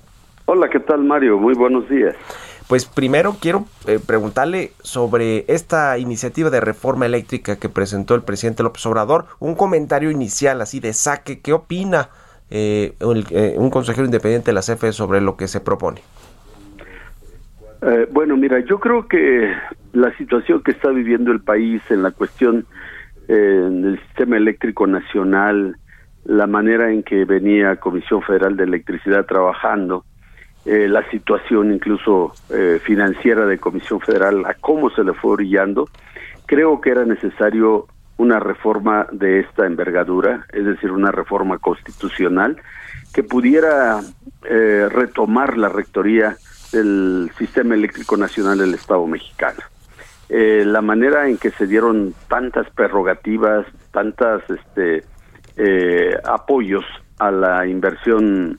Hola, 0.49 0.69
¿qué 0.71 0.79
tal 0.79 1.03
Mario? 1.03 1.39
Muy 1.39 1.55
buenos 1.55 1.89
días. 1.89 2.15
Pues 2.69 2.85
primero 2.85 3.37
quiero 3.41 3.65
eh, 3.87 4.01
preguntarle 4.05 4.73
sobre 4.81 5.45
esta 5.49 5.99
iniciativa 5.99 6.51
de 6.51 6.61
reforma 6.61 7.07
eléctrica 7.07 7.57
que 7.57 7.69
presentó 7.69 8.17
el 8.17 8.23
presidente 8.23 8.65
López 8.65 8.85
Obrador. 8.87 9.27
Un 9.39 9.55
comentario 9.55 10.11
inicial 10.11 10.61
así 10.61 10.81
de 10.81 10.93
saque. 10.93 11.41
¿Qué 11.41 11.53
opina 11.53 12.11
eh, 12.49 12.95
eh, 13.31 13.55
un 13.57 13.71
consejero 13.71 14.05
independiente 14.05 14.47
de 14.47 14.55
la 14.55 14.61
CFE 14.61 14.93
sobre 14.93 15.21
lo 15.21 15.37
que 15.37 15.49
se 15.49 15.61
propone? 15.61 16.01
Eh, 17.83 18.09
bueno, 18.11 18.37
mira, 18.37 18.61
yo 18.61 18.79
creo 18.79 19.09
que 19.09 19.53
la 19.93 20.17
situación 20.17 20.63
que 20.63 20.71
está 20.71 20.91
viviendo 20.91 21.33
el 21.33 21.41
país 21.41 21.83
en 21.91 22.03
la 22.03 22.11
cuestión 22.11 22.67
del 23.29 23.99
sistema 24.07 24.37
eléctrico 24.37 24.87
nacional, 24.87 25.77
la 26.25 26.47
manera 26.47 26.93
en 26.93 27.03
que 27.03 27.25
venía 27.25 27.75
Comisión 27.75 28.23
Federal 28.23 28.57
de 28.57 28.63
Electricidad 28.63 29.27
trabajando, 29.27 30.05
la 30.65 31.03
situación 31.11 31.73
incluso 31.73 32.33
financiera 32.83 33.47
de 33.47 33.59
Comisión 33.59 33.99
Federal, 34.01 34.47
a 34.47 34.55
cómo 34.55 34.91
se 34.91 35.03
le 35.03 35.13
fue 35.13 35.33
orillando, 35.33 35.89
creo 36.47 36.81
que 36.81 36.91
era 36.91 37.05
necesario 37.05 37.89
una 38.19 38.41
reforma 38.41 39.07
de 39.13 39.41
esta 39.41 39.67
envergadura, 39.67 40.47
es 40.53 40.65
decir, 40.65 40.91
una 40.91 41.13
reforma 41.13 41.59
constitucional 41.59 42.57
que 43.13 43.23
pudiera 43.23 44.01
eh, 44.45 44.89
retomar 44.91 45.57
la 45.59 45.69
rectoría 45.69 46.37
del 46.73 47.31
Sistema 47.39 47.75
Eléctrico 47.75 48.17
Nacional 48.17 48.59
del 48.59 48.75
Estado 48.75 49.07
mexicano. 49.07 49.61
Eh, 50.29 50.65
la 50.67 50.81
manera 50.81 51.29
en 51.29 51.39
que 51.39 51.51
se 51.51 51.67
dieron 51.67 52.15
tantas 52.29 52.69
prerrogativas, 52.71 53.67
tantas 53.93 54.43
este, 54.51 55.05
eh, 55.57 56.17
apoyos 56.25 56.85
a 57.19 57.31
la 57.31 57.67
inversión 57.67 58.59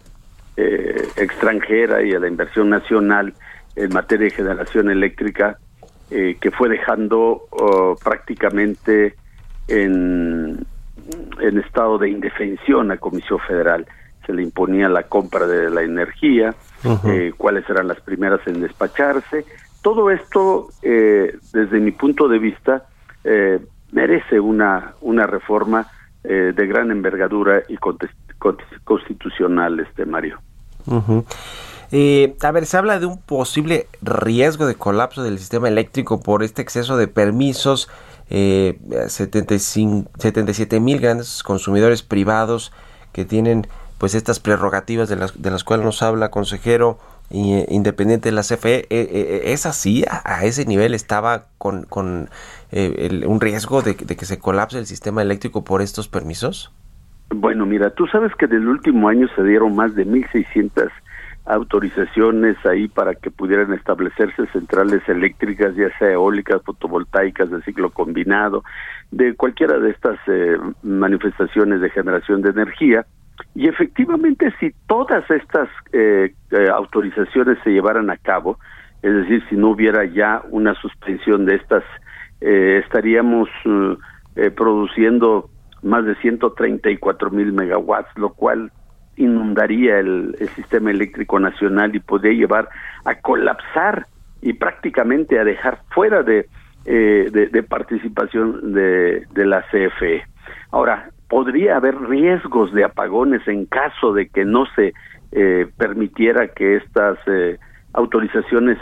extranjera 1.17 2.01
y 2.01 2.13
a 2.13 2.19
la 2.19 2.27
inversión 2.27 2.71
nacional 2.71 3.31
en 3.75 3.93
materia 3.93 4.25
de 4.25 4.31
generación 4.31 4.89
eléctrica, 4.89 5.59
que 6.09 6.51
fue 6.57 6.67
dejando 6.67 7.45
oh, 7.51 7.95
prácticamente 8.03 9.15
en, 9.67 10.65
en 11.39 11.59
estado 11.59 11.97
de 11.97 12.09
indefensión 12.09 12.91
a 12.91 12.97
Comisión 12.97 13.39
Federal. 13.39 13.85
Se 14.25 14.33
le 14.33 14.43
imponía 14.43 14.89
la 14.89 15.03
compra 15.03 15.47
de 15.47 15.69
la 15.69 15.83
energía, 15.83 16.53
eh, 17.05 17.33
cuáles 17.37 17.69
eran 17.69 17.87
las 17.87 18.01
primeras 18.01 18.41
en 18.45 18.61
despacharse. 18.61 19.45
Todo 19.81 20.11
esto, 20.11 20.67
eh, 20.81 21.37
desde 21.53 21.79
mi 21.79 21.91
punto 21.91 22.27
de 22.27 22.39
vista, 22.39 22.87
eh, 23.23 23.59
merece 23.91 24.39
una, 24.39 24.93
una 25.01 25.27
reforma 25.27 25.87
de 26.23 26.67
gran 26.67 26.91
envergadura 26.91 27.63
y 27.69 27.77
constitucional, 28.83 29.79
este 29.79 30.05
Mario. 30.05 30.41
a 30.89 32.51
ver, 32.51 32.65
se 32.65 32.77
habla 32.77 32.99
de 32.99 33.05
un 33.05 33.21
posible 33.21 33.87
riesgo 34.01 34.67
de 34.67 34.75
colapso 34.75 35.23
del 35.23 35.39
sistema 35.39 35.69
eléctrico 35.69 36.19
por 36.19 36.43
este 36.43 36.61
exceso 36.61 36.97
de 36.97 37.07
permisos 37.07 37.89
eh, 38.29 38.79
77 39.07 40.79
mil 40.79 40.99
grandes 40.99 41.43
consumidores 41.43 42.03
privados 42.03 42.73
que 43.13 43.25
tienen 43.25 43.67
pues 43.97 44.15
estas 44.15 44.39
prerrogativas 44.39 45.09
de 45.09 45.15
las, 45.15 45.41
de 45.41 45.51
las 45.51 45.63
cuales 45.63 45.85
nos 45.85 46.03
habla 46.03 46.29
consejero 46.29 46.99
eh, 47.29 47.65
independiente 47.69 48.29
de 48.29 48.35
la 48.35 48.41
CFE, 48.41 48.75
eh, 48.75 48.85
eh, 48.89 49.41
¿es 49.47 49.65
así? 49.65 50.05
¿A, 50.09 50.45
ese 50.45 50.65
nivel 50.65 50.93
estaba 50.93 51.47
con, 51.57 51.83
con 51.83 52.29
un 52.71 53.41
riesgo 53.41 53.81
de, 53.81 53.95
de, 53.95 54.15
que 54.15 54.25
se 54.25 54.39
colapse 54.39 54.77
el 54.77 54.85
sistema 54.85 55.21
eléctrico 55.21 55.63
por 55.63 55.81
estos 55.81 56.07
permisos? 56.07 56.71
Bueno, 57.29 57.65
mira, 57.65 57.89
tú 57.89 58.07
sabes 58.07 58.33
que 58.35 58.47
del 58.47 58.67
último 58.67 59.09
año 59.09 59.27
se 59.35 59.43
dieron 59.43 59.75
más 59.75 59.93
de 59.95 60.05
1.600 60.07 60.89
autorizaciones 61.47 62.57
ahí 62.65 62.87
para 62.87 63.15
que 63.15 63.31
pudieran 63.31 63.73
establecerse 63.73 64.47
centrales 64.47 65.01
eléctricas, 65.07 65.75
ya 65.75 65.89
sea 65.97 66.11
eólicas, 66.11 66.61
fotovoltaicas 66.63 67.49
de 67.49 67.61
ciclo 67.61 67.89
combinado, 67.89 68.63
de 69.11 69.33
cualquiera 69.35 69.79
de 69.79 69.91
estas 69.91 70.19
eh, 70.27 70.57
manifestaciones 70.83 71.81
de 71.81 71.89
generación 71.89 72.41
de 72.41 72.49
energía. 72.49 73.05
Y 73.55 73.67
efectivamente, 73.67 74.53
si 74.59 74.71
todas 74.87 75.29
estas 75.29 75.69
eh, 75.93 76.33
eh, 76.51 76.69
autorizaciones 76.73 77.57
se 77.63 77.71
llevaran 77.71 78.09
a 78.09 78.17
cabo, 78.17 78.59
es 79.01 79.13
decir, 79.13 79.43
si 79.49 79.55
no 79.55 79.69
hubiera 79.69 80.05
ya 80.05 80.41
una 80.49 80.73
suspensión 80.75 81.45
de 81.45 81.55
estas, 81.55 81.83
estaríamos 82.39 83.49
produciendo 84.55 85.49
más 85.81 86.05
de 86.05 86.15
134 86.17 87.31
mil 87.31 87.51
megawatts, 87.53 88.15
lo 88.15 88.29
cual 88.29 88.71
inundaría 89.17 89.99
el, 89.99 90.35
sistema 90.55 90.91
eléctrico 90.91 91.39
nacional 91.39 91.95
y 91.95 91.99
podría 91.99 92.33
llevar 92.33 92.69
a 93.05 93.15
colapsar 93.15 94.05
y 94.41 94.53
prácticamente 94.53 95.39
a 95.39 95.43
dejar 95.43 95.79
fuera 95.89 96.23
de, 96.23 96.47
eh, 96.85 97.29
de, 97.51 97.63
participación 97.63 98.73
de, 98.73 99.25
de, 99.31 99.45
la 99.45 99.63
CFE. 99.63 100.23
Ahora, 100.71 101.09
podría 101.29 101.75
haber 101.75 101.99
riesgos 102.01 102.73
de 102.73 102.83
apagones 102.83 103.45
en 103.47 103.65
caso 103.65 104.13
de 104.13 104.29
que 104.29 104.45
no 104.45 104.65
se 104.75 104.93
eh, 105.31 105.67
permitiera 105.77 106.47
que 106.49 106.77
estas 106.77 107.17
eh, 107.27 107.57
autorizaciones 107.93 108.77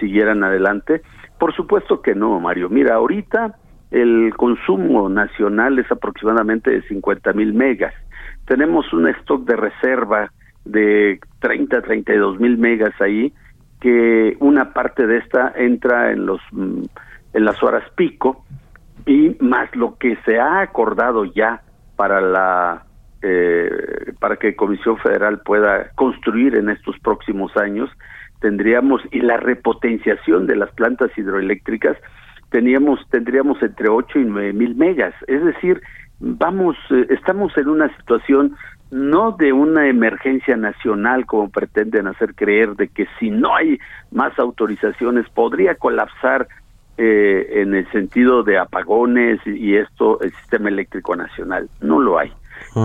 siguieran 0.00 0.42
adelante. 0.42 1.02
Por 1.38 1.54
supuesto 1.54 2.00
que 2.00 2.14
no, 2.14 2.40
Mario. 2.40 2.68
Mira, 2.70 2.94
ahorita 2.94 3.56
el 3.90 4.34
consumo 4.36 5.08
nacional 5.08 5.78
es 5.78 5.90
aproximadamente 5.92 6.70
de 6.70 6.82
50 6.82 7.32
mil 7.34 7.54
megas 7.54 7.94
tenemos 8.46 8.92
un 8.92 9.08
stock 9.08 9.44
de 9.44 9.56
reserva 9.56 10.32
de 10.64 11.20
30, 11.40 11.82
32 11.82 12.40
mil 12.40 12.58
megas 12.58 12.98
ahí, 13.00 13.32
que 13.80 14.36
una 14.40 14.72
parte 14.72 15.06
de 15.06 15.18
esta 15.18 15.52
entra 15.56 16.12
en 16.12 16.26
los 16.26 16.40
mm, 16.52 16.82
en 17.34 17.44
las 17.44 17.62
horas 17.62 17.84
pico 17.96 18.44
y 19.06 19.36
más 19.40 19.74
lo 19.76 19.98
que 19.98 20.16
se 20.24 20.38
ha 20.38 20.60
acordado 20.60 21.24
ya 21.24 21.62
para 21.96 22.20
la 22.20 22.84
eh, 23.22 24.12
para 24.20 24.36
que 24.36 24.56
Comisión 24.56 24.98
Federal 24.98 25.40
pueda 25.40 25.90
construir 25.94 26.56
en 26.56 26.70
estos 26.70 26.98
próximos 27.00 27.54
años 27.56 27.90
tendríamos 28.40 29.02
y 29.10 29.20
la 29.20 29.36
repotenciación 29.36 30.46
de 30.46 30.56
las 30.56 30.70
plantas 30.72 31.10
hidroeléctricas 31.16 31.96
teníamos 32.50 33.00
tendríamos 33.10 33.60
entre 33.62 33.88
8 33.88 34.18
y 34.20 34.24
9 34.24 34.52
mil 34.52 34.74
megas. 34.76 35.14
Es 35.26 35.44
decir, 35.44 35.82
vamos, 36.24 36.76
eh, 36.90 37.06
estamos 37.10 37.56
en 37.58 37.68
una 37.68 37.94
situación 37.96 38.56
no 38.90 39.32
de 39.32 39.52
una 39.52 39.88
emergencia 39.88 40.56
nacional 40.56 41.26
como 41.26 41.50
pretenden 41.50 42.06
hacer 42.06 42.34
creer 42.34 42.76
de 42.76 42.88
que 42.88 43.06
si 43.18 43.30
no 43.30 43.54
hay 43.54 43.78
más 44.10 44.38
autorizaciones 44.38 45.28
podría 45.30 45.74
colapsar 45.74 46.48
eh, 46.96 47.60
en 47.60 47.74
el 47.74 47.90
sentido 47.90 48.44
de 48.44 48.56
apagones 48.56 49.40
y 49.46 49.74
esto 49.74 50.20
el 50.20 50.32
sistema 50.34 50.68
eléctrico 50.68 51.16
nacional. 51.16 51.68
No 51.80 52.00
lo 52.00 52.18
hay. 52.18 52.32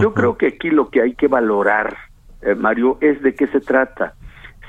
Yo 0.01 0.13
creo 0.13 0.37
que 0.37 0.47
aquí 0.47 0.71
lo 0.71 0.89
que 0.89 1.01
hay 1.01 1.13
que 1.13 1.27
valorar 1.27 1.95
eh, 2.41 2.55
Mario 2.55 2.97
es 3.01 3.21
de 3.21 3.35
qué 3.35 3.47
se 3.47 3.59
trata. 3.59 4.13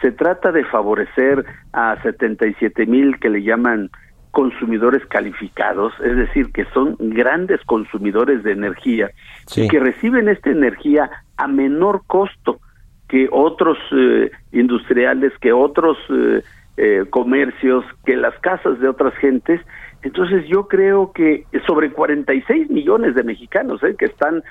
Se 0.00 0.12
trata 0.12 0.52
de 0.52 0.64
favorecer 0.64 1.44
a 1.72 2.00
77 2.02 2.86
mil 2.86 3.18
que 3.18 3.30
le 3.30 3.42
llaman 3.42 3.90
consumidores 4.30 5.04
calificados, 5.06 5.92
es 6.04 6.16
decir, 6.16 6.52
que 6.52 6.64
son 6.72 6.96
grandes 6.98 7.60
consumidores 7.64 8.42
de 8.42 8.52
energía 8.52 9.10
y 9.56 9.68
que 9.68 9.80
reciben 9.80 10.28
esta 10.28 10.50
energía 10.50 11.10
a 11.36 11.48
menor 11.48 12.02
costo 12.06 12.60
que 13.08 13.28
otros 13.32 13.76
eh, 13.92 14.30
industriales, 14.52 15.32
que 15.40 15.52
otros 15.52 15.98
eh, 16.10 16.42
eh, 16.76 17.04
comercios, 17.10 17.84
que 18.06 18.16
las 18.16 18.38
casas 18.38 18.78
de 18.78 18.88
otras 18.88 19.14
gentes. 19.16 19.60
Entonces 20.03 20.46
yo 20.48 20.66
creo 20.66 21.12
que 21.12 21.44
sobre 21.66 21.90
46 21.90 22.70
millones 22.70 23.14
de 23.14 23.22
mexicanos 23.22 23.80
que 23.98 24.07
están 24.07 24.42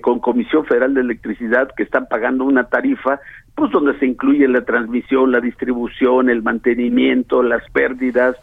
con 0.00 0.18
Comisión 0.18 0.64
Federal 0.64 0.94
de 0.94 1.02
Electricidad, 1.02 1.70
que 1.76 1.84
están 1.84 2.06
pagando 2.06 2.44
una 2.44 2.64
tarifa, 2.64 3.20
pues 3.54 3.70
donde 3.70 3.98
se 3.98 4.06
incluye 4.06 4.48
la 4.48 4.64
transmisión, 4.64 5.30
la 5.30 5.40
distribución, 5.40 6.28
el 6.28 6.42
mantenimiento, 6.42 7.42
las 7.42 7.62
pérdidas, 7.70 8.36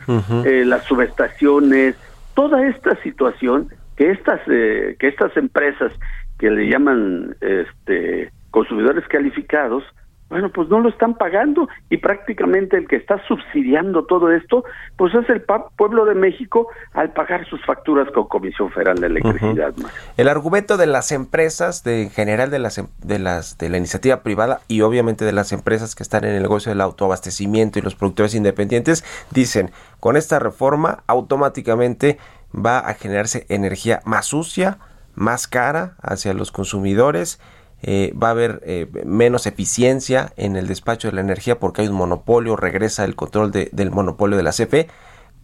las 0.45 0.83
subestaciones, 0.85 1.97
toda 2.33 2.65
esta 2.67 2.95
situación 3.01 3.69
que 3.97 4.11
estas 4.11 4.39
que 4.45 4.95
estas 5.07 5.35
empresas 5.35 5.91
que 6.39 6.49
le 6.49 6.69
llaman 6.69 7.35
este 7.41 8.31
consumidores 8.51 9.07
calificados, 9.07 9.83
bueno, 10.29 10.49
pues 10.49 10.67
no 10.67 10.79
lo 10.79 10.89
están 10.89 11.15
pagando 11.15 11.69
y 11.89 11.97
prácticamente 11.97 12.77
el 12.77 12.87
que 12.87 12.97
está 12.97 13.21
subsidiando 13.27 14.05
todo 14.05 14.31
esto, 14.31 14.65
pues 14.97 15.13
es 15.15 15.29
el 15.29 15.41
pueblo 15.75 16.05
de 16.05 16.15
México 16.15 16.67
al 16.93 17.13
pagar 17.13 17.47
sus 17.47 17.63
facturas 17.65 18.09
con 18.11 18.27
Comisión 18.27 18.69
Federal 18.71 18.99
de 18.99 19.07
Electricidad. 19.07 19.73
El 20.17 20.27
argumento 20.27 20.75
de 20.77 20.85
las 20.85 21.11
empresas, 21.11 21.83
de 21.83 22.03
en 22.03 22.09
general 22.09 22.51
de 22.51 22.59
las 22.59 22.77
em, 22.77 22.87
de 23.03 23.19
las 23.19 23.57
de 23.57 23.69
la 23.69 23.77
iniciativa 23.77 24.21
privada 24.21 24.59
y 24.67 24.81
obviamente 24.81 25.23
de 25.23 25.31
las 25.31 25.51
empresas 25.53 25.95
que 25.95 26.03
están 26.03 26.25
en 26.25 26.35
el 26.35 26.41
negocio 26.41 26.71
del 26.71 26.81
autoabastecimiento 26.81 27.79
y 27.79 27.81
los 27.81 27.95
productores 27.95 28.35
independientes 28.35 29.05
dicen, 29.31 29.71
con 29.99 30.17
esta 30.17 30.39
reforma 30.39 31.03
automáticamente 31.07 32.17
va 32.53 32.79
a 32.79 32.93
generarse 32.93 33.45
energía 33.49 34.01
más 34.05 34.25
sucia, 34.25 34.77
más 35.15 35.47
cara 35.47 35.95
hacia 36.01 36.33
los 36.33 36.51
consumidores, 36.51 37.39
eh, 37.83 38.13
va 38.21 38.29
a 38.29 38.31
haber 38.31 38.59
eh, 38.65 38.87
menos 39.05 39.45
eficiencia 39.45 40.29
en 40.35 40.55
el 40.55 40.67
despacho 40.67 41.09
de 41.09 41.15
la 41.15 41.21
energía 41.21 41.59
porque 41.59 41.83
hay 41.83 41.87
un 41.87 41.95
monopolio, 41.95 42.55
regresa 42.55 43.05
el 43.05 43.15
control 43.15 43.51
del 43.51 43.91
monopolio 43.91 44.37
de 44.37 44.43
la 44.43 44.51
CFE. 44.51 44.87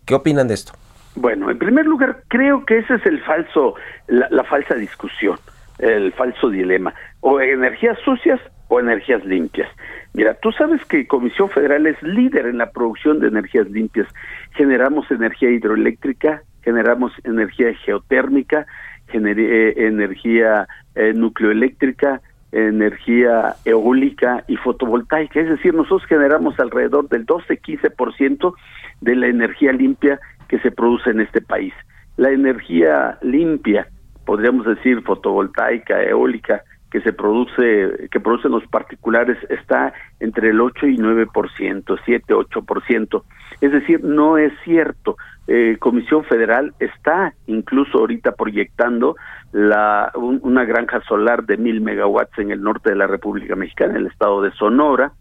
¿Qué 0.06 0.16
opinan 0.16 0.48
de 0.48 0.56
esto? 0.56 0.74
Bueno, 1.16 1.52
en 1.52 1.60
primer 1.60 1.86
lugar, 1.86 2.24
creo 2.28 2.66
que 2.66 2.80
ese 2.80 2.96
es 2.96 3.06
el 3.06 3.22
falso, 3.22 3.76
la, 4.08 4.44
falsa 4.44 4.74
discusión, 4.74 5.38
el 5.78 6.12
falso 6.14 6.50
dilema, 6.50 6.94
o 7.20 7.40
energías 7.40 8.00
sucias 8.04 8.40
o 8.68 8.80
energías 8.80 9.24
limpias. 9.24 9.70
Mira, 10.14 10.34
tú 10.36 10.52
sabes 10.52 10.84
que 10.86 11.08
Comisión 11.08 11.50
Federal 11.50 11.86
es 11.86 12.02
líder 12.02 12.48
en 12.48 12.58
la 12.58 12.72
producción 12.72 13.20
de 13.20 13.28
energías 13.28 13.70
limpias. 13.70 14.08
Generamos 14.54 15.10
energía 15.12 15.52
hidroeléctrica, 15.52 16.42
generamos 16.64 17.12
energía 17.24 17.74
geotérmica, 17.86 18.66
energía 19.12 20.68
eh, 20.96 21.14
nucleoeléctrica, 21.14 22.22
energía 22.52 23.56
eólica 23.66 24.44
y 24.48 24.58
fotovoltaica. 24.58 25.40
Es 25.40 25.50
decir, 25.50 25.74
nosotros 25.74 26.06
generamos 26.06 26.60
alrededor 26.60 27.10
del 27.10 27.26
12-15% 27.26 28.54
de 29.02 29.16
la 29.16 29.28
energía 29.28 29.72
limpia 29.72 30.20
que 30.48 30.60
se 30.60 30.72
produce 30.72 31.10
en 31.10 31.22
este 31.22 31.42
país. 31.42 31.74
La 32.18 32.30
energía 32.30 33.18
limpia, 33.22 33.88
podríamos 34.26 34.66
decir 34.66 35.02
fotovoltaica, 35.02 36.04
eólica, 36.04 36.64
que 36.94 37.02
se 37.02 37.12
produce, 37.12 38.08
que 38.12 38.20
producen 38.20 38.52
los 38.52 38.68
particulares, 38.68 39.36
está 39.50 39.94
entre 40.20 40.52
el 40.52 40.62
8 40.62 40.86
y 40.86 40.98
9%, 40.98 42.00
7, 42.06 42.34
8%. 42.36 43.24
Es 43.62 43.72
decir, 43.72 44.04
no 44.04 44.38
es 44.38 44.54
cierto. 44.64 45.18
Eh, 45.48 45.78
Comisión 45.80 46.24
Federal 46.24 46.76
está 46.78 47.34
incluso 47.48 47.98
ahorita 47.98 48.34
proyectando 48.34 49.16
la, 49.54 50.12
una 50.16 50.66
granja 50.66 51.02
solar 51.08 51.46
de 51.46 51.58
mil 51.58 51.82
megawatts 51.82 52.38
en 52.38 52.52
el 52.52 52.62
norte 52.62 52.92
de 52.92 52.96
la 52.96 53.08
República 53.08 53.56
Mexicana, 53.56 53.94
en 53.94 54.02
el 54.02 54.08
estado 54.12 54.44
de 54.44 54.52
Sonora. 54.52 55.14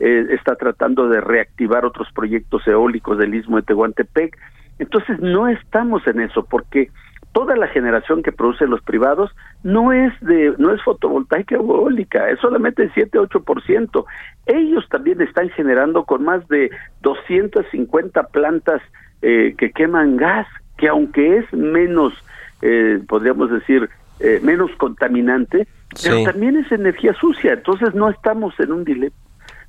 Eh, 0.00 0.28
está 0.30 0.56
tratando 0.56 1.10
de 1.10 1.20
reactivar 1.20 1.84
otros 1.84 2.08
proyectos 2.14 2.66
eólicos 2.66 3.18
del 3.18 3.34
istmo 3.34 3.56
de 3.56 3.64
Tehuantepec. 3.64 4.34
Entonces 4.78 5.20
no 5.20 5.46
estamos 5.46 6.06
en 6.06 6.20
eso 6.20 6.46
porque 6.46 6.88
toda 7.32 7.56
la 7.56 7.68
generación 7.68 8.22
que 8.22 8.32
producen 8.32 8.70
los 8.70 8.82
privados 8.82 9.30
no 9.62 9.92
es 9.92 10.12
de 10.20 10.54
no 10.58 10.72
es 10.72 10.82
fotovoltaica 10.82 11.58
o 11.58 11.82
eólica, 11.82 12.30
es 12.30 12.40
solamente 12.40 12.82
el 12.82 12.92
7 12.94 13.18
8%. 13.18 14.04
Ellos 14.46 14.88
también 14.88 15.20
están 15.20 15.48
generando 15.50 16.04
con 16.04 16.24
más 16.24 16.46
de 16.48 16.70
250 17.02 18.22
plantas 18.28 18.80
eh, 19.22 19.54
que 19.58 19.70
queman 19.72 20.16
gas, 20.16 20.46
que 20.76 20.88
aunque 20.88 21.38
es 21.38 21.52
menos, 21.52 22.14
eh, 22.62 23.00
podríamos 23.08 23.50
decir, 23.50 23.88
eh, 24.20 24.40
menos 24.42 24.70
contaminante, 24.78 25.66
pero 26.02 26.24
también 26.24 26.56
es 26.56 26.70
energía 26.72 27.14
sucia. 27.14 27.52
Entonces 27.52 27.94
no 27.94 28.08
estamos 28.08 28.58
en 28.60 28.72
un 28.72 28.84
dilema, 28.84 29.14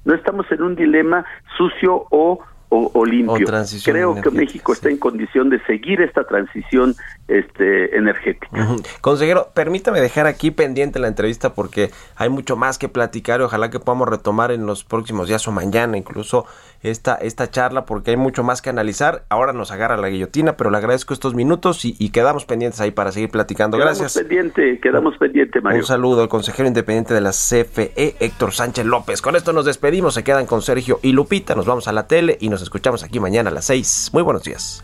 no 0.05 0.13
estamos 0.13 0.51
en 0.51 0.61
un 0.61 0.75
dilema 0.75 1.25
sucio 1.57 2.05
o 2.09 2.39
o, 2.69 3.05
limpio. 3.05 3.47
Creo 3.83 4.21
que 4.21 4.29
México 4.29 4.73
está 4.73 4.89
en 4.89 4.97
condición 4.97 5.49
de 5.49 5.59
seguir 5.65 6.01
esta 6.01 6.23
transición 6.23 6.95
este, 7.29 7.95
energética. 7.95 8.67
Consejero, 9.01 9.49
permítame 9.53 10.01
dejar 10.01 10.25
aquí 10.25 10.51
pendiente 10.51 10.99
la 10.99 11.07
entrevista 11.07 11.53
porque 11.53 11.91
hay 12.15 12.29
mucho 12.29 12.55
más 12.55 12.77
que 12.77 12.89
platicar 12.89 13.39
y 13.39 13.43
ojalá 13.43 13.69
que 13.69 13.79
podamos 13.79 14.09
retomar 14.09 14.51
en 14.51 14.65
los 14.65 14.83
próximos 14.83 15.27
días 15.27 15.47
o 15.47 15.51
mañana 15.51 15.97
incluso 15.97 16.45
esta, 16.81 17.15
esta 17.15 17.49
charla 17.51 17.85
porque 17.85 18.11
hay 18.11 18.17
mucho 18.17 18.43
más 18.43 18.61
que 18.61 18.69
analizar. 18.69 19.23
Ahora 19.29 19.53
nos 19.53 19.71
agarra 19.71 19.97
la 19.97 20.09
guillotina, 20.09 20.57
pero 20.57 20.71
le 20.71 20.77
agradezco 20.77 21.13
estos 21.13 21.35
minutos 21.35 21.85
y, 21.85 22.09
quedamos 22.09 22.45
pendientes 22.45 22.81
ahí 22.81 22.91
para 22.91 23.11
seguir 23.11 23.29
platicando. 23.29 23.77
Gracias. 23.77 24.13
Quedamos 24.13 24.27
pendiente, 24.29 24.79
quedamos 24.81 25.17
pendiente, 25.17 25.61
Mario. 25.61 25.79
Un 25.79 25.85
saludo 25.85 26.23
al 26.23 26.29
consejero 26.29 26.67
independiente 26.67 27.13
de 27.13 27.21
la 27.21 27.29
CFE, 27.29 28.15
Héctor 28.19 28.51
Sánchez 28.51 28.85
López. 28.85 29.21
Con 29.21 29.35
esto 29.35 29.53
nos 29.53 29.65
despedimos, 29.65 30.15
se 30.15 30.23
quedan 30.23 30.47
con 30.47 30.63
Sergio 30.63 30.99
y 31.03 31.11
Lupita, 31.11 31.53
nos 31.53 31.67
vamos 31.67 31.87
a 31.87 31.91
la 31.91 32.07
tele 32.07 32.37
y 32.41 32.49
nos 32.49 32.63
escuchamos 32.63 33.03
aquí 33.03 33.19
mañana 33.19 33.51
a 33.51 33.53
las 33.53 33.65
6. 33.65 34.09
Muy 34.13 34.23
buenos 34.23 34.43
días. 34.43 34.83